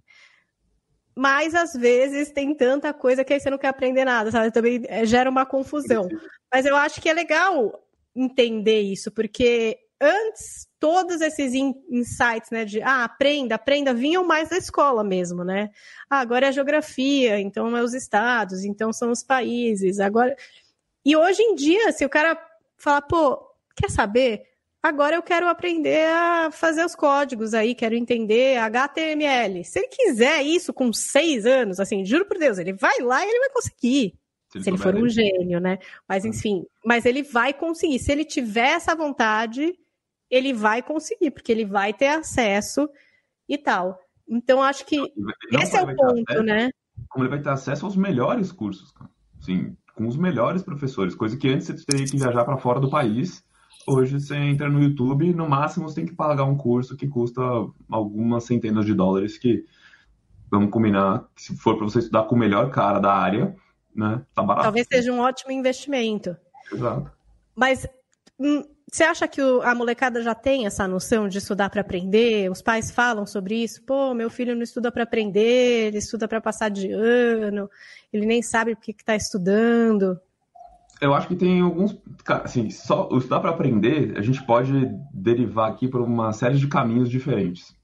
Mas 1.15 1.55
às 1.55 1.73
vezes 1.73 2.31
tem 2.31 2.55
tanta 2.55 2.93
coisa 2.93 3.25
que 3.25 3.33
aí 3.33 3.41
você 3.41 3.49
não 3.49 3.57
quer 3.57 3.69
aprender 3.69 4.05
nada, 4.05 4.31
sabe? 4.31 4.53
Também 4.53 4.83
é, 4.87 5.07
gera 5.07 5.31
uma 5.31 5.47
confusão. 5.47 6.07
Mas 6.53 6.67
eu 6.67 6.77
acho 6.77 7.01
que 7.01 7.09
é 7.09 7.15
legal 7.15 7.83
entender 8.15 8.83
isso, 8.83 9.11
porque 9.11 9.79
antes 9.99 10.69
todos 10.79 11.23
esses 11.23 11.55
insights, 11.55 12.51
né, 12.51 12.67
de 12.67 12.83
ah, 12.83 13.05
aprenda, 13.05 13.55
aprenda, 13.55 13.95
vinham 13.95 14.25
mais 14.25 14.51
da 14.51 14.59
escola 14.59 15.03
mesmo, 15.03 15.43
né? 15.43 15.71
Ah, 16.09 16.21
agora 16.21 16.45
é 16.45 16.49
a 16.51 16.53
geografia, 16.53 17.41
então 17.41 17.75
é 17.75 17.83
os 17.83 17.95
estados, 17.95 18.63
então 18.63 18.93
são 18.93 19.11
os 19.11 19.23
países, 19.23 20.01
agora. 20.01 20.37
E 21.03 21.17
hoje 21.17 21.43
em 21.43 21.55
dia, 21.55 21.93
se 21.93 22.05
o 22.05 22.11
cara 22.11 22.39
falar, 22.77 23.03
pô, 23.03 23.41
quer 23.75 23.91
saber? 23.91 24.43
Agora 24.87 25.17
eu 25.17 25.23
quero 25.23 25.49
aprender 25.49 26.07
a 26.07 26.49
fazer 26.53 26.85
os 26.85 26.95
códigos 26.95 27.55
aí, 27.55 27.75
quero 27.75 27.97
entender 27.97 28.57
HTML. 28.59 29.65
Se 29.65 29.81
ele 29.81 29.89
quiser 29.89 30.43
isso 30.43 30.73
com 30.73 30.93
seis 30.93 31.45
anos, 31.45 31.81
assim, 31.81 32.05
juro 32.05 32.25
por 32.25 32.39
Deus, 32.39 32.57
ele 32.57 32.73
vai 32.73 33.01
lá 33.01 33.27
e 33.27 33.29
ele 33.29 33.41
vai 33.41 33.51
conseguir. 33.51 34.15
Se 34.49 34.59
ele, 34.59 34.63
se 34.63 34.71
ele 34.71 34.79
for 34.79 34.95
um 34.95 35.09
gênio, 35.09 35.59
né? 35.59 35.81
Mas 36.09 36.25
ah. 36.25 36.29
enfim, 36.29 36.65
mas 36.85 37.05
ele 37.05 37.25
vai 37.25 37.53
conseguir. 37.53 37.99
Se 37.99 38.13
ele 38.13 38.25
tiver 38.25 38.75
essa 38.75 38.95
vontade, 38.95 39.77
ele 40.31 40.53
vai 40.53 40.81
conseguir, 40.81 41.33
porque 41.33 41.51
ele 41.51 41.65
vai 41.65 41.93
ter 41.93 42.07
acesso 42.07 42.89
e 43.49 43.59
tal. 43.59 43.99
Então, 44.29 44.63
acho 44.63 44.87
que 44.87 44.99
não 45.51 45.61
esse 45.63 45.77
é 45.77 45.83
o 45.83 45.97
ponto, 45.97 46.23
acesso, 46.31 46.45
né? 46.45 46.71
Como 47.09 47.25
ele 47.25 47.31
vai 47.31 47.43
ter 47.43 47.51
acesso 47.51 47.87
aos 47.87 47.97
melhores 47.97 48.53
cursos, 48.53 48.95
Sim, 49.41 49.77
com 49.97 50.07
os 50.07 50.17
melhores 50.17 50.63
professores, 50.63 51.13
coisa 51.13 51.37
que 51.37 51.49
antes 51.49 51.67
você 51.67 51.85
teria 51.85 52.07
que 52.07 52.17
viajar 52.17 52.45
para 52.45 52.57
fora 52.57 52.79
do 52.79 52.89
país 52.89 53.45
Hoje 53.87 54.21
você 54.21 54.35
entra 54.35 54.69
no 54.69 54.83
YouTube, 54.83 55.33
no 55.33 55.49
máximo 55.49 55.89
você 55.89 55.97
tem 55.97 56.07
que 56.07 56.15
pagar 56.15 56.45
um 56.45 56.57
curso 56.57 56.97
que 56.97 57.07
custa 57.07 57.41
algumas 57.89 58.43
centenas 58.43 58.85
de 58.85 58.93
dólares, 58.93 59.39
que 59.39 59.65
vamos 60.51 60.71
combinar, 60.71 61.25
se 61.37 61.57
for 61.57 61.77
para 61.77 61.85
você 61.85 62.01
estudar 62.01 62.25
com 62.25 62.35
o 62.35 62.39
melhor 62.39 62.69
cara 62.71 62.99
da 62.99 63.13
área, 63.13 63.55
né, 63.95 64.23
tá 64.35 64.43
barato. 64.43 64.65
Talvez 64.65 64.89
seja 64.91 65.13
um 65.13 65.21
ótimo 65.21 65.53
investimento. 65.53 66.37
Exato. 66.73 67.13
Mas 67.55 67.87
hum, 68.39 68.65
você 68.91 69.05
acha 69.05 69.29
que 69.29 69.41
a 69.41 69.73
molecada 69.73 70.21
já 70.21 70.35
tem 70.35 70.67
essa 70.67 70.89
noção 70.89 71.29
de 71.29 71.39
estudar 71.39 71.71
para 71.71 71.81
aprender? 71.81 72.51
Os 72.51 72.61
pais 72.61 72.91
falam 72.91 73.25
sobre 73.25 73.63
isso? 73.63 73.83
Pô, 73.85 74.15
meu 74.15 74.29
filho 74.29 74.57
não 74.57 74.63
estuda 74.63 74.91
para 74.91 75.05
aprender, 75.05 75.87
ele 75.87 75.99
estuda 75.99 76.27
para 76.27 76.41
passar 76.41 76.71
de 76.71 76.91
ano, 76.91 77.71
ele 78.13 78.27
nem 78.27 78.43
sabe 78.43 78.73
o 78.73 78.77
que 78.77 78.91
está 78.91 79.15
estudando 79.15 80.21
eu 81.01 81.15
acho 81.15 81.29
que 81.29 81.37
tem 81.37 81.61
alguns. 81.61 81.97
Assim, 82.27 82.71
só 82.71 83.09
estudar 83.13 83.41
para 83.41 83.51
aprender, 83.51 84.17
a 84.17 84.23
gente 84.23 84.45
pode 84.45 84.73
derivar 85.13 85.71
aqui 85.71 85.89
por 85.89 86.01
uma 86.01 86.33
série 86.33 86.57
de 86.57 86.67
caminhos 86.67 87.11
diferentes. 87.11 87.77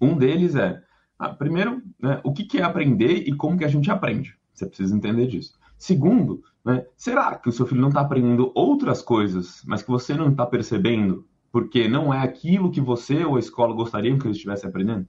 Um 0.00 0.16
deles 0.16 0.54
é, 0.54 0.82
ah, 1.18 1.30
primeiro, 1.30 1.82
né, 2.00 2.20
o 2.24 2.32
que, 2.32 2.44
que 2.44 2.58
é 2.58 2.62
aprender 2.62 3.28
e 3.28 3.32
como 3.34 3.58
que 3.58 3.64
a 3.64 3.68
gente 3.68 3.90
aprende. 3.90 4.36
Você 4.52 4.66
precisa 4.66 4.94
entender 4.94 5.26
disso. 5.26 5.58
Segundo, 5.76 6.42
né, 6.64 6.84
será 6.96 7.36
que 7.36 7.48
o 7.48 7.52
seu 7.52 7.66
filho 7.66 7.80
não 7.80 7.88
está 7.88 8.00
aprendendo 8.00 8.52
outras 8.54 9.02
coisas, 9.02 9.62
mas 9.66 9.82
que 9.82 9.90
você 9.90 10.14
não 10.14 10.30
está 10.30 10.46
percebendo, 10.46 11.26
porque 11.50 11.88
não 11.88 12.12
é 12.12 12.20
aquilo 12.20 12.70
que 12.70 12.80
você 12.80 13.24
ou 13.24 13.36
a 13.36 13.40
escola 13.40 13.74
gostariam 13.74 14.18
que 14.18 14.26
ele 14.26 14.34
estivesse 14.34 14.66
aprendendo? 14.66 15.06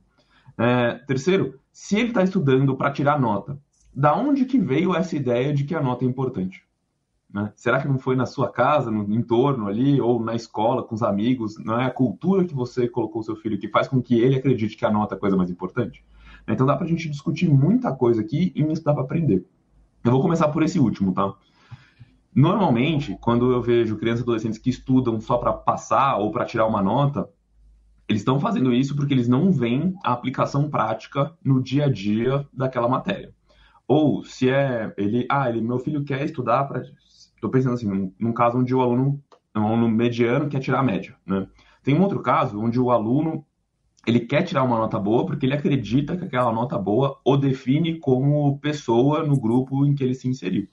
É, 0.57 0.95
terceiro, 1.05 1.59
se 1.71 1.97
ele 1.97 2.09
está 2.09 2.23
estudando 2.23 2.75
para 2.75 2.91
tirar 2.91 3.19
nota, 3.19 3.59
da 3.93 4.15
onde 4.15 4.45
que 4.45 4.59
veio 4.59 4.95
essa 4.95 5.15
ideia 5.15 5.53
de 5.53 5.63
que 5.63 5.75
a 5.75 5.81
nota 5.81 6.03
é 6.03 6.07
importante? 6.07 6.64
Né? 7.35 7.51
Será 7.53 7.81
que 7.81 7.87
não 7.89 7.99
foi 7.99 8.15
na 8.15 8.25
sua 8.25 8.49
casa, 8.49 8.89
no 8.89 9.13
entorno 9.13 9.67
ali, 9.67 9.99
ou 9.99 10.23
na 10.23 10.35
escola, 10.35 10.81
com 10.81 10.95
os 10.95 11.03
amigos? 11.03 11.57
Não 11.57 11.77
é 11.77 11.83
a 11.83 11.91
cultura 11.91 12.45
que 12.45 12.55
você 12.55 12.87
colocou 12.87 13.21
seu 13.23 13.35
filho 13.35 13.59
que 13.59 13.67
faz 13.67 13.89
com 13.89 14.01
que 14.01 14.17
ele 14.17 14.37
acredite 14.37 14.77
que 14.77 14.85
a 14.85 14.89
nota 14.89 15.15
é 15.15 15.17
a 15.17 15.19
coisa 15.19 15.35
mais 15.35 15.49
importante? 15.49 16.01
Então 16.47 16.65
dá 16.65 16.77
para 16.77 16.85
a 16.85 16.89
gente 16.89 17.09
discutir 17.09 17.49
muita 17.49 17.93
coisa 17.93 18.21
aqui 18.21 18.53
e 18.55 18.61
isso 18.71 18.81
dá 18.85 18.93
para 18.93 19.03
aprender. 19.03 19.45
Eu 20.01 20.11
vou 20.11 20.21
começar 20.21 20.47
por 20.47 20.63
esse 20.63 20.79
último, 20.79 21.11
tá? 21.11 21.33
Normalmente, 22.33 23.17
quando 23.19 23.51
eu 23.51 23.61
vejo 23.61 23.97
crianças 23.97 24.21
e 24.21 24.23
adolescentes 24.23 24.57
que 24.57 24.69
estudam 24.69 25.19
só 25.19 25.37
para 25.37 25.51
passar 25.51 26.15
ou 26.15 26.31
para 26.31 26.45
tirar 26.45 26.65
uma 26.65 26.81
nota, 26.81 27.27
eles 28.07 28.21
estão 28.21 28.39
fazendo 28.39 28.73
isso 28.73 28.95
porque 28.95 29.13
eles 29.13 29.27
não 29.27 29.51
veem 29.51 29.93
a 30.05 30.13
aplicação 30.13 30.69
prática 30.69 31.33
no 31.43 31.61
dia 31.61 31.87
a 31.87 31.91
dia 31.91 32.47
daquela 32.53 32.87
matéria. 32.87 33.33
Ou 33.85 34.23
se 34.23 34.49
é 34.49 34.93
ele, 34.97 35.25
ah, 35.29 35.49
ele, 35.49 35.59
meu 35.59 35.79
filho 35.79 36.05
quer 36.05 36.23
estudar 36.23 36.63
para 36.63 36.81
Estou 37.45 37.51
pensando 37.51 37.73
assim, 37.73 37.87
num, 37.87 38.11
num, 38.19 38.33
caso 38.33 38.57
onde 38.57 38.73
o 38.73 38.81
aluno, 38.81 39.21
um 39.55 39.67
aluno 39.67 39.87
mediano 39.87 40.49
quer 40.49 40.59
tirar 40.59 40.79
a 40.79 40.83
média, 40.83 41.15
né? 41.25 41.47
Tem 41.83 41.95
um 41.95 42.01
outro 42.01 42.19
caso 42.19 42.59
onde 42.59 42.79
o 42.79 42.89
aluno 42.89 43.45
ele 44.07 44.19
quer 44.19 44.41
tirar 44.41 44.63
uma 44.63 44.77
nota 44.77 44.97
boa 44.99 45.25
porque 45.25 45.45
ele 45.45 45.53
acredita 45.53 46.17
que 46.17 46.25
aquela 46.25 46.51
nota 46.51 46.77
boa 46.77 47.19
o 47.23 47.37
define 47.37 47.99
como 47.99 48.57
pessoa 48.59 49.23
no 49.23 49.39
grupo 49.39 49.85
em 49.85 49.93
que 49.93 50.03
ele 50.03 50.15
se 50.15 50.27
inseriu. 50.27 50.67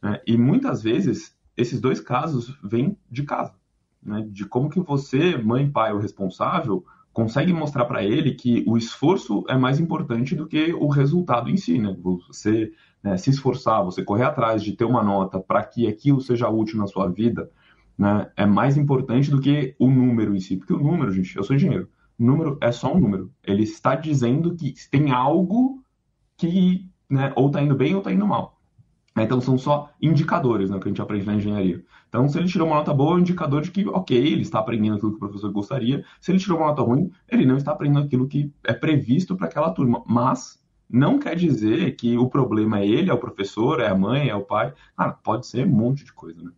Né? 0.00 0.20
E 0.26 0.36
muitas 0.36 0.82
vezes 0.82 1.36
esses 1.56 1.80
dois 1.80 2.00
casos 2.00 2.56
vêm 2.62 2.96
de 3.10 3.24
casa, 3.24 3.54
né? 4.00 4.24
de 4.30 4.44
como 4.44 4.70
que 4.70 4.78
você, 4.78 5.36
mãe, 5.36 5.68
pai 5.68 5.92
ou 5.92 5.98
responsável, 5.98 6.84
consegue 7.12 7.52
mostrar 7.52 7.84
para 7.84 8.04
ele 8.04 8.34
que 8.34 8.64
o 8.66 8.76
esforço 8.76 9.44
é 9.48 9.56
mais 9.56 9.80
importante 9.80 10.36
do 10.36 10.46
que 10.46 10.72
o 10.72 10.88
resultado 10.88 11.50
em 11.50 11.56
si, 11.56 11.78
né? 11.78 11.96
Você 12.00 12.72
né, 13.04 13.18
se 13.18 13.28
esforçar, 13.28 13.84
você 13.84 14.02
correr 14.02 14.24
atrás 14.24 14.62
de 14.62 14.72
ter 14.72 14.86
uma 14.86 15.02
nota 15.02 15.38
para 15.38 15.62
que 15.62 15.86
aquilo 15.86 16.22
seja 16.22 16.48
útil 16.48 16.78
na 16.78 16.86
sua 16.86 17.06
vida, 17.08 17.50
né, 17.98 18.30
é 18.34 18.46
mais 18.46 18.78
importante 18.78 19.30
do 19.30 19.40
que 19.40 19.76
o 19.78 19.90
número 19.90 20.34
em 20.34 20.40
si. 20.40 20.56
Porque 20.56 20.72
o 20.72 20.78
número, 20.78 21.12
gente, 21.12 21.36
eu 21.36 21.44
sou 21.44 21.54
engenheiro, 21.54 21.88
o 22.18 22.24
número 22.24 22.58
é 22.62 22.72
só 22.72 22.94
um 22.94 22.98
número. 22.98 23.30
Ele 23.42 23.62
está 23.62 23.94
dizendo 23.94 24.56
que 24.56 24.74
tem 24.90 25.12
algo 25.12 25.84
que 26.38 26.88
né, 27.10 27.30
ou 27.36 27.48
está 27.48 27.62
indo 27.62 27.76
bem 27.76 27.92
ou 27.92 27.98
está 27.98 28.10
indo 28.10 28.26
mal. 28.26 28.58
Então 29.16 29.40
são 29.40 29.56
só 29.56 29.90
indicadores 30.00 30.70
né, 30.70 30.78
que 30.78 30.88
a 30.88 30.88
gente 30.88 31.02
aprende 31.02 31.26
na 31.26 31.34
engenharia. 31.34 31.84
Então, 32.08 32.28
se 32.28 32.38
ele 32.38 32.46
tirou 32.46 32.68
uma 32.68 32.76
nota 32.76 32.94
boa, 32.94 33.12
é 33.12 33.16
um 33.16 33.18
indicador 33.18 33.60
de 33.60 33.72
que, 33.72 33.86
ok, 33.88 34.16
ele 34.16 34.42
está 34.42 34.60
aprendendo 34.60 34.94
aquilo 34.94 35.10
que 35.10 35.16
o 35.16 35.20
professor 35.20 35.50
gostaria. 35.50 36.04
Se 36.20 36.30
ele 36.30 36.38
tirou 36.38 36.58
uma 36.58 36.68
nota 36.68 36.80
ruim, 36.80 37.10
ele 37.28 37.44
não 37.44 37.56
está 37.56 37.72
aprendendo 37.72 38.06
aquilo 38.06 38.28
que 38.28 38.52
é 38.62 38.72
previsto 38.72 39.36
para 39.36 39.48
aquela 39.48 39.70
turma. 39.70 40.02
Mas 40.06 40.63
não 40.88 41.18
quer 41.18 41.36
dizer 41.36 41.96
que 41.96 42.16
o 42.16 42.28
problema 42.28 42.80
é 42.80 42.86
ele, 42.86 43.10
é 43.10 43.14
o 43.14 43.18
professor, 43.18 43.80
é 43.80 43.88
a 43.88 43.94
mãe, 43.94 44.28
é 44.28 44.34
o 44.34 44.44
pai. 44.44 44.72
Ah, 44.96 45.10
pode 45.10 45.46
ser 45.46 45.66
um 45.66 45.70
monte 45.70 46.04
de 46.04 46.12
coisa, 46.12 46.42
né? 46.42 46.50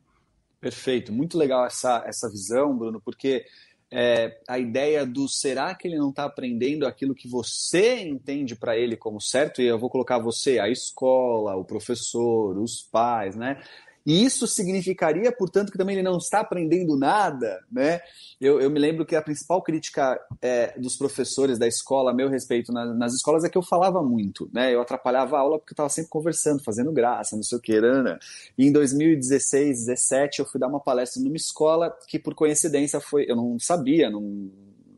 Perfeito, 0.60 1.12
muito 1.12 1.38
legal 1.38 1.64
essa, 1.64 2.02
essa 2.06 2.28
visão, 2.28 2.76
Bruno, 2.76 3.00
porque 3.00 3.44
é, 3.90 4.40
a 4.48 4.58
ideia 4.58 5.06
do 5.06 5.28
será 5.28 5.74
que 5.74 5.86
ele 5.86 5.96
não 5.96 6.10
está 6.10 6.24
aprendendo 6.24 6.86
aquilo 6.86 7.14
que 7.14 7.28
você 7.28 8.00
entende 8.00 8.56
para 8.56 8.76
ele 8.76 8.96
como 8.96 9.20
certo? 9.20 9.62
E 9.62 9.66
eu 9.66 9.78
vou 9.78 9.88
colocar 9.88 10.18
você, 10.18 10.58
a 10.58 10.68
escola, 10.68 11.54
o 11.54 11.64
professor, 11.64 12.58
os 12.58 12.82
pais, 12.82 13.36
né? 13.36 13.62
E 14.06 14.24
isso 14.24 14.46
significaria, 14.46 15.32
portanto, 15.32 15.72
que 15.72 15.76
também 15.76 15.96
ele 15.96 16.04
não 16.04 16.18
está 16.18 16.38
aprendendo 16.38 16.96
nada, 16.96 17.60
né? 17.70 18.00
Eu, 18.40 18.60
eu 18.60 18.70
me 18.70 18.78
lembro 18.78 19.04
que 19.04 19.16
a 19.16 19.20
principal 19.20 19.60
crítica 19.60 20.16
é, 20.40 20.78
dos 20.78 20.96
professores 20.96 21.58
da 21.58 21.66
escola, 21.66 22.12
a 22.12 22.14
meu 22.14 22.28
respeito, 22.28 22.72
na, 22.72 22.86
nas 22.94 23.14
escolas, 23.14 23.42
é 23.42 23.48
que 23.48 23.58
eu 23.58 23.62
falava 23.62 24.00
muito, 24.04 24.48
né? 24.54 24.72
Eu 24.72 24.80
atrapalhava 24.80 25.36
a 25.36 25.40
aula 25.40 25.58
porque 25.58 25.72
eu 25.72 25.74
estava 25.74 25.88
sempre 25.88 26.08
conversando, 26.08 26.62
fazendo 26.62 26.92
graça, 26.92 27.34
não 27.34 27.42
sei 27.42 27.58
o 27.58 27.60
que, 27.60 27.80
né? 27.80 28.16
E 28.56 28.66
em 28.66 28.70
2016, 28.70 29.86
17, 29.86 30.38
eu 30.38 30.46
fui 30.46 30.60
dar 30.60 30.68
uma 30.68 30.78
palestra 30.78 31.20
numa 31.20 31.36
escola 31.36 31.92
que, 32.06 32.16
por 32.16 32.32
coincidência, 32.32 33.00
foi. 33.00 33.28
Eu 33.28 33.34
não 33.34 33.58
sabia, 33.58 34.08
não 34.08 34.48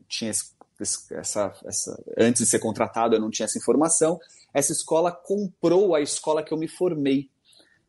tinha 0.06 0.30
esse, 0.30 0.52
essa, 1.14 1.54
essa. 1.64 2.04
Antes 2.18 2.44
de 2.44 2.50
ser 2.50 2.58
contratado, 2.58 3.16
eu 3.16 3.20
não 3.20 3.30
tinha 3.30 3.46
essa 3.46 3.56
informação. 3.56 4.20
Essa 4.52 4.72
escola 4.72 5.10
comprou 5.10 5.94
a 5.94 6.02
escola 6.02 6.42
que 6.42 6.52
eu 6.52 6.58
me 6.58 6.68
formei 6.68 7.30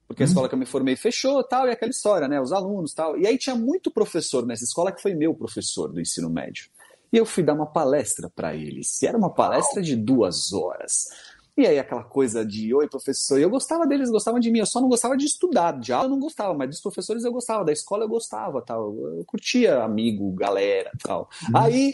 porque 0.09 0.23
a 0.23 0.25
uhum. 0.25 0.29
escola 0.29 0.49
que 0.49 0.55
eu 0.55 0.59
me 0.59 0.65
formei 0.65 0.95
fechou, 0.95 1.43
tal, 1.43 1.67
e 1.67 1.71
aquela 1.71 1.91
história, 1.91 2.27
né, 2.27 2.41
os 2.41 2.51
alunos, 2.51 2.95
tal. 2.95 3.15
E 3.15 3.27
aí 3.27 3.37
tinha 3.37 3.55
muito 3.55 3.91
professor 3.91 4.43
nessa 4.43 4.63
escola 4.63 4.91
que 4.91 5.03
foi 5.03 5.13
meu 5.13 5.35
professor 5.35 5.87
do 5.87 6.01
ensino 6.01 6.31
médio. 6.31 6.67
E 7.13 7.17
eu 7.17 7.27
fui 7.27 7.43
dar 7.43 7.53
uma 7.53 7.67
palestra 7.67 8.27
para 8.27 8.55
eles. 8.55 8.99
E 9.03 9.05
era 9.05 9.15
uma 9.15 9.31
palestra 9.31 9.83
de 9.83 9.95
duas 9.95 10.51
horas. 10.51 11.09
E 11.55 11.67
aí 11.67 11.77
aquela 11.77 12.03
coisa 12.03 12.43
de, 12.43 12.73
oi, 12.73 12.89
professor, 12.89 13.37
e 13.37 13.43
eu 13.43 13.51
gostava 13.51 13.85
deles, 13.85 14.09
gostavam 14.09 14.39
de 14.39 14.49
mim, 14.49 14.59
eu 14.59 14.65
só 14.65 14.81
não 14.81 14.89
gostava 14.89 15.15
de 15.15 15.25
estudar, 15.25 15.79
de 15.79 15.93
aula 15.93 16.07
eu 16.07 16.11
não 16.11 16.19
gostava, 16.19 16.55
mas 16.55 16.69
dos 16.69 16.81
professores 16.81 17.23
eu 17.23 17.31
gostava, 17.31 17.63
da 17.63 17.71
escola 17.71 18.03
eu 18.03 18.09
gostava, 18.09 18.63
tal. 18.63 18.95
Eu 18.95 19.23
curtia 19.27 19.83
amigo, 19.83 20.31
galera, 20.31 20.89
tal. 21.03 21.29
Uhum. 21.49 21.57
Aí 21.61 21.93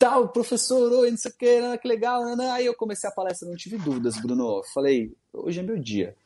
tal, 0.00 0.30
professor, 0.30 0.90
oi, 0.92 1.12
não 1.12 1.16
sei 1.16 1.30
o 1.30 1.34
que, 1.36 1.78
que 1.78 1.86
legal, 1.86 2.24
né, 2.24 2.34
né? 2.34 2.50
aí 2.50 2.66
eu 2.66 2.74
comecei 2.74 3.08
a 3.08 3.12
palestra, 3.12 3.48
não 3.48 3.54
tive 3.54 3.78
dúvidas, 3.78 4.20
Bruno. 4.20 4.64
Falei, 4.74 5.14
hoje 5.32 5.60
é 5.60 5.62
meu 5.62 5.78
dia. 5.78 6.16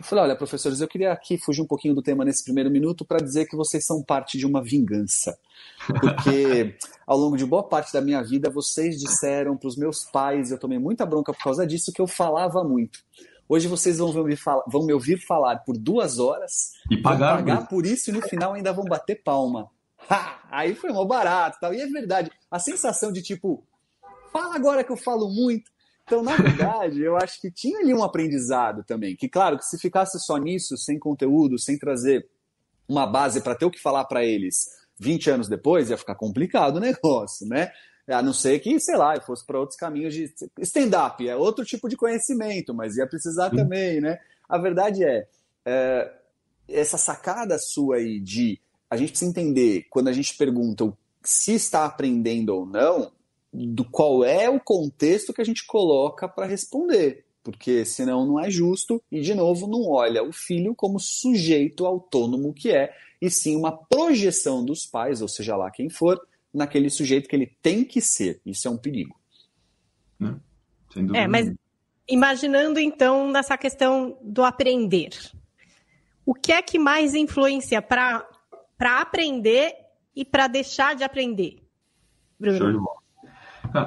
Eu 0.00 0.04
falei, 0.04 0.24
olha, 0.24 0.36
professores, 0.36 0.80
eu 0.80 0.88
queria 0.88 1.12
aqui 1.12 1.36
fugir 1.36 1.60
um 1.60 1.66
pouquinho 1.66 1.94
do 1.94 2.00
tema 2.00 2.24
nesse 2.24 2.42
primeiro 2.42 2.70
minuto 2.70 3.04
para 3.04 3.22
dizer 3.22 3.44
que 3.44 3.54
vocês 3.54 3.84
são 3.84 4.02
parte 4.02 4.38
de 4.38 4.46
uma 4.46 4.62
vingança. 4.62 5.38
Porque 5.86 6.74
ao 7.06 7.18
longo 7.18 7.36
de 7.36 7.44
boa 7.44 7.62
parte 7.62 7.92
da 7.92 8.00
minha 8.00 8.22
vida, 8.22 8.48
vocês 8.48 8.98
disseram 8.98 9.58
para 9.58 9.68
os 9.68 9.76
meus 9.76 10.06
pais, 10.06 10.50
eu 10.50 10.58
tomei 10.58 10.78
muita 10.78 11.04
bronca 11.04 11.34
por 11.34 11.44
causa 11.44 11.66
disso, 11.66 11.92
que 11.92 12.00
eu 12.00 12.06
falava 12.06 12.64
muito. 12.64 12.98
Hoje 13.46 13.68
vocês 13.68 13.98
vão 13.98 14.24
me, 14.24 14.38
vão 14.68 14.86
me 14.86 14.94
ouvir 14.94 15.18
falar 15.18 15.58
por 15.58 15.76
duas 15.76 16.18
horas 16.18 16.70
e 16.90 16.96
pagar, 16.96 17.36
pagar 17.36 17.68
por 17.68 17.84
isso 17.84 18.08
e 18.08 18.12
no 18.14 18.22
final 18.22 18.54
ainda 18.54 18.72
vão 18.72 18.86
bater 18.86 19.22
palma. 19.22 19.68
Ha! 20.08 20.40
Aí 20.50 20.74
foi 20.74 20.90
mal 20.92 21.06
barato 21.06 21.58
tal. 21.60 21.74
E 21.74 21.80
é 21.82 21.86
verdade, 21.86 22.30
a 22.50 22.58
sensação 22.58 23.12
de 23.12 23.20
tipo, 23.20 23.62
fala 24.32 24.54
agora 24.54 24.82
que 24.82 24.90
eu 24.90 24.96
falo 24.96 25.28
muito. 25.28 25.70
Então, 26.10 26.24
na 26.24 26.34
verdade, 26.34 27.00
eu 27.00 27.16
acho 27.16 27.40
que 27.40 27.52
tinha 27.52 27.78
ali 27.78 27.94
um 27.94 28.02
aprendizado 28.02 28.82
também. 28.82 29.14
Que, 29.14 29.28
claro, 29.28 29.56
que 29.56 29.64
se 29.64 29.78
ficasse 29.78 30.18
só 30.18 30.36
nisso, 30.38 30.76
sem 30.76 30.98
conteúdo, 30.98 31.56
sem 31.56 31.78
trazer 31.78 32.28
uma 32.88 33.06
base 33.06 33.40
para 33.40 33.54
ter 33.54 33.64
o 33.64 33.70
que 33.70 33.80
falar 33.80 34.04
para 34.06 34.24
eles 34.24 34.66
20 34.98 35.30
anos 35.30 35.48
depois, 35.48 35.88
ia 35.88 35.96
ficar 35.96 36.16
complicado 36.16 36.78
o 36.78 36.80
negócio, 36.80 37.46
né? 37.46 37.70
A 38.08 38.20
não 38.20 38.32
ser 38.32 38.58
que, 38.58 38.80
sei 38.80 38.96
lá, 38.96 39.20
fosse 39.20 39.46
para 39.46 39.60
outros 39.60 39.78
caminhos 39.78 40.12
de 40.12 40.34
stand-up, 40.58 41.28
é 41.28 41.36
outro 41.36 41.64
tipo 41.64 41.88
de 41.88 41.96
conhecimento, 41.96 42.74
mas 42.74 42.96
ia 42.96 43.06
precisar 43.06 43.50
também, 43.50 44.00
né? 44.00 44.18
A 44.48 44.58
verdade 44.58 45.04
é, 45.04 45.28
é, 45.64 46.12
essa 46.68 46.98
sacada 46.98 47.56
sua 47.56 47.98
aí 47.98 48.18
de 48.18 48.60
a 48.90 48.96
gente 48.96 49.10
precisa 49.10 49.30
entender 49.30 49.86
quando 49.88 50.08
a 50.08 50.12
gente 50.12 50.36
pergunta 50.36 50.92
se 51.22 51.54
está 51.54 51.84
aprendendo 51.84 52.48
ou 52.48 52.66
não, 52.66 53.12
do 53.52 53.84
qual 53.84 54.24
é 54.24 54.48
o 54.48 54.60
contexto 54.60 55.32
que 55.32 55.40
a 55.40 55.44
gente 55.44 55.66
coloca 55.66 56.28
para 56.28 56.46
responder, 56.46 57.24
porque 57.42 57.84
senão 57.84 58.24
não 58.24 58.38
é 58.38 58.50
justo 58.50 59.02
e 59.10 59.20
de 59.20 59.34
novo 59.34 59.66
não 59.66 59.88
olha 59.88 60.22
o 60.22 60.32
filho 60.32 60.74
como 60.74 61.00
sujeito 61.00 61.84
autônomo 61.86 62.54
que 62.54 62.70
é, 62.70 62.94
e 63.20 63.30
sim 63.30 63.56
uma 63.56 63.76
projeção 63.76 64.64
dos 64.64 64.86
pais, 64.86 65.20
ou 65.20 65.28
seja 65.28 65.56
lá 65.56 65.70
quem 65.70 65.90
for, 65.90 66.20
naquele 66.52 66.88
sujeito 66.90 67.28
que 67.28 67.36
ele 67.36 67.52
tem 67.60 67.84
que 67.84 68.00
ser. 68.00 68.40
Isso 68.46 68.66
é 68.66 68.70
um 68.70 68.76
perigo. 68.76 69.18
É, 71.14 71.26
mas 71.26 71.52
imaginando 72.08 72.78
então 72.80 73.30
nessa 73.30 73.56
questão 73.56 74.18
do 74.22 74.42
aprender, 74.42 75.10
o 76.24 76.34
que 76.34 76.52
é 76.52 76.62
que 76.62 76.78
mais 76.78 77.14
influencia 77.14 77.80
para 77.80 78.26
aprender 78.80 79.74
e 80.14 80.24
para 80.24 80.46
deixar 80.46 80.94
de 80.94 81.04
aprender? 81.04 81.62
Bruno. 82.38 82.58
Show 82.58 82.72
de 82.72 82.78
bola. 82.78 82.99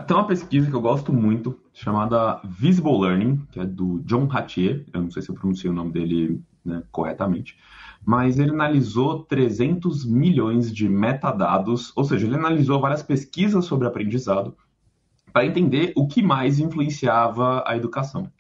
Tem 0.08 0.16
uma 0.16 0.26
pesquisa 0.26 0.70
que 0.70 0.76
eu 0.76 0.82
gosto 0.82 1.12
muito, 1.12 1.60
chamada 1.74 2.40
Visible 2.46 3.02
Learning, 3.02 3.46
que 3.52 3.60
é 3.60 3.66
do 3.66 4.00
John 4.06 4.30
Hattier, 4.32 4.86
eu 4.94 5.02
não 5.02 5.12
sei 5.12 5.22
se 5.22 5.30
eu 5.30 5.36
pronunciei 5.36 5.70
o 5.70 5.74
nome 5.74 5.92
dele 5.92 6.42
né, 6.64 6.84
corretamente, 6.90 7.58
mas 8.06 8.40
ele 8.40 8.52
analisou 8.52 9.24
300 9.26 10.06
milhões 10.06 10.74
de 10.74 10.88
metadados, 10.88 11.92
ou 11.98 12.06
seja, 12.06 12.26
ele 12.26 12.36
analisou 12.36 12.80
várias 12.80 13.04
pesquisas 13.04 13.66
sobre 13.66 13.86
aprendizado 13.86 14.56
para 15.34 15.46
entender 15.46 15.92
o 15.98 16.08
que 16.08 16.22
mais 16.22 16.60
influenciava 16.60 17.64
a 17.68 17.76
educação. 17.76 18.32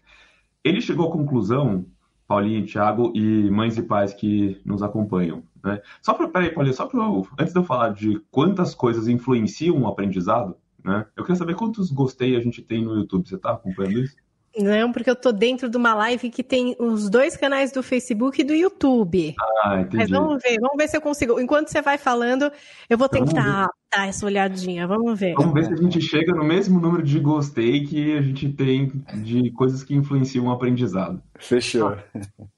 Ele 0.63 0.79
chegou 0.79 1.09
à 1.09 1.11
conclusão, 1.11 1.85
Paulinho, 2.25 2.65
Thiago 2.65 3.11
e 3.13 3.49
mães 3.49 3.77
e 3.77 3.81
pais 3.81 4.13
que 4.13 4.61
nos 4.63 4.81
acompanham, 4.81 5.43
né? 5.61 5.81
Só 6.01 6.13
para, 6.13 6.29
peraí, 6.29 6.51
Paulinho, 6.53 6.75
só 6.75 6.85
para 6.85 7.03
antes 7.37 7.53
de 7.53 7.59
eu 7.59 7.63
falar 7.65 7.89
de 7.89 8.21
quantas 8.31 8.73
coisas 8.73 9.09
influenciam 9.09 9.81
o 9.81 9.87
aprendizado, 9.87 10.55
né? 10.83 11.05
Eu 11.15 11.23
queria 11.23 11.37
saber 11.37 11.55
quantos 11.55 11.91
gostei 11.91 12.35
a 12.35 12.39
gente 12.39 12.61
tem 12.61 12.83
no 12.83 12.95
YouTube. 12.95 13.27
Você 13.27 13.35
está 13.35 13.51
acompanhando 13.51 13.99
isso? 13.99 14.15
Não, 14.55 14.91
porque 14.91 15.09
eu 15.09 15.15
tô 15.15 15.31
dentro 15.31 15.67
de 15.67 15.75
uma 15.75 15.95
live 15.95 16.29
que 16.29 16.43
tem 16.43 16.75
os 16.77 17.09
dois 17.09 17.35
canais 17.35 17.71
do 17.71 17.81
Facebook 17.81 18.39
e 18.39 18.43
do 18.43 18.53
YouTube. 18.53 19.33
Ah, 19.63 19.79
entendi. 19.81 19.97
Mas 19.97 20.09
vamos 20.11 20.43
ver, 20.43 20.59
vamos 20.59 20.77
ver 20.77 20.87
se 20.87 20.95
eu 20.95 21.01
consigo. 21.01 21.39
Enquanto 21.39 21.69
você 21.69 21.81
vai 21.81 21.97
falando, 21.97 22.51
eu 22.87 22.95
vou 22.95 23.09
tentar 23.09 23.67
dar 23.91 24.07
essa 24.07 24.25
olhadinha. 24.25 24.85
Vamos 24.85 25.19
ver. 25.19 25.33
Vamos 25.33 25.53
ver 25.53 25.65
se 25.65 25.73
a 25.73 25.75
gente 25.75 25.99
chega 25.99 26.33
no 26.33 26.43
mesmo 26.43 26.79
número 26.79 27.01
de 27.01 27.19
gostei 27.19 27.83
que 27.83 28.15
a 28.15 28.21
gente 28.21 28.47
tem 28.49 28.91
de 29.23 29.49
coisas 29.51 29.83
que 29.83 29.95
influenciam 29.95 30.45
o 30.45 30.51
aprendizado. 30.51 31.19
Fechou. 31.39 31.97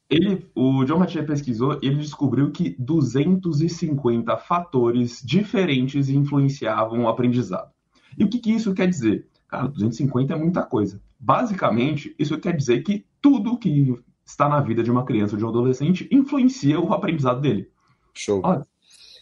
Ele, 0.10 0.46
o 0.54 0.84
John 0.84 1.02
Hatcher 1.02 1.26
pesquisou 1.26 1.80
e 1.82 1.88
ele 1.88 1.96
descobriu 1.96 2.52
que 2.52 2.76
250 2.78 4.38
fatores 4.38 5.22
diferentes 5.24 6.10
influenciavam 6.10 7.06
o 7.06 7.08
aprendizado. 7.08 7.75
E 8.18 8.24
o 8.24 8.30
que, 8.30 8.40
que 8.40 8.52
isso 8.52 8.74
quer 8.74 8.88
dizer? 8.88 9.28
Cara, 9.48 9.68
250 9.68 10.34
é 10.34 10.38
muita 10.38 10.64
coisa. 10.64 11.02
Basicamente, 11.20 12.16
isso 12.18 12.38
quer 12.40 12.56
dizer 12.56 12.84
que 12.84 13.06
tudo 13.22 13.58
que 13.58 13.96
está 14.26 14.50
na 14.50 14.60
vida 14.60 14.84
de 14.84 14.92
uma 14.92 15.06
criança 15.06 15.34
ou 15.34 15.38
de 15.38 15.46
um 15.46 15.50
adolescente 15.50 16.08
influencia 16.12 16.80
o 16.80 16.94
aprendizado 16.94 17.42
dele. 17.42 17.70
Show. 18.14 18.42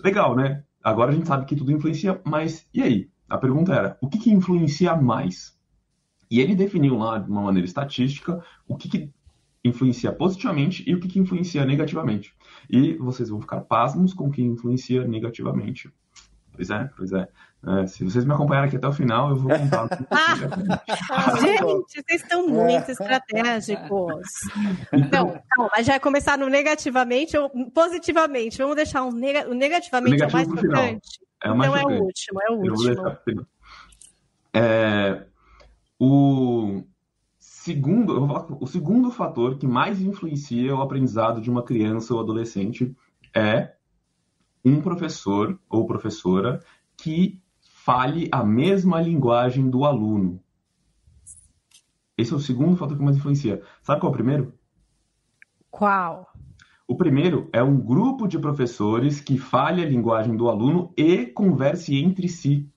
Legal, 0.03 0.35
né? 0.35 0.63
Agora 0.83 1.11
a 1.11 1.15
gente 1.15 1.27
sabe 1.27 1.45
que 1.45 1.55
tudo 1.55 1.71
influencia, 1.71 2.21
mas 2.25 2.67
e 2.73 2.81
aí? 2.81 3.09
A 3.29 3.37
pergunta 3.37 3.73
era, 3.73 3.97
o 4.01 4.07
que, 4.07 4.17
que 4.17 4.31
influencia 4.31 4.95
mais? 4.95 5.57
E 6.29 6.39
ele 6.39 6.55
definiu 6.55 6.97
lá, 6.97 7.19
de 7.19 7.29
uma 7.29 7.41
maneira 7.41 7.65
estatística, 7.65 8.43
o 8.67 8.75
que, 8.75 8.89
que 8.89 9.13
influencia 9.63 10.11
positivamente 10.11 10.83
e 10.87 10.93
o 10.93 10.99
que, 10.99 11.07
que 11.07 11.19
influencia 11.19 11.65
negativamente. 11.65 12.33
E 12.69 12.93
vocês 12.95 13.29
vão 13.29 13.39
ficar 13.39 13.61
pasmos 13.61 14.13
com 14.13 14.27
o 14.27 14.31
que 14.31 14.41
influencia 14.41 15.07
negativamente. 15.07 15.91
Pois 16.51 16.69
é, 16.69 16.89
pois 16.97 17.11
é. 17.11 17.27
É, 17.65 17.87
se 17.87 18.03
vocês 18.03 18.25
me 18.25 18.33
acompanharem 18.33 18.67
aqui 18.67 18.75
até 18.75 18.87
o 18.87 18.93
final, 18.93 19.29
eu 19.29 19.37
vou 19.37 19.49
contar. 19.57 19.87
Gente, 21.39 22.03
vocês 22.03 22.21
estão 22.21 22.45
muito 22.45 22.91
estratégicos. 22.91 24.21
Então, 24.91 25.39
calma, 25.49 25.81
já 25.81 25.97
começar 25.97 26.37
no 26.37 26.49
negativamente 26.49 27.37
ou 27.37 27.49
positivamente? 27.71 28.57
Vamos 28.57 28.75
deixar 28.75 29.03
um 29.03 29.13
neg 29.13 29.47
o 29.47 29.53
negativamente 29.53 30.21
o 30.21 30.25
é 30.25 30.27
o 30.27 30.31
mais 30.31 30.47
importante? 30.47 31.19
É 31.41 31.51
o 31.51 31.57
mais 31.57 31.71
então 31.71 31.81
é 31.81 31.95
o 31.95 32.03
último, 32.03 32.39
é 32.41 32.51
o 32.51 32.55
último. 32.55 33.47
É, 34.53 35.25
o 35.97 36.83
segundo, 37.39 38.57
o 38.59 38.67
segundo 38.67 39.09
fator 39.09 39.57
que 39.57 39.65
mais 39.65 40.01
influencia 40.01 40.75
o 40.75 40.81
aprendizado 40.81 41.39
de 41.39 41.49
uma 41.49 41.63
criança 41.63 42.13
ou 42.13 42.19
adolescente 42.19 42.93
é 43.33 43.71
um 44.65 44.81
professor 44.81 45.57
ou 45.69 45.87
professora 45.87 46.61
que 46.97 47.41
fale 47.83 48.29
a 48.31 48.45
mesma 48.45 49.01
linguagem 49.01 49.69
do 49.69 49.83
aluno. 49.83 50.39
Esse 52.17 52.31
é 52.31 52.35
o 52.37 52.39
segundo 52.39 52.77
fator 52.77 52.95
que 52.95 53.03
mais 53.03 53.17
influencia. 53.17 53.61
Sabe 53.81 53.99
qual 53.99 54.09
é 54.09 54.13
o 54.13 54.15
primeiro? 54.15 54.53
Qual? 55.69 56.31
O 56.87 56.95
primeiro 56.95 57.49
é 57.51 57.61
um 57.61 57.77
grupo 57.77 58.25
de 58.25 58.39
professores 58.39 59.19
que 59.19 59.37
fale 59.37 59.81
a 59.81 59.85
linguagem 59.85 60.37
do 60.37 60.47
aluno 60.47 60.93
e 60.95 61.25
converse 61.25 61.97
entre 61.97 62.29
si. 62.29 62.69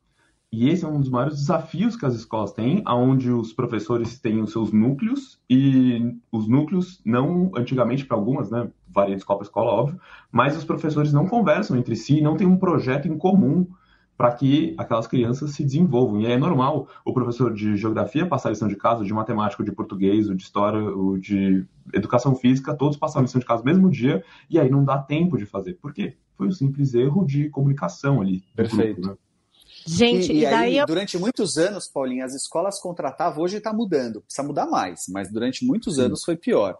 E 0.50 0.68
esse 0.70 0.84
é 0.84 0.88
um 0.88 0.98
dos 0.98 1.10
maiores 1.10 1.36
desafios 1.36 1.94
que 1.94 2.06
as 2.06 2.14
escolas 2.14 2.52
têm, 2.52 2.82
onde 2.84 3.30
os 3.30 3.52
professores 3.52 4.18
têm 4.18 4.42
os 4.42 4.50
seus 4.50 4.72
núcleos 4.72 5.40
e 5.48 6.16
os 6.32 6.48
núcleos 6.48 7.00
não, 7.04 7.52
antigamente 7.54 8.04
para 8.04 8.16
algumas, 8.16 8.50
né, 8.50 8.68
varia 8.88 9.14
de 9.14 9.20
escola 9.20 9.38
para 9.38 9.46
escola, 9.46 9.70
óbvio, 9.70 10.00
mas 10.32 10.56
os 10.56 10.64
professores 10.64 11.12
não 11.12 11.28
conversam 11.28 11.76
entre 11.76 11.94
si, 11.94 12.20
não 12.20 12.36
têm 12.36 12.46
um 12.46 12.56
projeto 12.56 13.06
em 13.06 13.16
comum 13.16 13.68
para 14.16 14.32
que 14.32 14.74
aquelas 14.78 15.06
crianças 15.06 15.52
se 15.52 15.62
desenvolvam. 15.62 16.20
E 16.20 16.26
é 16.26 16.36
normal 16.36 16.88
o 17.04 17.12
professor 17.12 17.52
de 17.52 17.76
geografia 17.76 18.26
passar 18.26 18.50
lição 18.50 18.68
de 18.68 18.76
casa, 18.76 19.04
de 19.04 19.12
matemática, 19.12 19.62
de 19.62 19.72
português, 19.72 20.28
o 20.28 20.34
de 20.34 20.42
história, 20.42 20.80
o 20.80 21.18
de 21.18 21.64
educação 21.92 22.34
física, 22.34 22.74
todos 22.74 22.96
passaram 22.96 23.24
lição 23.24 23.38
de 23.38 23.46
casa 23.46 23.62
no 23.62 23.66
mesmo 23.66 23.90
dia, 23.90 24.24
e 24.48 24.58
aí 24.58 24.70
não 24.70 24.84
dá 24.84 24.98
tempo 24.98 25.36
de 25.36 25.44
fazer. 25.44 25.74
Por 25.74 25.92
quê? 25.92 26.16
Foi 26.36 26.48
um 26.48 26.52
simples 26.52 26.94
erro 26.94 27.24
de 27.24 27.48
comunicação 27.50 28.20
ali. 28.20 28.42
Perfeito. 28.54 29.00
Grupo, 29.00 29.08
né? 29.10 29.16
Gente, 29.86 30.32
e, 30.32 30.36
e, 30.36 30.38
e 30.40 30.44
daí 30.44 30.54
aí, 30.54 30.78
eu... 30.78 30.86
durante 30.86 31.16
muitos 31.16 31.56
anos, 31.56 31.86
Paulinha, 31.86 32.24
as 32.24 32.34
escolas 32.34 32.80
contratavam, 32.80 33.42
hoje 33.42 33.58
está 33.58 33.72
mudando, 33.72 34.20
precisa 34.20 34.46
mudar 34.46 34.66
mais, 34.66 35.04
mas 35.08 35.30
durante 35.30 35.64
muitos 35.64 35.96
Sim. 35.96 36.02
anos 36.02 36.24
foi 36.24 36.36
pior 36.36 36.76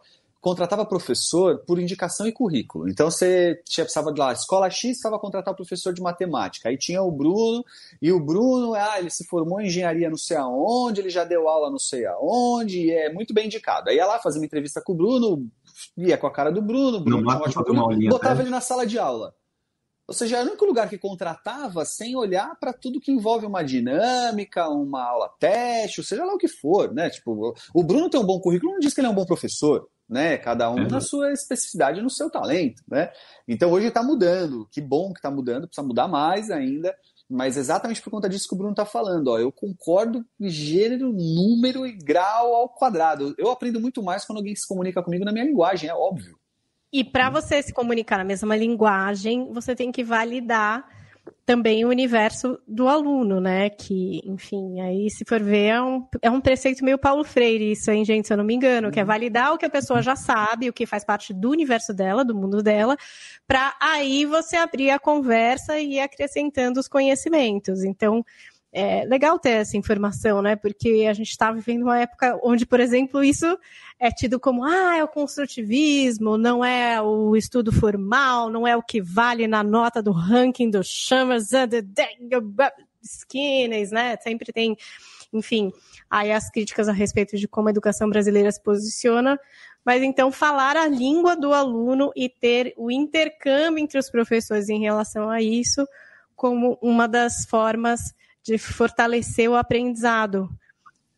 contratava 0.47 0.87
professor 0.87 1.59
por 1.67 1.81
indicação 1.81 2.25
e 2.25 2.31
currículo. 2.31 2.89
Então 2.89 3.11
você 3.11 3.61
tinha, 3.65 3.85
precisava 3.85 4.13
de 4.13 4.21
lá, 4.21 4.33
escola 4.33 4.71
X 4.71 4.91
precisava 4.91 5.19
contratar 5.19 5.53
o 5.53 5.57
professor 5.57 5.93
de 5.93 6.01
matemática. 6.01 6.69
Aí 6.69 6.79
tinha 6.79 7.03
o 7.03 7.11
Bruno, 7.11 7.65
e 8.01 8.13
o 8.13 8.25
Bruno, 8.25 8.73
ah, 8.75 8.97
ele 8.97 9.11
se 9.11 9.27
formou 9.27 9.61
em 9.61 9.67
engenharia 9.67 10.09
não 10.09 10.17
sei 10.17 10.37
aonde, 10.37 11.01
ele 11.01 11.11
já 11.11 11.25
deu 11.25 11.49
aula 11.49 11.69
não 11.69 11.81
sei 11.81 12.07
aonde, 12.07 12.79
e 12.79 12.93
é 12.93 13.13
muito 13.13 13.35
bem 13.35 13.47
indicado. 13.47 13.91
Aí 13.91 13.97
ia 13.97 14.07
lá 14.07 14.21
fazer 14.21 14.39
uma 14.39 14.47
entrevista 14.47 14.81
com 14.81 14.93
o 14.93 14.95
Bruno, 14.95 15.51
ia 15.99 16.17
com 16.17 16.29
a 16.29 16.33
cara 16.33 16.53
do 16.53 16.63
Bruno, 16.63 17.01
Bruno 17.01 17.23
não, 17.23 17.41
Bruno 17.65 18.09
botava 18.09 18.41
ele 18.41 18.51
na 18.51 18.61
sala 18.61 18.87
de 18.87 19.01
aula. 19.01 19.35
Ou 20.07 20.15
seja, 20.15 20.37
era 20.37 20.45
o 20.45 20.51
único 20.51 20.65
lugar 20.65 20.89
que 20.89 20.97
contratava 20.97 21.85
sem 21.85 22.15
olhar 22.15 22.55
para 22.61 22.73
tudo 22.73 23.01
que 23.01 23.11
envolve 23.11 23.45
uma 23.45 23.65
dinâmica, 23.65 24.69
uma 24.69 25.03
aula 25.03 25.29
teste, 25.41 25.99
ou 25.99 26.07
seja 26.07 26.25
lá 26.25 26.33
o 26.33 26.39
que 26.39 26.47
for, 26.47 26.95
né? 26.95 27.11
Tipo, 27.11 27.53
o 27.75 27.83
Bruno 27.83 28.09
tem 28.09 28.21
um 28.21 28.25
bom 28.25 28.39
currículo, 28.39 28.75
não 28.75 28.79
diz 28.79 28.95
que 28.95 29.01
ele 29.01 29.09
é 29.09 29.11
um 29.11 29.15
bom 29.15 29.27
professor 29.27 29.89
né? 30.09 30.37
Cada 30.39 30.71
um 30.71 30.87
na 30.87 31.01
sua 31.01 31.33
especificidade, 31.33 32.01
no 32.01 32.11
seu 32.11 32.31
talento, 32.31 32.83
né? 32.89 33.11
Então 33.47 33.71
hoje 33.71 33.89
está 33.89 34.03
mudando. 34.03 34.69
Que 34.71 34.81
bom 34.81 35.13
que 35.13 35.19
está 35.19 35.31
mudando, 35.31 35.67
precisa 35.67 35.87
mudar 35.87 36.09
mais 36.09 36.51
ainda. 36.51 36.95
Mas 37.29 37.57
exatamente 37.57 38.01
por 38.01 38.11
conta 38.11 38.29
disso 38.29 38.47
que 38.49 38.55
o 38.55 38.59
Bruno 38.59 38.73
está 38.73 38.87
falando, 38.87 39.29
ó, 39.29 39.39
eu 39.39 39.51
concordo 39.51 40.25
em 40.39 40.49
gênero, 40.49 41.13
número 41.13 41.85
e 41.85 41.93
grau 41.93 42.55
ao 42.55 42.69
quadrado. 42.69 43.35
Eu 43.37 43.51
aprendo 43.51 43.81
muito 43.81 44.01
mais 44.01 44.25
quando 44.25 44.39
alguém 44.39 44.55
se 44.55 44.67
comunica 44.67 45.03
comigo 45.03 45.25
na 45.25 45.33
minha 45.33 45.45
linguagem, 45.45 45.91
é 45.91 45.95
óbvio. 45.95 46.39
E 46.93 47.03
para 47.03 47.29
você 47.29 47.61
se 47.63 47.73
comunicar 47.73 48.19
na 48.19 48.25
mesma 48.25 48.57
linguagem, 48.57 49.53
você 49.53 49.75
tem 49.75 49.91
que 49.91 50.05
validar 50.05 50.87
também 51.45 51.85
o 51.85 51.89
universo 51.89 52.59
do 52.67 52.89
aluno, 52.89 53.41
né? 53.41 53.71
Que, 53.71 54.21
enfim, 54.25 54.81
aí 54.81 55.09
se 55.11 55.25
for 55.25 55.41
ver, 55.41 55.67
é 55.67 55.83
um, 55.83 56.07
é 56.23 56.31
um 56.31 56.41
preceito 56.41 56.85
meio 56.85 56.99
Paulo 56.99 57.25
Freire, 57.25 57.73
isso 57.73 57.91
aí, 57.91 58.05
gente, 58.05 58.27
se 58.27 58.33
eu 58.33 58.37
não 58.37 58.45
me 58.45 58.55
engano, 58.55 58.91
que 58.91 58.99
é 58.99 59.05
validar 59.05 59.53
o 59.53 59.59
que 59.59 59.67
a 59.67 59.71
pessoa 59.71 60.03
já 60.03 60.17
sabe, 60.17 60.69
o 60.69 60.73
que 60.73 60.87
faz 60.87 61.05
parte 61.05 61.33
do 61.33 61.51
universo 61.51 61.95
dela, 61.95 62.25
do 62.25 62.35
mundo 62.35 62.63
dela, 62.63 62.97
para 63.47 63.75
aí 63.81 64.25
você 64.25 64.57
abrir 64.57 64.91
a 64.91 64.99
conversa 64.99 65.79
e 65.79 65.95
ir 65.95 66.01
acrescentando 66.01 66.81
os 66.81 66.89
conhecimentos. 66.89 67.85
Então, 67.85 68.25
é 68.79 69.07
legal 69.07 69.39
ter 69.39 69.53
essa 69.53 69.75
informação, 69.75 70.43
né? 70.43 70.55
Porque 70.55 71.07
a 71.09 71.15
gente 71.15 71.31
está 71.31 71.51
vivendo 71.51 71.85
uma 71.85 71.99
época 71.99 72.39
onde, 72.43 72.67
por 72.67 72.79
exemplo, 72.79 73.25
isso 73.25 73.59
é 73.99 74.11
tido 74.11 74.39
como 74.39 74.63
ah, 74.65 74.99
é 74.99 75.03
o 75.03 75.09
construtivismo, 75.09 76.37
não 76.37 76.63
é 76.63 77.01
o 77.01 77.35
estudo 77.35 77.73
formal, 77.73 78.51
não 78.51 78.69
é 78.69 78.77
o 78.77 78.83
que 78.83 79.01
vale 79.01 79.49
na 79.49 79.63
nota 79.63 80.03
do 80.03 80.13
ranking 80.13 80.69
do 80.69 80.85
Chamas 80.85 81.49
Skinner, 83.01 83.91
né? 83.91 84.15
Sempre 84.19 84.53
tem, 84.53 84.77
enfim, 85.33 85.73
aí 86.11 86.31
as 86.31 86.51
críticas 86.51 86.87
a 86.87 86.93
respeito 86.93 87.35
de 87.39 87.49
como 87.49 87.69
a 87.69 87.71
educação 87.71 88.11
brasileira 88.11 88.53
se 88.53 88.63
posiciona. 88.63 89.41
Mas 89.83 90.03
então 90.03 90.31
falar 90.31 90.77
a 90.77 90.87
língua 90.87 91.35
do 91.35 91.55
aluno 91.55 92.13
e 92.15 92.29
ter 92.29 92.75
o 92.77 92.91
intercâmbio 92.91 93.83
entre 93.83 93.99
os 93.99 94.11
professores 94.11 94.69
em 94.69 94.81
relação 94.81 95.31
a 95.31 95.41
isso 95.41 95.89
como 96.35 96.77
uma 96.83 97.09
das 97.09 97.47
formas 97.47 98.15
de 98.47 98.59
fortalecer 98.59 99.51
o 99.51 99.57
aprendizado, 99.57 100.49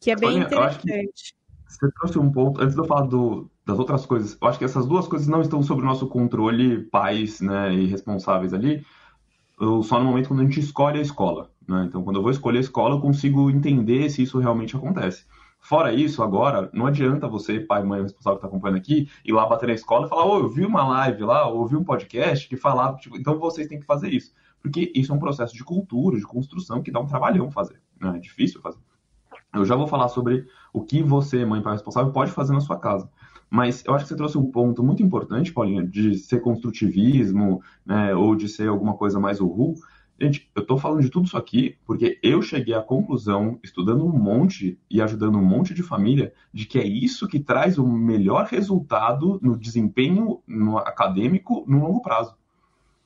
que 0.01 0.11
é 0.11 0.17
bem 0.17 0.37
Olha, 0.37 0.45
interessante. 0.45 1.37
Você 1.67 1.91
trouxe 1.93 2.19
um 2.19 2.33
ponto, 2.33 2.63
antes 2.63 2.75
de 2.75 2.81
eu 2.81 2.87
falar 2.87 3.07
do, 3.07 3.51
das 3.67 3.79
outras 3.79 4.07
coisas, 4.07 4.39
eu 4.41 4.49
acho 4.49 4.59
que 4.59 4.65
essas 4.65 4.87
duas 4.87 5.07
coisas 5.07 5.29
não 5.29 5.43
estão 5.43 5.63
sob 5.63 5.83
o 5.83 5.85
nosso 5.85 6.07
controle, 6.07 6.85
pais 6.85 7.41
né, 7.41 7.75
e 7.75 7.87
responsáveis 7.87 8.55
ali, 8.55 8.85
só 9.85 9.99
no 9.99 10.07
momento 10.07 10.29
quando 10.29 10.41
a 10.41 10.45
gente 10.45 10.61
escolhe 10.61 10.99
a 10.99 11.03
escola. 11.03 11.51
Né? 11.69 11.85
Então, 11.87 12.03
quando 12.03 12.17
eu 12.17 12.23
vou 12.23 12.31
escolher 12.31 12.59
a 12.59 12.63
escola, 12.63 12.95
eu 12.95 13.01
consigo 13.01 13.51
entender 13.51 14.09
se 14.09 14.23
isso 14.23 14.39
realmente 14.39 14.75
acontece. 14.75 15.27
Fora 15.61 15.93
isso, 15.93 16.23
agora, 16.23 16.71
não 16.73 16.87
adianta 16.87 17.29
você, 17.29 17.61
pai, 17.61 17.83
mãe, 17.83 18.01
responsável 18.01 18.39
que 18.39 18.47
está 18.47 18.49
acompanhando 18.49 18.79
aqui, 18.79 19.11
ir 19.25 19.33
lá 19.33 19.45
bater 19.45 19.67
na 19.67 19.75
escola 19.75 20.07
e 20.07 20.09
falar, 20.09 20.25
ô, 20.25 20.37
oh, 20.37 20.39
eu 20.39 20.49
vi 20.49 20.65
uma 20.65 20.87
live 20.89 21.25
lá, 21.25 21.47
ou 21.47 21.67
vi 21.67 21.77
um 21.77 21.85
podcast 21.85 22.49
que 22.49 22.57
falava, 22.57 22.97
tipo, 22.97 23.19
então 23.19 23.39
vocês 23.39 23.67
têm 23.67 23.79
que 23.79 23.85
fazer 23.85 24.09
isso. 24.09 24.33
Porque 24.63 24.91
isso 24.95 25.13
é 25.13 25.15
um 25.15 25.21
processo 25.21 25.55
de 25.55 25.65
cultura, 25.65 26.17
de 26.17 26.25
construção, 26.25 26.83
que 26.83 26.91
dá 26.91 27.01
um 27.01 27.07
trabalhão 27.07 27.51
fazer. 27.51 27.81
Né? 28.01 28.17
É 28.17 28.19
difícil 28.19 28.61
fazer. 28.61 28.81
Eu 29.55 29.65
já 29.65 29.75
vou 29.75 29.87
falar 29.87 30.09
sobre 30.09 30.47
o 30.73 30.83
que 30.83 31.03
você, 31.03 31.45
mãe, 31.45 31.63
pai 31.63 31.73
responsável, 31.73 32.13
pode 32.13 32.33
fazer 32.33 32.53
na 32.53 32.61
sua 32.61 32.79
casa. 32.79 33.11
Mas 33.51 33.83
eu 33.87 33.95
acho 33.95 34.05
que 34.05 34.11
você 34.11 34.17
trouxe 34.17 34.37
um 34.37 34.51
ponto 34.51 34.83
muito 34.83 35.03
importante, 35.03 35.53
Paulinha, 35.53 35.87
de 35.87 36.19
ser 36.19 36.41
construtivismo, 36.41 37.63
né, 37.85 38.15
ou 38.15 38.37
de 38.37 38.49
ser 38.49 38.69
alguma 38.69 38.95
coisa 38.95 39.19
mais 39.19 39.41
uhul. 39.41 39.75
Gente, 40.21 40.51
eu 40.55 40.63
estou 40.63 40.77
falando 40.77 41.01
de 41.01 41.11
tudo 41.11 41.27
isso 41.27 41.37
aqui 41.37 41.79
porque 41.87 42.19
eu 42.23 42.43
cheguei 42.43 42.75
à 42.75 42.83
conclusão, 42.83 43.59
estudando 43.63 44.05
um 44.05 44.19
monte 44.19 44.79
e 44.91 45.01
ajudando 45.01 45.39
um 45.39 45.45
monte 45.45 45.73
de 45.73 45.83
família, 45.83 46.35
de 46.53 46.67
que 46.67 46.79
é 46.79 46.85
isso 46.85 47.29
que 47.29 47.39
traz 47.39 47.79
o 47.79 47.87
melhor 47.87 48.47
resultado 48.47 49.39
no 49.41 49.57
desempenho 49.57 50.43
no 50.47 50.77
acadêmico 50.77 51.65
no 51.69 51.81
longo 51.81 52.03
prazo. 52.03 52.37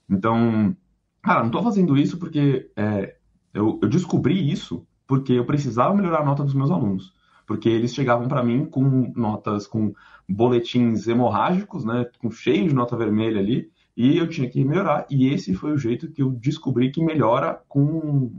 Então, 0.09 0.75
cara, 1.23 1.41
não 1.41 1.47
estou 1.47 1.63
fazendo 1.63 1.97
isso 1.97 2.19
porque 2.19 2.71
é, 2.77 3.17
eu, 3.55 3.79
eu 3.81 3.89
descobri 3.89 4.51
isso 4.51 4.87
porque 5.07 5.33
eu 5.33 5.45
precisava 5.45 5.95
melhorar 5.95 6.21
a 6.21 6.25
nota 6.25 6.43
dos 6.43 6.55
meus 6.55 6.71
alunos. 6.71 7.15
Porque 7.47 7.69
eles 7.69 7.95
chegavam 7.95 8.29
para 8.29 8.43
mim 8.43 8.65
com 8.65 9.13
notas, 9.15 9.67
com 9.67 9.93
boletins 10.29 11.07
hemorrágicos, 11.07 11.85
né, 11.85 12.07
com 12.19 12.31
cheio 12.31 12.69
de 12.69 12.75
nota 12.75 12.97
vermelha 12.97 13.41
ali, 13.41 13.71
e 13.97 14.17
eu 14.17 14.29
tinha 14.29 14.49
que 14.49 14.65
melhorar. 14.65 15.07
E 15.11 15.29
esse 15.29 15.55
foi 15.55 15.73
o 15.73 15.79
jeito 15.79 16.11
que 16.11 16.23
eu 16.23 16.31
descobri 16.31 16.91
que 16.91 17.05
melhora 17.05 17.61
com, 17.69 18.33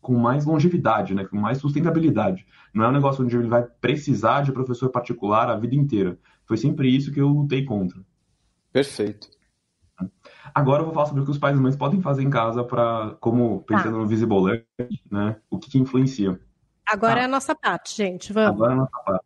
com 0.00 0.14
mais 0.16 0.46
longevidade, 0.46 1.14
né, 1.14 1.24
com 1.26 1.36
mais 1.36 1.58
sustentabilidade. 1.58 2.46
Não 2.72 2.84
é 2.84 2.88
um 2.88 2.92
negócio 2.92 3.24
onde 3.24 3.36
ele 3.36 3.48
vai 3.48 3.62
precisar 3.62 4.42
de 4.42 4.52
professor 4.52 4.88
particular 4.88 5.50
a 5.50 5.56
vida 5.56 5.74
inteira. 5.74 6.18
Foi 6.46 6.56
sempre 6.56 6.88
isso 6.88 7.12
que 7.12 7.20
eu 7.20 7.28
lutei 7.28 7.64
contra. 7.64 8.00
Perfeito. 8.72 9.28
Agora 10.54 10.80
eu 10.80 10.86
vou 10.86 10.94
falar 10.94 11.06
sobre 11.06 11.22
o 11.22 11.24
que 11.24 11.30
os 11.30 11.38
pais 11.38 11.56
e 11.56 11.60
mães 11.60 11.76
podem 11.76 12.00
fazer 12.00 12.22
em 12.22 12.30
casa 12.30 12.64
para, 12.64 13.16
como 13.20 13.62
pensando 13.62 13.92
tá. 13.92 13.98
no 13.98 14.06
Visible 14.06 14.40
Learning, 14.40 15.00
né? 15.10 15.36
O 15.50 15.58
que, 15.58 15.70
que 15.70 15.78
influencia. 15.78 16.40
Agora 16.86 17.16
tá. 17.16 17.20
é 17.20 17.24
a 17.24 17.28
nossa 17.28 17.54
parte, 17.54 17.96
gente. 17.96 18.32
Vamos. 18.32 18.50
Agora 18.50 18.72
é 18.72 18.74
a 18.74 18.78
nossa 18.78 18.98
parte. 19.04 19.24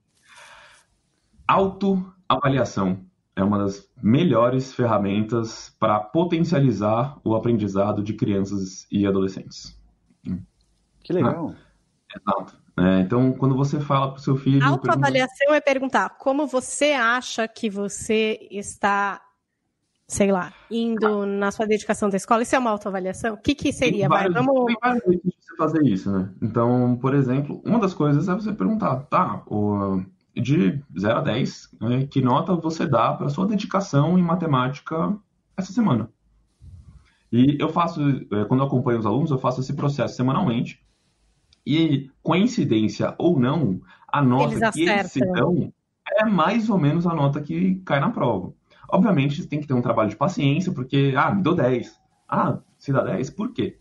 Autoavaliação 1.47 3.05
é 3.37 3.43
uma 3.43 3.59
das 3.59 3.89
melhores 4.03 4.75
ferramentas 4.75 5.75
para 5.79 6.01
potencializar 6.01 7.19
o 7.25 7.35
aprendizado 7.35 8.03
de 8.03 8.15
crianças 8.15 8.87
e 8.91 9.07
adolescentes. 9.07 9.79
Que 11.03 11.13
legal. 11.13 11.55
Ah, 11.55 12.17
exato. 12.17 12.63
É, 12.79 13.01
então, 13.01 13.33
quando 13.33 13.55
você 13.55 13.81
fala 13.81 14.09
para 14.09 14.19
o 14.19 14.23
seu 14.23 14.37
filho. 14.37 14.65
Autoavaliação 14.65 15.37
pergunta... 15.39 15.57
é 15.57 15.61
perguntar 15.61 16.09
como 16.11 16.47
você 16.47 16.93
acha 16.93 17.47
que 17.47 17.69
você 17.69 18.49
está 18.51 19.21
sei 20.07 20.31
lá, 20.31 20.53
indo 20.71 21.25
na 21.25 21.51
sua 21.51 21.67
dedicação 21.67 22.09
da 22.09 22.17
escola, 22.17 22.43
isso 22.43 22.55
é 22.55 22.59
uma 22.59 22.71
autoavaliação? 22.71 23.35
O 23.35 23.37
que, 23.39 23.55
que 23.55 23.73
seria? 23.73 24.01
Tem 24.01 24.09
vários, 24.09 24.35
Vamos... 24.35 24.67
tem 24.67 24.77
vários 24.81 25.05
jeitos 25.05 25.31
de 25.31 25.37
você 25.41 25.57
fazer 25.57 25.83
isso, 25.85 26.11
né? 26.11 26.31
Então, 26.43 26.99
por 27.01 27.15
exemplo, 27.15 27.63
uma 27.65 27.79
das 27.79 27.95
coisas 27.95 28.29
é 28.29 28.35
você 28.35 28.53
perguntar, 28.53 28.97
tá, 29.05 29.43
o, 29.47 30.03
de 30.35 30.83
0 30.99 31.19
a 31.19 31.21
10, 31.21 31.77
né, 31.81 32.07
que 32.07 32.21
nota 32.21 32.55
você 32.55 32.87
dá 32.87 33.13
para 33.13 33.29
sua 33.29 33.47
dedicação 33.47 34.19
em 34.19 34.23
matemática 34.23 35.17
essa 35.57 35.73
semana? 35.73 36.11
E 37.31 37.57
eu 37.59 37.71
faço, 37.71 38.01
é, 38.31 38.45
quando 38.45 38.61
eu 38.61 38.67
acompanho 38.67 38.99
os 38.99 39.07
alunos, 39.07 39.31
eu 39.31 39.39
faço 39.39 39.61
esse 39.61 39.73
processo 39.73 40.15
semanalmente. 40.15 40.85
E, 41.67 42.11
coincidência 42.23 43.15
ou 43.17 43.41
não, 43.41 43.81
a 44.07 44.21
nota 44.21 44.55
eles 44.55 44.71
que 44.71 44.83
eles 44.83 45.13
se 45.13 45.21
dão 45.21 45.73
é 46.07 46.25
mais 46.27 46.69
ou 46.69 46.79
menos 46.79 47.07
a 47.07 47.15
nota 47.15 47.41
que 47.41 47.77
cai 47.87 48.01
na 48.01 48.11
prova. 48.11 48.53
Obviamente, 48.93 49.47
tem 49.47 49.59
que 49.59 49.67
ter 49.67 49.73
um 49.73 49.81
trabalho 49.81 50.11
de 50.11 50.17
paciência, 50.17 50.71
porque, 50.71 51.15
ah, 51.17 51.35
me 51.35 51.43
deu 51.43 51.55
10. 51.55 51.99
Ah, 52.29 52.59
se 52.77 52.93
dá 52.93 53.03
10, 53.03 53.31
por 53.31 53.51
quê? 53.51 53.79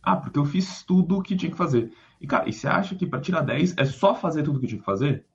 Ah, 0.00 0.14
porque 0.14 0.38
eu 0.38 0.44
fiz 0.44 0.84
tudo 0.84 1.18
o 1.18 1.22
que 1.22 1.34
tinha 1.34 1.50
que 1.50 1.56
fazer. 1.56 1.92
E, 2.20 2.26
cara, 2.26 2.48
e 2.48 2.52
você 2.52 2.68
acha 2.68 2.94
que 2.94 3.06
para 3.06 3.20
tirar 3.20 3.40
10 3.40 3.74
é 3.76 3.84
só 3.84 4.14
fazer 4.14 4.44
tudo 4.44 4.58
o 4.58 4.60
que 4.60 4.68
tinha 4.68 4.78
que 4.78 4.84
fazer? 4.84 5.26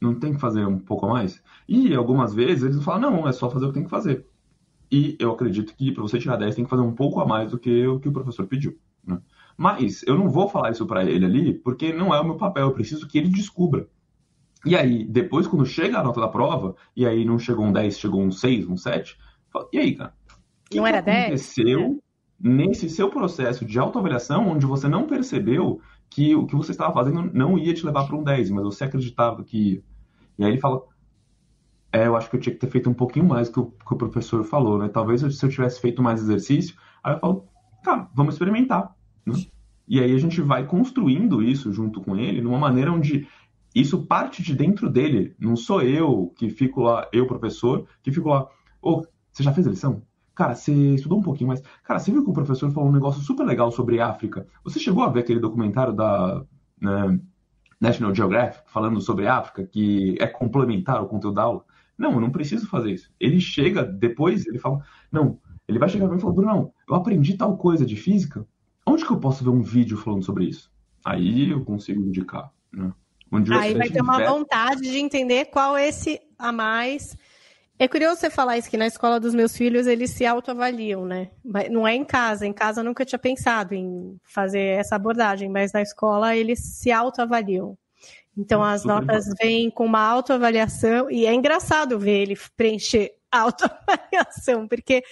Não 0.00 0.18
tem 0.18 0.34
que 0.34 0.40
fazer 0.40 0.66
um 0.66 0.80
pouco 0.80 1.06
a 1.06 1.10
mais? 1.10 1.40
E 1.68 1.94
algumas 1.94 2.34
vezes 2.34 2.64
eles 2.64 2.82
falam, 2.82 3.12
não, 3.12 3.28
é 3.28 3.32
só 3.32 3.48
fazer 3.48 3.66
o 3.66 3.68
que 3.68 3.74
tem 3.74 3.84
que 3.84 3.90
fazer. 3.90 4.26
E 4.90 5.16
eu 5.20 5.30
acredito 5.30 5.72
que 5.76 5.92
para 5.92 6.02
você 6.02 6.18
tirar 6.18 6.36
10 6.36 6.56
tem 6.56 6.64
que 6.64 6.70
fazer 6.70 6.82
um 6.82 6.92
pouco 6.92 7.20
a 7.20 7.26
mais 7.26 7.52
do 7.52 7.58
que 7.58 7.86
o 7.86 8.00
que 8.00 8.08
o 8.08 8.12
professor 8.12 8.48
pediu. 8.48 8.76
Né? 9.06 9.20
Mas 9.56 10.02
eu 10.08 10.18
não 10.18 10.28
vou 10.28 10.48
falar 10.48 10.72
isso 10.72 10.86
para 10.86 11.04
ele 11.04 11.24
ali, 11.24 11.54
porque 11.54 11.92
não 11.92 12.12
é 12.12 12.20
o 12.20 12.24
meu 12.24 12.36
papel. 12.36 12.64
Eu 12.64 12.72
preciso 12.72 13.06
que 13.06 13.16
ele 13.16 13.28
descubra. 13.28 13.88
E 14.64 14.76
aí, 14.76 15.04
depois, 15.04 15.46
quando 15.46 15.66
chega 15.66 15.98
a 15.98 16.02
nota 16.02 16.20
da 16.20 16.28
prova, 16.28 16.74
e 16.96 17.06
aí 17.06 17.24
não 17.24 17.38
chegou 17.38 17.64
um 17.64 17.72
10, 17.72 17.98
chegou 17.98 18.22
um 18.22 18.30
6, 18.30 18.68
um 18.68 18.76
7, 18.76 19.18
fala, 19.50 19.68
e 19.72 19.78
aí, 19.78 19.94
cara? 19.94 20.14
Não 20.72 20.82
que 20.82 20.88
era 20.88 20.98
aconteceu? 20.98 21.80
10? 21.80 22.04
nesse 22.40 22.90
seu 22.90 23.08
processo 23.08 23.64
de 23.64 23.78
autoavaliação, 23.78 24.48
onde 24.48 24.66
você 24.66 24.88
não 24.88 25.06
percebeu 25.06 25.80
que 26.10 26.34
o 26.34 26.46
que 26.46 26.54
você 26.54 26.72
estava 26.72 26.92
fazendo 26.92 27.30
não 27.32 27.58
ia 27.58 27.72
te 27.72 27.86
levar 27.86 28.06
para 28.06 28.16
um 28.16 28.22
10, 28.22 28.50
mas 28.50 28.64
você 28.64 28.84
acreditava 28.84 29.42
que 29.42 29.56
ia. 29.56 29.82
E 30.38 30.44
aí 30.44 30.50
ele 30.50 30.60
fala, 30.60 30.82
é, 31.92 32.06
eu 32.06 32.16
acho 32.16 32.28
que 32.28 32.36
eu 32.36 32.40
tinha 32.40 32.52
que 32.52 32.60
ter 32.60 32.70
feito 32.70 32.90
um 32.90 32.94
pouquinho 32.94 33.24
mais 33.24 33.48
que, 33.48 33.54
que 33.62 33.94
o 33.94 33.96
professor 33.96 34.44
falou, 34.44 34.78
né? 34.78 34.88
Talvez 34.88 35.20
se 35.20 35.46
eu 35.46 35.48
tivesse 35.48 35.80
feito 35.80 36.02
mais 36.02 36.20
exercício, 36.20 36.76
aí 37.02 37.14
eu 37.14 37.20
falo, 37.20 37.48
tá, 37.82 38.10
vamos 38.14 38.34
experimentar, 38.34 38.94
né? 39.24 39.34
E 39.86 40.00
aí 40.00 40.14
a 40.14 40.18
gente 40.18 40.40
vai 40.40 40.66
construindo 40.66 41.42
isso 41.42 41.72
junto 41.72 42.00
com 42.00 42.16
ele, 42.16 42.40
numa 42.40 42.58
maneira 42.58 42.92
onde 42.92 43.28
isso 43.74 44.06
parte 44.06 44.42
de 44.42 44.54
dentro 44.54 44.88
dele. 44.88 45.34
Não 45.38 45.56
sou 45.56 45.82
eu 45.82 46.32
que 46.36 46.48
fico 46.48 46.82
lá, 46.82 47.08
eu, 47.12 47.26
professor, 47.26 47.86
que 48.02 48.12
fico 48.12 48.28
lá, 48.28 48.44
ô, 48.80 49.00
oh, 49.00 49.06
você 49.32 49.42
já 49.42 49.52
fez 49.52 49.66
a 49.66 49.70
lição? 49.70 50.02
Cara, 50.34 50.54
você 50.54 50.72
estudou 50.94 51.18
um 51.18 51.22
pouquinho 51.22 51.48
mais. 51.48 51.62
Cara, 51.82 51.98
você 51.98 52.10
viu 52.10 52.24
que 52.24 52.30
o 52.30 52.34
professor 52.34 52.70
falou 52.70 52.88
um 52.88 52.92
negócio 52.92 53.20
super 53.22 53.44
legal 53.44 53.70
sobre 53.70 54.00
África? 54.00 54.46
Você 54.64 54.78
chegou 54.78 55.02
a 55.02 55.08
ver 55.08 55.20
aquele 55.20 55.40
documentário 55.40 55.92
da 55.92 56.44
né, 56.80 57.20
National 57.80 58.14
Geographic 58.14 58.70
falando 58.70 59.00
sobre 59.00 59.26
África, 59.26 59.64
que 59.66 60.16
é 60.20 60.26
complementar 60.26 60.96
ao 60.96 61.08
conteúdo 61.08 61.34
da 61.34 61.42
aula? 61.42 61.64
Não, 61.96 62.12
eu 62.12 62.20
não 62.20 62.30
preciso 62.30 62.66
fazer 62.66 62.92
isso. 62.92 63.12
Ele 63.20 63.40
chega 63.40 63.84
depois, 63.84 64.46
ele 64.46 64.58
fala, 64.58 64.80
não, 65.10 65.38
ele 65.68 65.78
vai 65.78 65.88
chegar 65.88 66.06
para 66.06 66.14
mim 66.14 66.18
e 66.18 66.22
falar, 66.22 66.34
Bruno, 66.34 66.72
eu 66.88 66.94
aprendi 66.94 67.36
tal 67.36 67.56
coisa 67.56 67.86
de 67.86 67.96
física, 67.96 68.46
onde 68.86 69.04
que 69.04 69.12
eu 69.12 69.20
posso 69.20 69.44
ver 69.44 69.50
um 69.50 69.62
vídeo 69.62 69.96
falando 69.96 70.24
sobre 70.24 70.46
isso? 70.46 70.70
Aí 71.04 71.50
eu 71.50 71.64
consigo 71.64 72.02
indicar, 72.02 72.50
né? 72.72 72.92
Aí 73.58 73.74
vai 73.74 73.88
ter 73.88 74.02
uma 74.02 74.24
vontade 74.24 74.82
de 74.82 74.98
entender 74.98 75.46
qual 75.46 75.76
é 75.76 75.88
esse 75.88 76.20
a 76.38 76.52
mais 76.52 77.16
é 77.76 77.88
curioso 77.88 78.20
você 78.20 78.30
falar 78.30 78.56
isso, 78.56 78.70
que 78.70 78.76
na 78.76 78.86
escola 78.86 79.18
dos 79.18 79.34
meus 79.34 79.56
filhos 79.56 79.86
eles 79.88 80.10
se 80.10 80.24
autoavaliam, 80.24 81.04
né? 81.04 81.30
Não 81.70 81.86
é 81.86 81.94
em 81.94 82.04
casa. 82.04 82.46
Em 82.46 82.52
casa 82.52 82.80
eu 82.80 82.84
nunca 82.84 83.04
tinha 83.04 83.18
pensado 83.18 83.74
em 83.74 84.16
fazer 84.22 84.78
essa 84.78 84.94
abordagem, 84.94 85.48
mas 85.48 85.72
na 85.72 85.82
escola 85.82 86.36
eles 86.36 86.60
se 86.60 86.92
autoavaliam. 86.92 87.76
Então 88.38 88.60
hum, 88.60 88.64
as 88.64 88.84
notas 88.84 89.26
bom. 89.26 89.34
vêm 89.40 89.70
com 89.70 89.86
uma 89.86 90.00
autoavaliação 90.00 91.10
e 91.10 91.26
é 91.26 91.34
engraçado 91.34 91.98
ver 91.98 92.22
ele 92.22 92.38
preencher 92.56 93.12
autoavaliação, 93.30 94.68
porque 94.68 95.02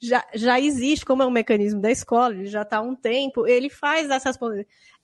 já, 0.00 0.24
já 0.34 0.60
existe, 0.60 1.04
como 1.04 1.22
é 1.22 1.26
um 1.26 1.30
mecanismo 1.30 1.80
da 1.80 1.90
escola, 1.90 2.34
ele 2.34 2.46
já 2.46 2.62
está 2.62 2.78
há 2.78 2.80
um 2.82 2.94
tempo, 2.94 3.46
ele 3.46 3.68
faz 3.68 4.08
essas 4.10 4.38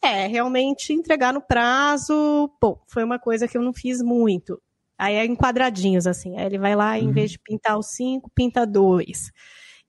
É, 0.03 0.27
realmente 0.27 0.93
entregar 0.93 1.33
no 1.33 1.41
prazo, 1.41 2.51
bom, 2.61 2.81
foi 2.87 3.03
uma 3.03 3.19
coisa 3.19 3.49
que 3.49 3.57
eu 3.57 3.63
não 3.63 3.73
fiz 3.73 4.03
muito. 4.03 4.61
Aí 4.97 5.15
é 5.15 5.25
em 5.25 5.35
quadradinhos, 5.35 6.07
assim. 6.07 6.37
Aí 6.37 6.47
ele 6.47 6.59
vai 6.59 6.77
lá, 6.77 6.93
uhum. 6.93 7.09
em 7.09 7.13
vez 7.13 7.31
de 7.31 7.39
pintar 7.39 7.79
os 7.79 7.89
cinco, 7.89 8.31
pinta 8.35 8.65
dois. 8.67 9.33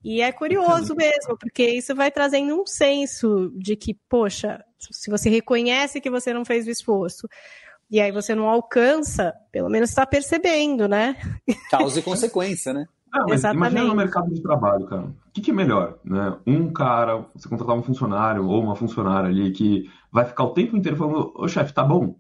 E 0.03 0.21
é 0.21 0.31
curioso 0.31 0.95
mesmo, 0.95 1.37
porque 1.37 1.67
isso 1.67 1.95
vai 1.95 2.11
trazendo 2.11 2.61
um 2.61 2.65
senso 2.65 3.51
de 3.57 3.75
que, 3.75 3.95
poxa, 4.07 4.63
se 4.77 5.09
você 5.09 5.29
reconhece 5.29 5.99
que 5.99 6.09
você 6.09 6.33
não 6.33 6.45
fez 6.45 6.67
o 6.67 6.69
esforço, 6.69 7.27
e 7.89 7.99
aí 7.99 8.11
você 8.11 8.33
não 8.33 8.47
alcança, 8.47 9.33
pelo 9.51 9.69
menos 9.69 9.89
está 9.89 10.05
percebendo, 10.05 10.87
né? 10.87 11.15
Causa 11.69 11.99
e 11.99 12.03
consequência, 12.03 12.73
né? 12.73 12.85
Ah, 13.15 13.21
mas 13.21 13.39
Exatamente. 13.39 13.71
imagina 13.71 13.89
no 13.89 13.95
mercado 13.95 14.33
de 14.33 14.41
trabalho, 14.41 14.85
cara. 14.87 15.03
O 15.03 15.31
que, 15.33 15.39
que, 15.39 15.51
é 15.51 15.53
melhor, 15.53 15.97
né? 16.03 16.37
Um 16.45 16.73
cara, 16.73 17.25
você 17.33 17.47
contratar 17.47 17.73
um 17.73 17.81
funcionário 17.81 18.45
ou 18.45 18.61
uma 18.61 18.75
funcionária 18.75 19.29
ali 19.29 19.51
que 19.51 19.89
vai 20.11 20.25
ficar 20.25 20.43
o 20.43 20.49
tempo 20.49 20.75
inteiro 20.75 20.97
falando, 20.97 21.31
ô 21.33 21.47
chefe, 21.47 21.73
tá 21.73 21.81
bom? 21.81 22.19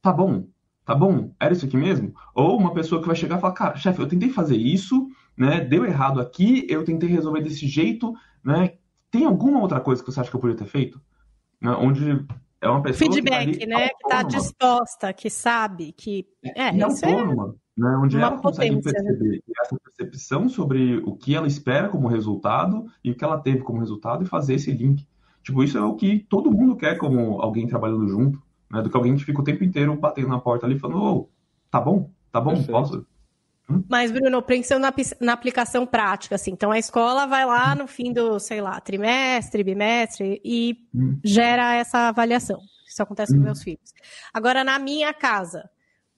Tá 0.00 0.12
bom, 0.12 0.46
tá 0.84 0.94
bom? 0.94 1.34
Era 1.40 1.52
isso 1.52 1.66
aqui 1.66 1.76
mesmo? 1.76 2.14
Ou 2.36 2.56
uma 2.56 2.72
pessoa 2.72 3.00
que 3.00 3.08
vai 3.08 3.16
chegar 3.16 3.38
e 3.38 3.40
falar, 3.40 3.52
cara, 3.52 3.76
chefe, 3.76 4.00
eu 4.00 4.06
tentei 4.06 4.30
fazer 4.30 4.56
isso, 4.56 5.08
né? 5.36 5.60
Deu 5.60 5.84
errado 5.84 6.20
aqui, 6.20 6.64
eu 6.68 6.84
tentei 6.84 7.08
resolver 7.08 7.40
desse 7.40 7.66
jeito, 7.66 8.14
né? 8.44 8.74
Tem 9.10 9.24
alguma 9.24 9.60
outra 9.60 9.80
coisa 9.80 10.04
que 10.04 10.12
você 10.12 10.20
acha 10.20 10.30
que 10.30 10.36
eu 10.36 10.40
poderia 10.40 10.62
ter 10.64 10.70
feito? 10.70 11.00
Né? 11.60 11.72
Onde 11.72 12.24
é 12.60 12.68
uma 12.68 12.82
pessoa 12.82 13.12
feedback, 13.12 13.58
que 13.58 13.66
tá 13.66 13.78
né? 13.78 13.88
Que 13.88 13.94
está 14.04 14.22
disposta, 14.22 15.12
que 15.12 15.30
sabe, 15.30 15.92
que 15.92 16.26
é, 16.42 16.76
é 16.76 16.82
autônoma, 16.82 17.54
é 17.76 17.80
né? 17.80 17.96
Onde 18.02 18.16
ela 18.16 18.38
consegue 18.38 18.74
né? 18.74 18.82
perceber 18.82 19.28
né? 19.28 19.54
essa 19.64 19.76
percepção 19.78 20.48
sobre 20.48 20.98
o 20.98 21.14
que 21.14 21.34
ela 21.34 21.46
espera 21.46 21.88
como 21.88 22.08
resultado 22.08 22.86
e 23.04 23.10
o 23.10 23.14
que 23.14 23.24
ela 23.24 23.38
teve 23.38 23.60
como 23.60 23.80
resultado 23.80 24.24
e 24.24 24.26
fazer 24.26 24.54
esse 24.54 24.72
link. 24.72 25.06
Tipo, 25.42 25.62
isso 25.62 25.78
é 25.78 25.82
o 25.82 25.94
que 25.94 26.26
todo 26.28 26.50
mundo 26.50 26.76
quer 26.76 26.98
como 26.98 27.40
alguém 27.40 27.66
trabalhando 27.66 28.08
junto 28.08 28.42
né? 28.70 28.82
Do 28.82 28.90
que 28.90 28.96
alguém 28.96 29.16
que 29.16 29.24
fica 29.24 29.40
o 29.40 29.44
tempo 29.44 29.64
inteiro 29.64 29.96
batendo 29.96 30.28
na 30.28 30.40
porta 30.40 30.66
ali 30.66 30.78
falando, 30.78 31.02
ô, 31.02 31.30
tá 31.70 31.80
bom, 31.80 32.10
tá 32.30 32.40
bom, 32.40 32.52
Perfeito. 32.52 32.72
posso? 32.72 33.06
Hum? 33.68 33.84
Mas, 33.88 34.10
Bruno, 34.10 34.40
pensando 34.42 34.82
na, 34.82 34.94
na, 35.20 35.32
aplicação 35.32 35.86
prática, 35.86 36.34
assim, 36.34 36.52
então 36.52 36.70
a 36.70 36.78
escola 36.78 37.26
vai 37.26 37.44
lá 37.44 37.74
no 37.74 37.86
fim 37.86 38.12
do, 38.12 38.38
sei 38.38 38.60
lá, 38.60 38.80
trimestre, 38.80 39.62
bimestre 39.62 40.40
e 40.44 40.76
hum. 40.94 41.18
gera 41.22 41.74
essa 41.74 42.08
avaliação. 42.08 42.60
Isso 42.88 43.02
acontece 43.02 43.34
hum. 43.34 43.38
com 43.38 43.44
meus 43.44 43.62
filhos. 43.62 43.92
Agora, 44.32 44.64
na 44.64 44.78
minha 44.78 45.12
casa, 45.12 45.68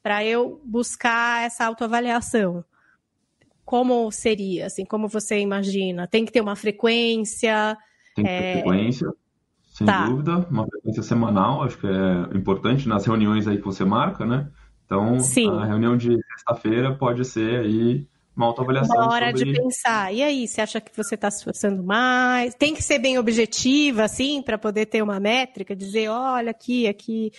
para 0.02 0.24
eu 0.24 0.60
buscar 0.64 1.44
essa 1.44 1.64
autoavaliação, 1.64 2.64
como 3.64 4.10
seria, 4.10 4.66
assim, 4.66 4.84
como 4.84 5.08
você 5.08 5.38
imagina? 5.38 6.06
Tem 6.06 6.24
que 6.24 6.32
ter 6.32 6.40
uma 6.40 6.56
frequência? 6.56 7.76
Tem 8.14 8.24
que 8.24 8.30
ter 8.30 8.36
é... 8.36 8.52
frequência. 8.54 9.12
Sem 9.72 9.86
tá. 9.86 10.06
dúvida, 10.06 10.46
uma 10.50 10.66
frequência 10.66 11.02
semanal, 11.02 11.62
acho 11.62 11.78
que 11.78 11.86
é 11.86 12.36
importante 12.36 12.88
nas 12.88 13.06
reuniões 13.06 13.46
aí 13.46 13.56
que 13.56 13.64
você 13.64 13.84
marca, 13.84 14.26
né? 14.26 14.50
Então, 14.90 15.20
Sim. 15.20 15.48
a 15.56 15.64
reunião 15.64 15.96
de 15.96 16.18
sexta-feira 16.32 16.92
pode 16.92 17.24
ser 17.24 17.60
aí 17.60 18.04
uma 18.36 18.46
autoavaliação. 18.46 18.96
Uma 18.96 19.12
hora 19.12 19.30
sobre... 19.30 19.52
de 19.52 19.60
pensar. 19.60 20.12
E 20.12 20.20
aí, 20.20 20.48
você 20.48 20.60
acha 20.60 20.80
que 20.80 20.90
você 20.96 21.14
está 21.14 21.30
se 21.30 21.38
esforçando 21.38 21.80
mais? 21.80 22.56
Tem 22.56 22.74
que 22.74 22.82
ser 22.82 22.98
bem 22.98 23.16
objetiva, 23.16 24.02
assim, 24.02 24.42
para 24.42 24.58
poder 24.58 24.86
ter 24.86 25.00
uma 25.00 25.20
métrica, 25.20 25.76
dizer, 25.76 26.08
olha, 26.08 26.50
aqui, 26.50 26.88
aqui 26.88 27.30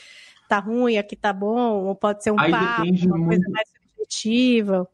tá 0.47 0.59
ruim, 0.59 0.97
aqui 0.97 1.13
tá 1.13 1.33
bom, 1.33 1.87
ou 1.87 1.93
pode 1.93 2.23
ser 2.23 2.31
um 2.31 2.39
aí 2.39 2.51
papo, 2.51 2.83
uma 2.83 3.17
muito... 3.17 3.27
coisa 3.27 3.49
mais 3.49 3.67
objetiva. 3.99 4.87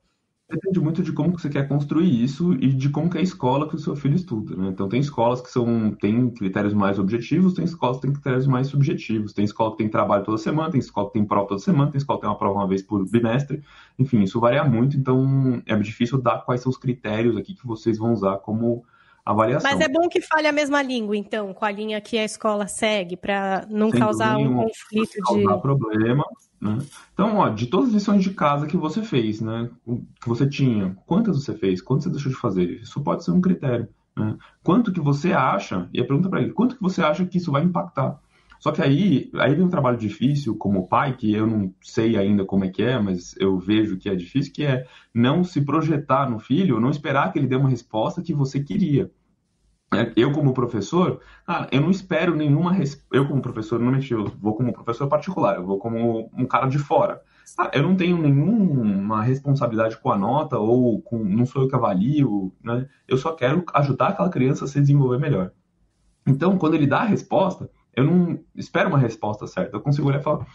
Depende 0.50 0.80
muito 0.80 1.04
de 1.04 1.12
como 1.12 1.36
que 1.36 1.42
você 1.42 1.50
quer 1.50 1.68
construir 1.68 2.24
isso 2.24 2.54
e 2.54 2.72
de 2.74 2.90
como 2.90 3.10
que 3.10 3.18
é 3.18 3.20
a 3.20 3.24
escola 3.24 3.68
que 3.68 3.76
o 3.76 3.80
seu 3.80 3.98
filho 3.98 4.16
estuda, 4.16 4.56
né? 4.56 4.70
Então 4.70 4.88
tem 4.88 4.98
escolas 5.02 5.42
que 5.42 5.50
são 5.50 5.92
têm 5.92 6.30
critérios 6.30 6.74
mais 6.74 6.98
objetivos, 6.98 7.54
tem 7.54 7.66
escolas 7.66 7.98
que 7.98 8.04
têm 8.04 8.14
critérios 8.14 8.48
mais 8.48 8.68
subjetivos, 8.68 9.34
tem 9.34 9.44
escola 9.44 9.72
que 9.72 9.80
tem 9.80 9.90
trabalho 9.90 10.24
toda 10.24 10.38
semana, 10.38 10.72
tem 10.72 10.80
escola 10.80 11.08
que 11.08 11.14
tem 11.14 11.26
prova 11.26 11.50
toda 11.50 11.60
semana, 11.60 11.92
tem 11.92 11.98
escola 11.98 12.20
que 12.20 12.22
tem 12.22 12.30
uma 12.30 12.38
prova 12.38 12.60
uma 12.60 12.68
vez 12.68 12.82
por 12.82 13.06
bimestre, 13.10 13.62
enfim, 14.00 14.22
isso 14.24 14.40
varia 14.40 14.64
muito, 14.64 14.96
então 14.96 15.62
é 15.66 15.76
difícil 15.76 16.18
dar 16.22 16.40
quais 16.46 16.62
são 16.62 16.70
os 16.70 16.78
critérios 16.78 17.36
aqui 17.36 17.54
que 17.54 17.68
vocês 17.68 17.98
vão 17.98 18.14
usar 18.14 18.38
como 18.38 18.86
avaliação. 19.32 19.70
Mas 19.70 19.82
é 19.82 19.90
bom 19.90 20.08
que 20.08 20.22
fale 20.22 20.48
a 20.48 20.52
mesma 20.52 20.82
língua, 20.82 21.16
então, 21.16 21.54
com 21.54 21.66
a 21.66 21.72
linha 21.72 22.00
que 22.00 22.18
a 22.18 22.24
escola 22.24 22.68
segue, 22.68 23.18
para 23.18 23.66
não 23.70 23.92
Sem 23.92 24.00
causar 24.00 24.38
um 24.38 24.56
conflito 24.56 25.12
de. 25.12 25.44
Causar 25.44 25.58
problema, 25.58 26.24
né? 26.62 26.78
Então, 27.14 27.38
ó, 27.38 27.50
de 27.50 27.68
todas 27.68 27.90
as 27.90 27.96
lições 27.96 28.24
de 28.24 28.32
casa 28.32 28.68
que 28.68 28.78
você 28.78 29.02
fez, 29.02 29.42
né, 29.42 29.70
que 30.22 30.28
você 30.28 30.48
tinha, 30.48 30.98
quantas 31.06 31.44
você 31.44 31.54
fez, 31.54 31.82
quantas 31.82 32.06
você 32.06 32.12
deixou 32.12 32.32
de 32.32 32.38
fazer? 32.38 32.82
Isso 32.82 33.02
pode 33.02 33.24
ser 33.24 33.32
um 33.32 33.42
critério. 33.42 33.88
Né? 34.16 34.36
Quanto 34.64 34.92
que 34.92 35.00
você 35.00 35.34
acha, 35.34 35.88
e 35.94 36.02
a 36.02 36.06
pergunta 36.06 36.30
para 36.30 36.42
ele, 36.42 36.54
quanto 36.54 36.76
que 36.76 36.82
você 36.82 37.02
acha 37.02 37.26
que 37.26 37.38
isso 37.38 37.52
vai 37.52 37.64
impactar? 37.64 38.20
Só 38.60 38.72
que 38.72 38.82
aí, 38.82 39.30
aí 39.36 39.54
vem 39.54 39.66
um 39.66 39.70
trabalho 39.70 39.98
difícil 39.98 40.56
como 40.56 40.88
pai, 40.88 41.16
que 41.16 41.32
eu 41.34 41.46
não 41.46 41.74
sei 41.82 42.18
ainda 42.18 42.44
como 42.44 42.66
é 42.66 42.70
que 42.70 42.82
é, 42.82 43.00
mas 43.00 43.36
eu 43.40 43.60
vejo 43.60 43.98
que 43.98 44.10
é 44.10 44.16
difícil, 44.16 44.52
que 44.52 44.64
é 44.64 44.86
não 45.14 45.44
se 45.44 45.62
projetar 45.62 46.30
no 46.30 46.40
filho, 46.40 46.80
não 46.80 46.90
esperar 46.90 47.32
que 47.32 47.38
ele 47.38 47.48
dê 47.48 47.56
uma 47.56 47.70
resposta 47.70 48.22
que 48.22 48.34
você 48.34 48.60
queria. 48.60 49.12
É, 49.94 50.12
eu 50.18 50.34
como 50.34 50.54
professor, 50.54 51.22
cara, 51.46 51.70
eu 51.72 51.80
não 51.80 51.90
espero 51.90 52.36
nenhuma 52.36 52.74
res... 52.74 53.02
eu 53.10 53.26
como 53.26 53.42
professor 53.42 53.80
normalmente 53.80 54.12
eu 54.12 54.26
vou 54.26 54.54
como 54.54 54.74
professor 54.74 55.08
particular 55.08 55.56
eu 55.56 55.66
vou 55.66 55.80
como 55.80 56.30
um 56.38 56.46
cara 56.46 56.68
de 56.68 56.78
fora. 56.78 57.22
Ah, 57.58 57.72
eu 57.74 57.84
não 57.84 57.96
tenho 57.96 58.18
nenhuma 58.18 59.24
responsabilidade 59.24 59.96
com 59.98 60.12
a 60.12 60.18
nota 60.18 60.60
ou 60.60 61.02
com 61.02 61.24
não 61.24 61.46
sou 61.46 61.62
eu 61.62 61.70
que 61.70 61.76
avalio 61.76 62.54
né? 62.62 62.90
Eu 63.08 63.18
só 63.18 63.32
quero 63.32 63.64
ajudar 63.76 64.10
aquela 64.10 64.30
criança 64.30 64.66
a 64.66 64.68
se 64.68 64.82
desenvolver 64.82 65.20
melhor. 65.20 65.52
Então 66.28 66.58
quando 66.58 66.74
ele 66.74 66.86
dá 66.86 67.00
a 67.00 67.06
resposta 67.06 67.70
eu 67.96 68.04
não 68.04 68.40
espero 68.56 68.90
uma 68.90 69.00
resposta 69.00 69.48
certa. 69.48 69.78
Eu 69.78 69.82
consigo 69.82 70.10
olhar 70.10 70.20
e 70.20 70.24
falar 70.24 70.46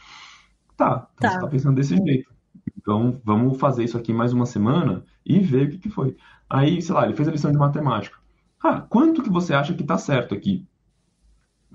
tá, 0.76 1.08
então 1.14 1.30
tá. 1.30 1.30
você 1.30 1.40
tá 1.40 1.48
pensando 1.48 1.76
desse 1.76 1.96
jeito. 1.96 2.30
Então 2.76 3.18
vamos 3.24 3.58
fazer 3.58 3.82
isso 3.82 3.96
aqui 3.96 4.12
mais 4.12 4.34
uma 4.34 4.44
semana 4.44 5.04
e 5.24 5.38
ver 5.38 5.68
o 5.68 5.70
que, 5.70 5.78
que 5.78 5.88
foi. 5.88 6.18
Aí 6.50 6.82
sei 6.82 6.94
lá 6.94 7.06
ele 7.06 7.16
fez 7.16 7.26
a 7.26 7.32
lição 7.32 7.50
de 7.50 7.56
matemática 7.56 8.21
ah, 8.62 8.80
quanto 8.80 9.22
que 9.22 9.30
você 9.30 9.52
acha 9.52 9.74
que 9.74 9.82
está 9.82 9.98
certo 9.98 10.34
aqui? 10.34 10.66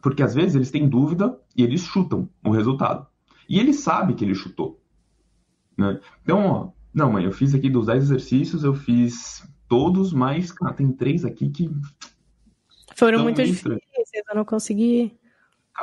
Porque 0.01 0.23
às 0.23 0.33
vezes 0.33 0.55
eles 0.55 0.71
têm 0.71 0.87
dúvida 0.87 1.37
e 1.55 1.63
eles 1.63 1.81
chutam 1.81 2.29
o 2.43 2.51
resultado. 2.51 3.05
E 3.49 3.59
ele 3.59 3.73
sabe 3.73 4.13
que 4.13 4.23
ele 4.23 4.35
chutou. 4.35 4.79
Né? 5.77 5.99
Então, 6.23 6.45
ó, 6.45 6.69
não, 6.93 7.11
mãe, 7.11 7.25
eu 7.25 7.31
fiz 7.31 7.53
aqui 7.53 7.69
dos 7.69 7.87
10 7.87 8.03
exercícios, 8.03 8.63
eu 8.63 8.73
fiz 8.73 9.47
todos, 9.67 10.13
mas 10.13 10.51
cara, 10.51 10.73
tem 10.73 10.91
três 10.91 11.25
aqui 11.25 11.49
que. 11.49 11.69
Foram 12.95 13.21
muito 13.21 13.43
difíceis, 13.43 13.79
eu 14.29 14.35
não 14.35 14.45
consegui. 14.45 15.15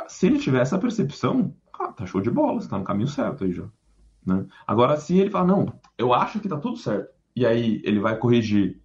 Se 0.07 0.25
ele 0.25 0.39
tiver 0.39 0.61
essa 0.61 0.77
percepção, 0.77 1.55
cara, 1.71 1.93
tá 1.93 2.05
show 2.05 2.19
de 2.19 2.29
bola, 2.29 2.59
você 2.59 2.67
tá 2.67 2.77
no 2.77 2.83
caminho 2.83 3.07
certo 3.07 3.43
aí 3.43 3.53
já. 3.53 3.65
Né? 4.25 4.45
Agora, 4.65 4.97
se 4.97 5.17
ele 5.17 5.29
fala, 5.29 5.47
não, 5.47 5.79
eu 5.97 6.13
acho 6.13 6.39
que 6.39 6.49
tá 6.49 6.57
tudo 6.57 6.77
certo, 6.77 7.13
e 7.35 7.45
aí 7.45 7.81
ele 7.85 7.99
vai 7.99 8.17
corrigir 8.17 8.81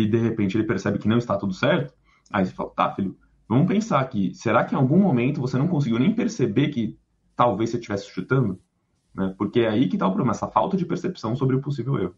e 0.00 0.06
de 0.06 0.18
repente 0.18 0.56
ele 0.56 0.66
percebe 0.66 0.98
que 0.98 1.08
não 1.08 1.18
está 1.18 1.36
tudo 1.36 1.52
certo, 1.52 1.92
Aí 2.32 2.46
você 2.46 2.52
fala, 2.52 2.70
tá, 2.70 2.94
filho, 2.94 3.16
vamos 3.46 3.66
pensar 3.66 4.00
aqui, 4.00 4.32
será 4.34 4.64
que 4.64 4.74
em 4.74 4.78
algum 4.78 4.98
momento 4.98 5.40
você 5.40 5.58
não 5.58 5.68
conseguiu 5.68 5.98
nem 5.98 6.14
perceber 6.14 6.68
que 6.68 6.98
talvez 7.36 7.70
você 7.70 7.76
estivesse 7.76 8.08
chutando? 8.08 8.58
Né? 9.14 9.34
Porque 9.36 9.60
é 9.60 9.68
aí 9.68 9.88
que 9.88 9.96
está 9.96 10.06
o 10.06 10.10
problema, 10.10 10.32
essa 10.32 10.48
falta 10.48 10.76
de 10.76 10.86
percepção 10.86 11.36
sobre 11.36 11.56
o 11.56 11.60
possível 11.60 11.98
erro. 11.98 12.14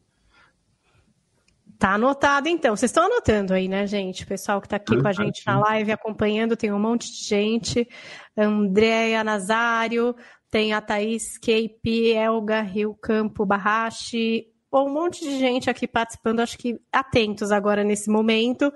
Tá 1.77 1.95
anotado, 1.95 2.49
então. 2.49 2.77
Vocês 2.77 2.91
estão 2.91 3.05
anotando 3.05 3.53
aí, 3.53 3.66
né, 3.66 3.85
gente? 3.87 4.22
O 4.22 4.27
pessoal 4.29 4.61
que 4.61 4.68
está 4.68 4.77
aqui 4.77 4.97
com 4.97 5.09
a 5.09 5.12
gente 5.12 5.43
na 5.45 5.59
live 5.59 5.91
acompanhando, 5.91 6.57
tem 6.57 6.72
um 6.72 6.79
monte 6.79 7.11
de 7.11 7.29
gente. 7.29 7.89
Andréia 8.37 9.25
Nazário, 9.25 10.14
tem 10.49 10.72
a 10.72 10.81
Thaís 10.81 11.37
Cape, 11.37 12.12
Elga 12.12 12.62
Rio 12.62 12.95
Campo 12.95 13.45
Barrache, 13.45 14.47
um 14.83 14.93
monte 14.93 15.20
de 15.20 15.39
gente 15.39 15.70
aqui 15.70 15.87
participando, 15.87 16.41
acho 16.41 16.59
que 16.59 16.81
atentos 16.93 17.53
agora 17.53 17.85
nesse 17.85 18.11
momento. 18.11 18.72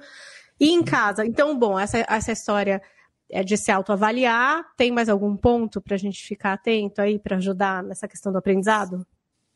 E 0.61 0.71
em 0.71 0.83
casa. 0.83 1.25
Então, 1.25 1.57
bom, 1.57 1.79
essa, 1.79 2.05
essa 2.09 2.33
história 2.33 2.83
é 3.31 3.45
de 3.45 3.57
se 3.57 3.71
autoavaliar. 3.71 4.65
Tem 4.77 4.91
mais 4.91 5.09
algum 5.09 5.37
ponto 5.37 5.81
para 5.81 5.95
a 5.95 5.99
gente 5.99 6.25
ficar 6.25 6.55
atento 6.55 7.01
aí 7.01 7.19
para 7.19 7.37
ajudar 7.37 7.83
nessa 7.83 8.09
questão 8.09 8.33
do 8.33 8.39
aprendizado? 8.39 9.07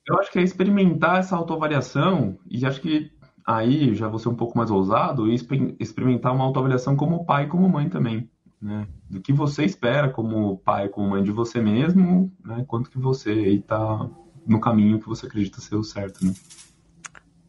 Eu 0.06 0.18
acho 0.18 0.30
que 0.30 0.38
é 0.38 0.42
experimentar 0.42 1.20
essa 1.20 1.36
autoavaliação 1.36 2.38
e 2.48 2.64
acho 2.66 2.80
que 2.80 3.10
aí 3.46 3.94
já 3.94 4.08
vou 4.08 4.18
ser 4.18 4.28
um 4.28 4.34
pouco 4.34 4.56
mais 4.56 4.70
ousado 4.70 5.28
e 5.28 5.34
experimentar 5.78 6.34
uma 6.34 6.44
autoavaliação 6.44 6.96
como 6.96 7.24
pai 7.24 7.44
e 7.44 7.48
como 7.48 7.68
mãe 7.68 7.88
também. 7.88 8.28
Né? 8.60 8.86
Do 9.10 9.20
que 9.20 9.32
você 9.32 9.64
espera 9.64 10.08
como 10.08 10.58
pai, 10.58 10.88
como 10.88 11.10
mãe 11.10 11.22
de 11.22 11.32
você 11.32 11.60
mesmo, 11.60 12.32
né? 12.44 12.64
quanto 12.68 12.90
que 12.90 12.98
você 12.98 13.32
está 13.32 14.08
no 14.46 14.60
caminho 14.60 15.00
que 15.00 15.08
você 15.08 15.26
acredita 15.26 15.60
ser 15.60 15.76
o 15.76 15.82
certo. 15.82 16.24
Né? 16.24 16.34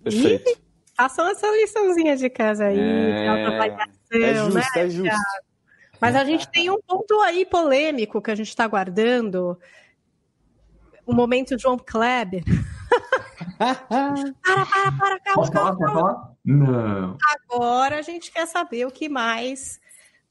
Perfeito. 0.03 0.49
E 0.49 0.57
façam 0.95 1.27
essa 1.29 1.47
liçãozinha 1.49 2.15
de 2.15 2.29
casa 2.29 2.65
aí, 2.65 2.79
é... 2.79 3.25
É 4.11 4.35
justo, 4.35 4.53
né? 4.53 4.63
é 4.75 4.89
justo. 4.89 5.15
Mas 5.99 6.15
a 6.15 6.23
gente 6.23 6.49
tem 6.51 6.69
um 6.69 6.79
ponto 6.81 7.19
aí 7.21 7.45
polêmico 7.45 8.21
que 8.21 8.29
a 8.29 8.35
gente 8.35 8.49
está 8.49 8.67
guardando. 8.67 9.57
O 11.05 11.13
momento 11.13 11.57
João 11.57 11.77
Kleber. 11.77 12.43
para, 13.57 13.75
para, 14.65 14.91
para, 14.91 15.19
calma, 15.21 15.51
calma, 15.51 15.77
calma. 15.77 16.37
Não. 16.43 17.17
Agora 17.49 17.99
a 17.99 18.01
gente 18.01 18.31
quer 18.31 18.45
saber 18.45 18.85
o 18.85 18.91
que 18.91 19.07
mais 19.07 19.79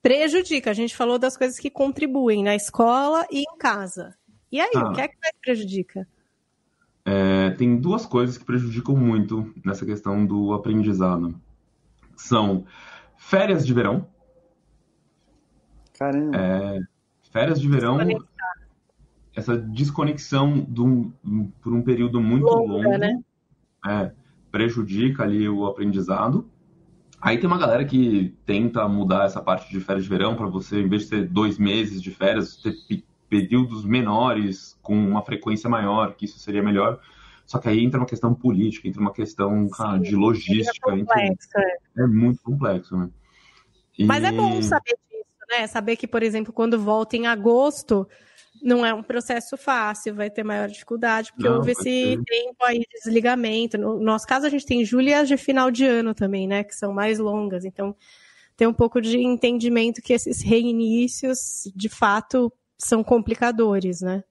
prejudica. 0.02 0.70
A 0.70 0.74
gente 0.74 0.94
falou 0.94 1.18
das 1.18 1.36
coisas 1.36 1.58
que 1.58 1.70
contribuem 1.70 2.44
na 2.44 2.54
escola 2.54 3.26
e 3.30 3.40
em 3.40 3.56
casa. 3.58 4.14
E 4.50 4.60
aí, 4.60 4.72
ah. 4.76 4.90
o 4.90 4.92
que 4.92 5.00
é 5.00 5.08
que 5.08 5.16
mais 5.20 5.34
prejudica? 5.40 6.06
É, 7.04 7.50
tem 7.50 7.76
duas 7.76 8.06
coisas 8.06 8.38
que 8.38 8.44
prejudicam 8.44 8.96
muito 8.96 9.52
nessa 9.64 9.84
questão 9.84 10.24
do 10.24 10.52
aprendizado. 10.52 11.34
São 12.16 12.64
férias 13.16 13.66
de 13.66 13.74
verão. 13.74 14.06
Caramba. 15.98 16.36
É, 16.36 16.80
férias 17.30 17.60
de 17.60 17.68
verão 17.68 17.98
essa 19.34 19.56
desconexão 19.56 20.60
do, 20.60 21.12
por 21.60 21.72
um 21.72 21.82
período 21.82 22.20
muito 22.20 22.44
Longa, 22.44 22.72
longo 22.72 22.98
né? 22.98 23.22
é, 23.86 24.12
prejudica 24.50 25.22
ali 25.22 25.48
o 25.48 25.66
aprendizado. 25.66 26.48
Aí 27.20 27.38
tem 27.38 27.46
uma 27.46 27.58
galera 27.58 27.84
que 27.84 28.34
tenta 28.44 28.86
mudar 28.88 29.24
essa 29.24 29.40
parte 29.40 29.70
de 29.70 29.80
férias 29.80 30.04
de 30.04 30.10
verão 30.10 30.34
para 30.34 30.46
você, 30.46 30.80
em 30.80 30.88
vez 30.88 31.04
de 31.04 31.10
ter 31.10 31.28
dois 31.28 31.56
meses 31.56 32.02
de 32.02 32.10
férias, 32.10 32.56
ter 32.56 32.72
períodos 33.32 33.82
menores 33.82 34.78
com 34.82 34.94
uma 34.94 35.22
frequência 35.22 35.70
maior, 35.70 36.14
que 36.14 36.26
isso 36.26 36.38
seria 36.38 36.62
melhor. 36.62 37.00
Só 37.46 37.58
que 37.58 37.66
aí 37.66 37.82
entra 37.82 37.98
uma 37.98 38.06
questão 38.06 38.34
política, 38.34 38.86
entra 38.86 39.00
uma 39.00 39.12
questão 39.12 39.70
Sim, 39.70 40.00
de 40.02 40.14
logística. 40.14 40.90
É, 40.90 40.98
complexo, 40.98 41.48
é. 41.56 42.02
é 42.02 42.06
muito 42.06 42.42
complexo, 42.42 42.94
né? 42.94 43.08
E... 43.98 44.04
Mas 44.04 44.22
é 44.22 44.30
bom 44.30 44.60
saber 44.60 44.98
disso, 45.10 45.24
né? 45.50 45.66
Saber 45.66 45.96
que, 45.96 46.06
por 46.06 46.22
exemplo, 46.22 46.52
quando 46.52 46.78
volta 46.78 47.16
em 47.16 47.26
agosto, 47.26 48.06
não 48.62 48.84
é 48.84 48.92
um 48.92 49.02
processo 49.02 49.56
fácil, 49.56 50.14
vai 50.14 50.28
ter 50.28 50.44
maior 50.44 50.68
dificuldade, 50.68 51.32
porque 51.32 51.48
não, 51.48 51.56
houve 51.56 51.72
esse 51.72 52.18
ter. 52.18 52.22
tempo 52.24 52.64
aí 52.64 52.80
de 52.80 53.00
desligamento. 53.02 53.78
No 53.78 53.98
nosso 53.98 54.26
caso, 54.26 54.44
a 54.44 54.50
gente 54.50 54.66
tem 54.66 54.84
julho 54.84 55.24
de 55.24 55.38
final 55.38 55.70
de 55.70 55.86
ano 55.86 56.14
também, 56.14 56.46
né? 56.46 56.64
Que 56.64 56.74
são 56.74 56.92
mais 56.92 57.18
longas. 57.18 57.64
Então, 57.64 57.96
tem 58.58 58.68
um 58.68 58.74
pouco 58.74 59.00
de 59.00 59.18
entendimento 59.18 60.02
que 60.02 60.12
esses 60.12 60.42
reinícios, 60.42 61.72
de 61.74 61.88
fato, 61.88 62.52
são 62.84 63.02
complicadores, 63.02 64.00
né? 64.00 64.24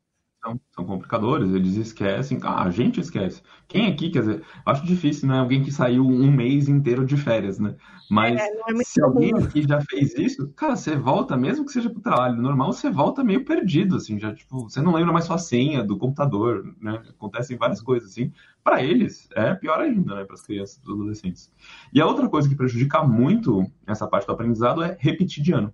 São, 0.43 0.59
são 0.75 0.85
complicadores, 0.85 1.53
eles 1.53 1.75
esquecem. 1.75 2.39
Ah, 2.41 2.63
a 2.63 2.71
gente 2.71 2.99
esquece. 2.99 3.43
Quem 3.67 3.87
aqui, 3.87 4.09
quer 4.09 4.21
dizer, 4.21 4.43
acho 4.65 4.83
difícil, 4.83 5.27
né? 5.27 5.39
Alguém 5.39 5.63
que 5.63 5.71
saiu 5.71 6.03
um 6.03 6.31
mês 6.31 6.67
inteiro 6.67 7.05
de 7.05 7.15
férias, 7.15 7.59
né? 7.59 7.75
Mas 8.09 8.41
é, 8.41 8.45
é 8.45 8.83
se 8.83 9.01
alguém 9.01 9.31
aqui 9.37 9.61
já 9.61 9.79
fez 9.81 10.15
isso, 10.15 10.49
cara, 10.49 10.75
você 10.75 10.95
volta, 10.95 11.37
mesmo 11.37 11.63
que 11.63 11.71
seja 11.71 11.89
para 11.89 11.99
o 11.99 12.01
trabalho 12.01 12.41
normal, 12.41 12.73
você 12.73 12.89
volta 12.89 13.23
meio 13.23 13.45
perdido, 13.45 13.95
assim, 13.95 14.19
já, 14.19 14.33
tipo, 14.33 14.63
você 14.63 14.81
não 14.81 14.93
lembra 14.93 15.13
mais 15.13 15.25
sua 15.25 15.37
senha 15.37 15.83
do 15.83 15.97
computador, 15.97 16.75
né? 16.81 17.01
Acontecem 17.07 17.55
várias 17.55 17.81
coisas, 17.81 18.09
assim. 18.09 18.33
Para 18.63 18.83
eles, 18.83 19.29
é 19.35 19.53
pior 19.53 19.79
ainda, 19.79 20.15
né? 20.15 20.25
Para 20.25 20.33
as 20.33 20.41
crianças, 20.41 20.79
para 20.79 20.91
os 20.91 20.99
adolescentes. 20.99 21.51
E 21.93 22.01
a 22.01 22.07
outra 22.07 22.27
coisa 22.27 22.49
que 22.49 22.55
prejudica 22.55 23.03
muito 23.03 23.63
essa 23.85 24.07
parte 24.07 24.25
do 24.25 24.33
aprendizado 24.33 24.83
é 24.83 24.97
repetir 24.99 25.43
de 25.43 25.53
ano. 25.53 25.71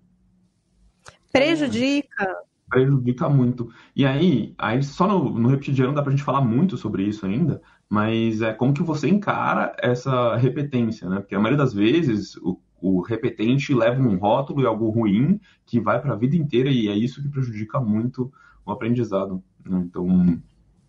Prejudica 1.32 2.36
prejudica 2.70 3.30
muito. 3.30 3.70
E 3.96 4.06
aí, 4.06 4.54
aí 4.58 4.84
só 4.84 5.08
no, 5.08 5.40
no 5.40 5.50
repetidiano 5.50 5.94
dá 5.94 6.02
pra 6.02 6.12
gente 6.12 6.24
falar 6.24 6.42
muito 6.42 6.78
sobre 6.78 7.04
isso 7.04 7.26
ainda, 7.26 7.62
mas 7.90 8.42
é 8.42 8.54
como 8.54 8.74
que 8.74 8.84
você 8.84 9.08
encara 9.08 9.76
essa 9.82 10.36
repetência, 10.36 11.10
né? 11.10 11.20
Porque 11.20 11.36
a 11.36 11.40
maioria 11.40 11.64
das 11.64 11.74
vezes 11.74 12.36
o, 12.38 12.60
o 12.82 13.02
repetente 13.02 13.74
leva 13.74 14.02
um 14.02 14.18
rótulo 14.18 14.62
e 14.62 14.66
algo 14.66 14.90
ruim 14.90 15.40
que 15.66 15.80
vai 15.80 16.02
para 16.02 16.14
a 16.14 16.18
vida 16.18 16.36
inteira 16.36 16.70
e 16.70 16.88
é 16.88 16.96
isso 16.96 17.22
que 17.22 17.30
prejudica 17.30 17.80
muito 17.80 18.32
o 18.66 18.72
aprendizado. 18.72 19.42
Né? 19.66 19.84
Então, 19.86 20.40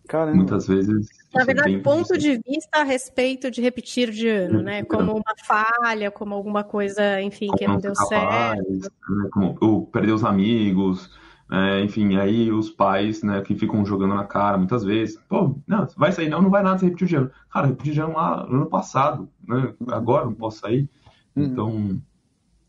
Caramba. 0.07 0.35
muitas 0.35 0.67
vezes. 0.67 1.07
Na 1.33 1.45
verdade, 1.45 1.77
ponto 1.79 2.17
de 2.17 2.41
vista 2.45 2.79
a 2.79 2.83
respeito 2.83 3.49
de 3.49 3.61
repetir 3.61 4.11
de 4.11 4.27
ano, 4.27 4.61
né? 4.61 4.83
Como 4.83 5.13
uma 5.13 5.35
falha, 5.45 6.11
como 6.11 6.33
alguma 6.33 6.63
coisa, 6.63 7.21
enfim, 7.21 7.47
como 7.47 7.57
que 7.57 7.67
não 7.67 7.77
deu 7.77 7.93
capaz, 7.93 8.59
certo. 8.59 8.91
Né? 9.09 9.29
Como, 9.31 9.57
ou 9.61 9.85
perder 9.85 10.11
os 10.11 10.25
amigos. 10.25 11.09
É, 11.51 11.81
enfim, 11.83 12.15
aí 12.15 12.51
os 12.51 12.69
pais, 12.69 13.23
né, 13.23 13.41
que 13.41 13.55
ficam 13.55 13.83
jogando 13.83 14.13
na 14.13 14.23
cara 14.23 14.57
muitas 14.57 14.83
vezes, 14.83 15.19
pô, 15.27 15.59
não, 15.67 15.87
vai 15.97 16.11
sair 16.11 16.29
não, 16.29 16.43
não 16.43 16.49
vai 16.51 16.61
nada, 16.61 16.77
você 16.77 16.85
repetiu 16.85 17.07
de 17.07 17.15
ano. 17.15 17.31
Cara, 17.51 17.67
repetiu 17.67 17.93
de 17.93 18.01
ano 18.01 18.13
lá 18.13 18.45
no 18.45 18.57
ano 18.57 18.69
passado, 18.69 19.27
né, 19.47 19.73
agora 19.87 20.25
não 20.25 20.33
posso 20.35 20.59
sair. 20.59 20.87
Uhum. 21.35 21.43
Então, 21.43 22.01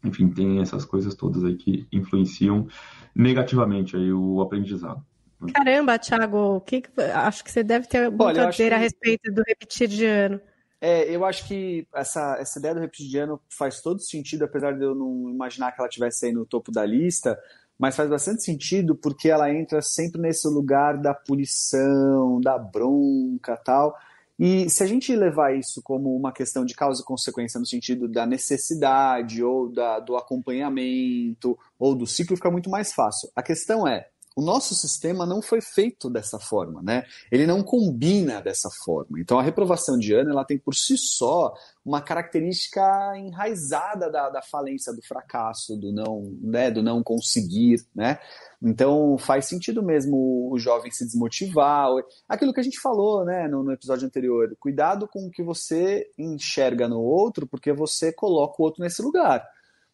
enfim, 0.03 0.31
tem 0.31 0.61
essas 0.61 0.85
coisas 0.85 1.15
todas 1.15 1.45
aí 1.45 1.57
que 1.57 1.87
influenciam 1.93 2.67
negativamente 3.15 3.97
aí 3.97 4.11
o 4.13 4.41
aprendizado. 4.41 5.05
Né. 5.39 5.53
Caramba, 5.53 5.99
Thiago, 5.99 6.61
que, 6.63 6.83
acho 7.15 7.45
que 7.45 7.51
você 7.51 7.63
deve 7.63 7.87
ter 7.87 8.09
muito 8.09 8.23
Olha, 8.23 8.47
a 8.47 8.51
dizer 8.51 8.69
que... 8.69 8.75
a 8.75 8.79
respeito 8.79 9.33
do 9.33 9.43
repetir 9.47 9.89
de 9.89 10.07
ano. 10.07 10.41
É, 10.81 11.15
eu 11.15 11.27
acho 11.27 11.47
que 11.47 11.87
essa, 11.95 12.39
essa 12.41 12.59
ideia 12.59 12.75
do 12.75 12.81
repetir 12.81 13.07
de 13.07 13.19
ano 13.19 13.39
faz 13.51 13.83
todo 13.83 14.01
sentido, 14.01 14.45
apesar 14.45 14.73
de 14.73 14.83
eu 14.83 14.95
não 14.95 15.29
imaginar 15.29 15.73
que 15.73 15.81
ela 15.81 15.91
tivesse 15.91 16.25
aí 16.25 16.33
no 16.33 16.47
topo 16.47 16.73
da 16.73 16.87
lista, 16.87 17.39
mas 17.81 17.97
faz 17.97 18.11
bastante 18.11 18.45
sentido 18.45 18.95
porque 18.95 19.31
ela 19.31 19.51
entra 19.51 19.81
sempre 19.81 20.21
nesse 20.21 20.47
lugar 20.47 20.99
da 20.99 21.15
punição, 21.15 22.39
da 22.39 22.59
bronca 22.59 23.57
tal. 23.57 23.97
E 24.39 24.69
se 24.69 24.83
a 24.83 24.87
gente 24.87 25.17
levar 25.17 25.57
isso 25.57 25.81
como 25.83 26.15
uma 26.15 26.31
questão 26.31 26.63
de 26.63 26.75
causa 26.75 27.01
e 27.01 27.05
consequência 27.07 27.59
no 27.59 27.65
sentido 27.65 28.07
da 28.07 28.27
necessidade 28.27 29.43
ou 29.43 29.73
da, 29.73 29.99
do 29.99 30.15
acompanhamento 30.15 31.59
ou 31.79 31.95
do 31.95 32.07
ciclo, 32.07 32.37
fica 32.37 32.51
muito 32.51 32.69
mais 32.69 32.93
fácil. 32.93 33.31
A 33.35 33.43
questão 33.43 33.89
é, 33.89 34.07
o 34.41 34.43
nosso 34.43 34.75
sistema 34.75 35.27
não 35.27 35.43
foi 35.43 35.61
feito 35.61 36.09
dessa 36.09 36.39
forma, 36.39 36.81
né? 36.83 37.05
Ele 37.31 37.47
não 37.47 37.63
combina 37.63 38.41
dessa 38.41 38.71
forma. 38.71 39.21
Então 39.21 39.39
a 39.39 39.43
reprovação 39.43 39.99
de 39.99 40.15
ano 40.15 40.31
ela 40.31 40.47
tem 40.47 40.59
por 40.59 40.75
si 40.75 40.97
só 40.97 41.53
uma 41.85 42.01
característica 42.01 42.81
enraizada 43.19 44.11
da, 44.11 44.31
da 44.31 44.41
falência, 44.41 44.95
do 44.95 45.03
fracasso, 45.03 45.77
do 45.77 45.93
não, 45.93 46.35
né, 46.41 46.71
do 46.71 46.83
não 46.83 47.03
conseguir, 47.03 47.85
né? 47.95 48.19
Então 48.63 49.19
faz 49.19 49.45
sentido 49.45 49.83
mesmo 49.83 50.51
o 50.51 50.59
jovem 50.59 50.91
se 50.91 51.05
desmotivar. 51.05 51.91
Aquilo 52.27 52.55
que 52.55 52.61
a 52.61 52.65
gente 52.65 52.81
falou, 52.81 53.27
né, 53.27 53.47
no, 53.47 53.63
no 53.63 53.73
episódio 53.73 54.07
anterior. 54.07 54.57
Cuidado 54.59 55.07
com 55.07 55.27
o 55.27 55.31
que 55.31 55.43
você 55.43 56.11
enxerga 56.17 56.89
no 56.89 57.01
outro, 57.01 57.47
porque 57.47 57.75
você 57.75 58.11
coloca 58.11 58.55
o 58.59 58.65
outro 58.65 58.83
nesse 58.83 59.03
lugar. 59.03 59.47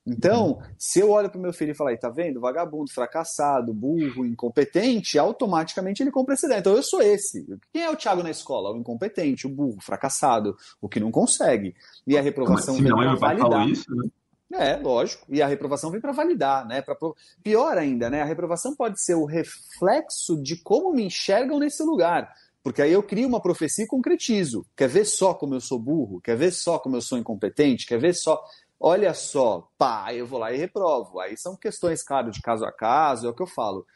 Então, 0.06 0.60
se 0.78 1.00
eu 1.00 1.10
olho 1.10 1.28
para 1.28 1.38
o 1.38 1.42
meu 1.42 1.52
filho 1.52 1.72
e 1.72 1.74
falar, 1.74 1.96
tá 1.98 2.08
vendo? 2.08 2.40
Vagabundo, 2.40 2.92
fracassado, 2.92 3.74
burro, 3.74 4.24
incompetente, 4.24 5.18
automaticamente 5.18 6.02
ele 6.02 6.12
compra 6.12 6.34
esse 6.34 6.46
ideia. 6.46 6.60
Então 6.60 6.76
eu 6.76 6.82
sou 6.82 7.02
esse. 7.02 7.44
Quem 7.72 7.82
é 7.82 7.90
o 7.90 7.96
Thiago 7.96 8.22
na 8.22 8.30
escola? 8.30 8.72
O 8.72 8.76
incompetente, 8.76 9.46
o 9.46 9.50
burro, 9.50 9.78
fracassado, 9.80 10.56
o 10.80 10.88
que 10.88 11.00
não 11.00 11.10
consegue. 11.10 11.74
E 12.06 12.16
a 12.16 12.22
reprovação 12.22 12.74
vem 12.76 12.94
para 12.94 13.14
validar. 13.16 13.68
Isso, 13.68 13.84
né? 13.90 14.08
É, 14.52 14.76
lógico. 14.76 15.26
E 15.28 15.42
a 15.42 15.46
reprovação 15.46 15.90
vem 15.90 16.00
para 16.00 16.12
validar, 16.12 16.64
né? 16.66 16.80
Pra... 16.80 16.96
Pior 17.42 17.76
ainda, 17.76 18.08
né? 18.08 18.22
A 18.22 18.24
reprovação 18.24 18.76
pode 18.76 19.02
ser 19.02 19.14
o 19.14 19.24
reflexo 19.24 20.40
de 20.40 20.56
como 20.62 20.92
me 20.92 21.04
enxergam 21.04 21.58
nesse 21.58 21.82
lugar. 21.82 22.32
Porque 22.62 22.82
aí 22.82 22.92
eu 22.92 23.02
crio 23.02 23.28
uma 23.28 23.40
profecia 23.40 23.84
e 23.84 23.88
concretizo. 23.88 24.66
Quer 24.76 24.88
ver 24.88 25.04
só 25.04 25.34
como 25.34 25.54
eu 25.54 25.60
sou 25.60 25.78
burro? 25.78 26.20
Quer 26.20 26.36
ver 26.36 26.52
só 26.52 26.78
como 26.78 26.96
eu 26.96 27.00
sou 27.00 27.18
incompetente? 27.18 27.86
Quer 27.86 28.00
ver 28.00 28.12
só 28.12 28.42
olha 28.78 29.12
só, 29.14 29.68
pá, 29.78 30.12
eu 30.14 30.26
vou 30.26 30.38
lá 30.38 30.52
e 30.52 30.56
reprovo. 30.56 31.20
Aí 31.20 31.36
são 31.36 31.56
questões, 31.56 32.02
claro, 32.02 32.30
de 32.30 32.40
caso 32.40 32.64
a 32.64 32.72
caso, 32.72 33.26
é 33.26 33.30
o 33.30 33.34
que 33.34 33.42
eu 33.42 33.46
falo. 33.46 33.86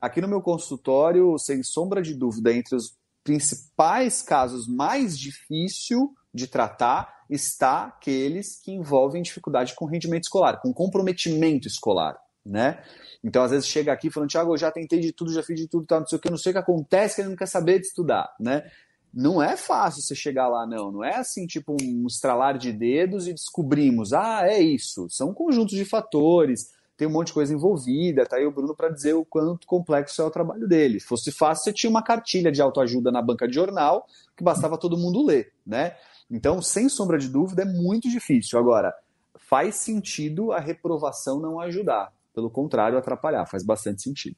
Aqui 0.00 0.20
no 0.20 0.28
meu 0.28 0.40
consultório, 0.40 1.38
sem 1.38 1.62
sombra 1.62 2.00
de 2.00 2.14
dúvida, 2.14 2.52
entre 2.52 2.74
os 2.74 2.96
principais 3.22 4.22
casos 4.22 4.66
mais 4.66 5.18
difícil 5.18 6.14
de 6.32 6.46
tratar 6.46 7.20
está 7.28 7.84
aqueles 7.84 8.60
que 8.60 8.72
envolvem 8.72 9.22
dificuldade 9.22 9.74
com 9.74 9.84
rendimento 9.84 10.24
escolar, 10.24 10.60
com 10.60 10.72
comprometimento 10.72 11.68
escolar, 11.68 12.18
né? 12.44 12.82
Então, 13.22 13.42
às 13.44 13.50
vezes, 13.50 13.68
chega 13.68 13.92
aqui 13.92 14.10
falando, 14.10 14.30
Tiago, 14.30 14.52
eu 14.52 14.58
já 14.58 14.70
tentei 14.70 14.98
de 14.98 15.12
tudo, 15.12 15.32
já 15.32 15.42
fiz 15.42 15.60
de 15.60 15.68
tudo, 15.68 15.86
tá, 15.86 16.00
não 16.00 16.06
sei 16.06 16.18
o 16.18 16.20
que, 16.20 16.30
não 16.30 16.38
sei 16.38 16.50
o 16.50 16.54
que 16.54 16.58
acontece, 16.58 17.16
que 17.16 17.20
ele 17.20 17.28
não 17.28 17.36
quer 17.36 17.46
saber 17.46 17.78
de 17.78 17.86
estudar, 17.86 18.34
né? 18.40 18.68
Não 19.12 19.42
é 19.42 19.56
fácil 19.56 20.02
você 20.02 20.14
chegar 20.14 20.48
lá, 20.48 20.66
não. 20.66 20.92
Não 20.92 21.04
é 21.04 21.16
assim, 21.16 21.46
tipo, 21.46 21.76
um 21.82 22.06
estralar 22.06 22.56
de 22.56 22.72
dedos 22.72 23.26
e 23.26 23.32
descobrimos, 23.32 24.12
ah, 24.12 24.42
é 24.44 24.60
isso. 24.60 25.08
São 25.10 25.34
conjuntos 25.34 25.76
de 25.76 25.84
fatores, 25.84 26.70
tem 26.96 27.08
um 27.08 27.12
monte 27.12 27.28
de 27.28 27.32
coisa 27.32 27.52
envolvida, 27.52 28.26
tá 28.26 28.36
aí 28.36 28.46
o 28.46 28.52
Bruno 28.52 28.74
para 28.74 28.90
dizer 28.90 29.14
o 29.14 29.24
quanto 29.24 29.66
complexo 29.66 30.20
é 30.20 30.24
o 30.24 30.30
trabalho 30.30 30.68
dele. 30.68 31.00
Se 31.00 31.06
fosse 31.06 31.32
fácil, 31.32 31.64
você 31.64 31.72
tinha 31.72 31.90
uma 31.90 32.02
cartilha 32.02 32.52
de 32.52 32.60
autoajuda 32.60 33.10
na 33.10 33.22
banca 33.22 33.48
de 33.48 33.54
jornal 33.54 34.06
que 34.36 34.44
bastava 34.44 34.76
todo 34.76 34.98
mundo 34.98 35.24
ler, 35.24 35.52
né? 35.66 35.96
Então, 36.30 36.62
sem 36.62 36.88
sombra 36.88 37.18
de 37.18 37.28
dúvida, 37.28 37.62
é 37.62 37.64
muito 37.64 38.08
difícil. 38.08 38.58
Agora, 38.58 38.94
faz 39.34 39.76
sentido 39.76 40.52
a 40.52 40.60
reprovação 40.60 41.40
não 41.40 41.58
ajudar. 41.58 42.12
Pelo 42.32 42.48
contrário, 42.48 42.96
atrapalhar. 42.96 43.46
Faz 43.46 43.64
bastante 43.64 44.02
sentido. 44.02 44.36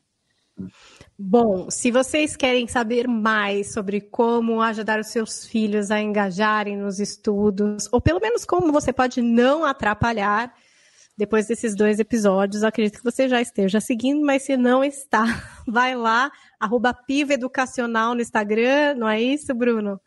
Bom, 1.18 1.70
se 1.70 1.90
vocês 1.90 2.36
querem 2.36 2.66
saber 2.66 3.06
mais 3.06 3.72
sobre 3.72 4.00
como 4.00 4.60
ajudar 4.60 5.00
os 5.00 5.08
seus 5.08 5.46
filhos 5.46 5.90
a 5.90 6.00
engajarem 6.00 6.76
nos 6.76 6.98
estudos, 6.98 7.88
ou 7.92 8.00
pelo 8.00 8.20
menos 8.20 8.44
como 8.44 8.72
você 8.72 8.92
pode 8.92 9.22
não 9.22 9.64
atrapalhar, 9.64 10.52
depois 11.16 11.46
desses 11.46 11.76
dois 11.76 11.98
episódios, 11.98 12.64
acredito 12.64 12.98
que 12.98 13.04
você 13.04 13.28
já 13.28 13.40
esteja 13.40 13.80
seguindo, 13.80 14.24
mas 14.24 14.42
se 14.42 14.56
não 14.56 14.82
está, 14.82 15.24
vai 15.68 15.94
lá, 15.94 16.30
arroba 16.58 16.94
Piva 16.94 17.34
Educacional 17.34 18.14
no 18.14 18.20
Instagram, 18.20 18.94
não 18.96 19.08
é 19.08 19.20
isso, 19.20 19.54
Bruno? 19.54 20.00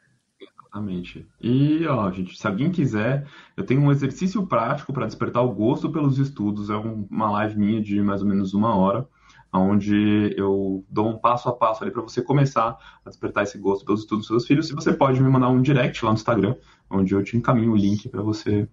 Exatamente. 0.75 1.25
E, 1.41 1.87
ó, 1.87 2.11
gente, 2.11 2.37
se 2.37 2.45
alguém 2.45 2.69
quiser, 2.69 3.25
eu 3.55 3.65
tenho 3.65 3.81
um 3.81 3.91
exercício 3.91 4.45
prático 4.45 4.91
para 4.91 5.05
despertar 5.05 5.41
o 5.41 5.53
gosto 5.53 5.89
pelos 5.89 6.19
estudos. 6.19 6.69
É 6.69 6.75
uma 6.75 7.31
live 7.31 7.57
minha 7.57 7.81
de 7.81 8.01
mais 8.01 8.21
ou 8.21 8.27
menos 8.27 8.53
uma 8.53 8.75
hora, 8.75 9.07
onde 9.57 10.33
eu 10.37 10.83
dou 10.89 11.07
um 11.07 11.17
passo 11.17 11.49
a 11.49 11.53
passo 11.53 11.83
ali 11.83 11.91
para 11.91 12.01
você 12.01 12.21
começar 12.21 12.77
a 13.05 13.09
despertar 13.09 13.43
esse 13.43 13.57
gosto 13.57 13.85
pelos 13.85 14.01
estudos 14.01 14.27
dos 14.27 14.27
seus 14.27 14.47
filhos. 14.47 14.69
E 14.69 14.73
você 14.73 14.93
pode 14.93 15.21
me 15.21 15.29
mandar 15.29 15.49
um 15.49 15.61
direct 15.61 16.03
lá 16.03 16.11
no 16.11 16.17
Instagram, 16.17 16.55
onde 16.89 17.13
eu 17.13 17.23
te 17.23 17.37
encaminho 17.37 17.71
o 17.71 17.75
link 17.75 18.09
para 18.09 18.21
você 18.21 18.67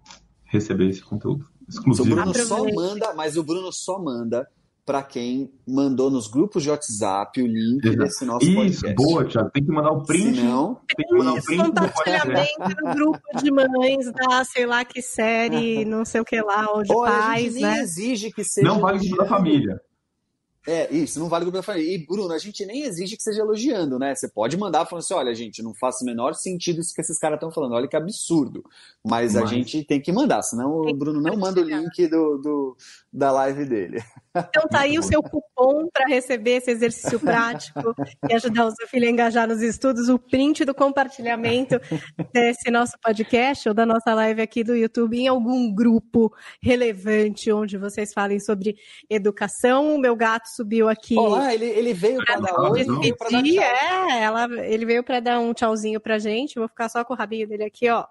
receber 0.45 0.89
esse 0.89 1.03
conteúdo 1.03 1.47
exclusivo. 1.69 2.13
O 2.13 2.15
Bruno 2.15 2.35
só 2.35 2.65
manda, 2.73 3.15
mas 3.15 3.37
o 3.37 3.43
Bruno 3.43 3.73
só 3.73 3.99
manda 3.99 4.47
para 4.85 5.03
quem 5.03 5.53
mandou 5.67 6.11
nos 6.11 6.27
grupos 6.27 6.63
de 6.63 6.71
WhatsApp 6.71 7.41
o 7.41 7.47
link 7.47 7.85
Exato. 7.85 8.03
desse 8.03 8.25
nosso 8.25 8.45
Isso, 8.45 8.81
podcast. 8.83 8.95
boa, 8.95 9.25
Thiago. 9.25 9.51
Tem 9.51 9.65
que 9.65 9.71
mandar 9.71 9.93
o 9.93 10.03
print. 10.03 10.37
Senão, 10.37 10.81
tem 10.97 11.07
que 11.07 11.15
mandar 11.15 11.35
o 11.35 11.43
print 11.43 11.65
compartilhamento 11.65 12.85
no 12.85 12.95
grupo 12.95 13.21
de 13.37 13.51
mães 13.51 14.13
da 14.13 14.45
sei 14.45 14.67
lá 14.67 14.85
que 14.85 15.01
série, 15.01 15.85
não 15.85 16.05
sei 16.05 16.21
o 16.21 16.25
que 16.25 16.41
lá, 16.43 16.69
ou 16.73 16.83
de 16.83 16.93
Olha, 16.93 17.13
pais, 17.13 17.47
a 17.47 17.51
gente 17.51 17.63
né? 17.63 17.71
nem 17.75 17.81
exige 17.83 18.33
que 18.33 18.43
seja. 18.43 18.67
Não 18.67 18.81
vale 18.81 19.09
da 19.17 19.27
família. 19.27 19.81
É, 20.67 20.93
isso, 20.95 21.19
não 21.19 21.29
vale 21.29 21.43
o 21.43 21.47
grupo 21.47 21.59
da 21.59 21.63
família. 21.63 21.95
E, 21.95 22.07
Bruno, 22.07 22.33
a 22.33 22.39
gente 22.39 22.65
nem 22.65 22.83
exige 22.85 23.17
que 23.17 23.23
seja 23.23 23.43
elogiando, 23.43 23.99
né? 23.99 24.15
Você 24.15 24.29
pode 24.29 24.57
mandar 24.57 24.87
falando 24.87 25.03
assim: 25.03 25.15
olha, 25.15 25.35
gente, 25.35 25.63
não 25.63 25.75
faz 25.75 26.01
o 26.01 26.05
menor 26.05 26.35
sentido 26.35 26.81
isso 26.81 26.95
que 26.95 27.01
esses 27.01 27.19
caras 27.19 27.37
estão 27.37 27.51
falando, 27.51 27.75
olha 27.75 27.89
que 27.89 27.97
absurdo. 27.97 28.65
Mas, 29.05 29.35
Mas, 29.35 29.43
a 29.43 29.47
gente 29.47 29.83
tem 29.85 30.01
que 30.01 30.13
mandar, 30.13 30.43
senão 30.43 30.83
o 30.83 30.95
Bruno 30.95 31.21
não 31.21 31.37
manda 31.37 31.61
o 31.61 31.65
link 31.65 32.07
do, 32.07 32.39
do 32.39 32.77
da 33.13 33.33
live 33.33 33.65
dele. 33.65 34.03
Então 34.35 34.67
tá 34.67 34.81
aí 34.81 34.99
o 34.99 35.03
seu 35.03 35.23
cupom 35.23 35.89
para 35.93 36.07
receber 36.07 36.53
esse 36.53 36.71
exercício 36.71 37.21
prático 37.21 37.95
e 38.29 38.35
ajudar 38.35 38.67
o 38.67 38.71
seu 38.71 38.89
filho 38.89 39.07
a 39.07 39.11
engajar 39.11 39.47
nos 39.47 39.61
estudos, 39.61 40.09
o 40.09 40.19
print 40.19 40.65
do 40.65 40.75
compartilhamento 40.75 41.79
desse 42.33 42.71
nosso 42.71 42.97
podcast 43.03 43.69
ou 43.69 43.75
da 43.75 43.85
nossa 43.85 44.15
live 44.15 44.41
aqui 44.41 44.65
do 44.65 44.75
YouTube 44.75 45.19
em 45.19 45.29
algum 45.29 45.71
grupo 45.75 46.33
relevante 46.63 47.53
onde 47.53 47.77
vocês 47.77 48.13
falem 48.15 48.41
sobre 48.41 48.77
educação. 49.11 49.95
O 49.95 49.99
meu 49.99 50.17
gato 50.17 50.49
subiu 50.55 50.89
aqui. 50.89 51.17
Olá, 51.17 51.55
ele, 51.55 51.67
ele 51.67 51.95
veio 51.95 52.25
para 52.25 52.39
dar 52.39 52.61
oi, 52.71 52.85
É, 53.59 54.23
ela, 54.23 54.45
ele 54.65 54.85
veio 54.85 55.03
para 55.03 55.21
dar 55.21 55.41
um 55.41 55.53
tchauzinho 55.53 56.01
pra 56.01 56.19
gente. 56.19 56.59
Vou 56.59 56.69
ficar 56.69 56.89
só 56.89 57.05
com 57.05 57.15
o 57.15 57.17
rabinho 57.17 57.49
dele 57.49 57.65
aqui, 57.65 57.89
ó. 57.89 58.07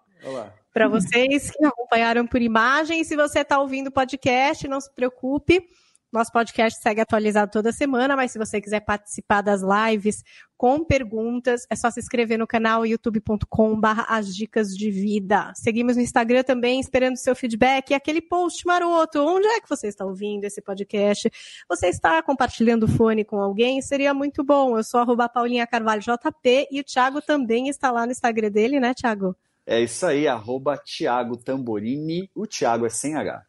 Para 0.73 0.87
vocês 0.87 1.51
que 1.51 1.65
acompanharam 1.65 2.25
por 2.25 2.41
imagem. 2.41 3.03
Se 3.03 3.15
você 3.15 3.39
está 3.39 3.59
ouvindo 3.59 3.87
o 3.87 3.91
podcast, 3.91 4.67
não 4.67 4.79
se 4.79 4.91
preocupe. 4.93 5.65
Nosso 6.11 6.29
podcast 6.29 6.81
segue 6.81 6.99
atualizado 6.99 7.49
toda 7.49 7.71
semana, 7.71 8.17
mas 8.17 8.33
se 8.33 8.37
você 8.37 8.59
quiser 8.59 8.81
participar 8.81 9.41
das 9.41 9.61
lives 9.61 10.25
com 10.57 10.83
perguntas, 10.83 11.65
é 11.69 11.75
só 11.75 11.89
se 11.89 12.01
inscrever 12.01 12.37
no 12.37 12.45
canal 12.45 12.85
youtube.com/barra 12.85 14.05
as 14.09 14.35
dicas 14.35 14.75
de 14.75 14.91
vida. 14.91 15.53
Seguimos 15.55 15.95
no 15.95 16.01
Instagram 16.01 16.43
também, 16.43 16.81
esperando 16.81 17.15
seu 17.15 17.33
feedback 17.33 17.91
e 17.91 17.93
aquele 17.93 18.21
post 18.21 18.67
maroto. 18.67 19.21
Onde 19.21 19.47
é 19.47 19.61
que 19.61 19.69
você 19.69 19.87
está 19.87 20.03
ouvindo 20.03 20.43
esse 20.43 20.61
podcast? 20.61 21.31
Você 21.69 21.87
está 21.87 22.21
compartilhando 22.21 22.83
o 22.83 22.89
fone 22.89 23.23
com 23.23 23.39
alguém? 23.39 23.81
Seria 23.81 24.13
muito 24.13 24.43
bom. 24.43 24.77
Eu 24.77 24.83
sou 24.83 24.99
arroba 24.99 25.29
Paulinha 25.29 25.65
Carvalho 25.65 26.01
JP 26.01 26.67
e 26.69 26.81
o 26.81 26.83
Thiago 26.83 27.21
também 27.21 27.69
está 27.69 27.89
lá 27.89 28.05
no 28.05 28.11
Instagram 28.11 28.51
dele, 28.51 28.81
né, 28.81 28.93
Thiago? 28.93 29.33
É 29.65 29.79
isso 29.79 30.05
aí, 30.05 30.27
arroba 30.27 30.77
Thiago 30.77 31.37
Tamborini. 31.37 32.29
O 32.35 32.45
Thiago 32.45 32.85
é 32.85 32.89
sem 32.89 33.15
H. 33.15 33.45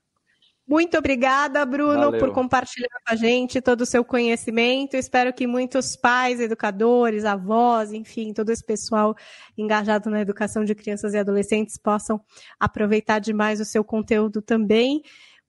Muito 0.66 0.96
obrigada, 0.96 1.64
Bruno, 1.66 2.04
Valeu. 2.04 2.20
por 2.20 2.32
compartilhar 2.32 2.88
com 2.88 3.12
a 3.12 3.16
gente 3.16 3.60
todo 3.60 3.80
o 3.80 3.86
seu 3.86 4.04
conhecimento. 4.04 4.96
Espero 4.96 5.32
que 5.32 5.46
muitos 5.46 5.96
pais, 5.96 6.40
educadores, 6.40 7.24
avós, 7.24 7.92
enfim, 7.92 8.32
todo 8.32 8.50
esse 8.50 8.64
pessoal 8.64 9.14
engajado 9.58 10.08
na 10.08 10.20
educação 10.20 10.64
de 10.64 10.74
crianças 10.74 11.14
e 11.14 11.18
adolescentes 11.18 11.76
possam 11.76 12.20
aproveitar 12.60 13.18
demais 13.18 13.60
o 13.60 13.64
seu 13.64 13.82
conteúdo 13.82 14.40
também. 14.40 15.02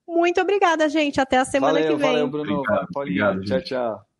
Muito 0.06 0.40
obrigada, 0.40 0.88
gente. 0.88 1.20
Até 1.20 1.38
a 1.38 1.44
semana 1.44 1.80
valeu, 1.80 1.96
que 1.96 2.02
vem. 2.02 2.10
Valeu, 2.10 2.28
Bruno. 2.28 2.58
Obrigado. 2.58 2.88
Obrigado, 2.94 3.44
tchau, 3.44 3.62
tchau. 3.62 4.13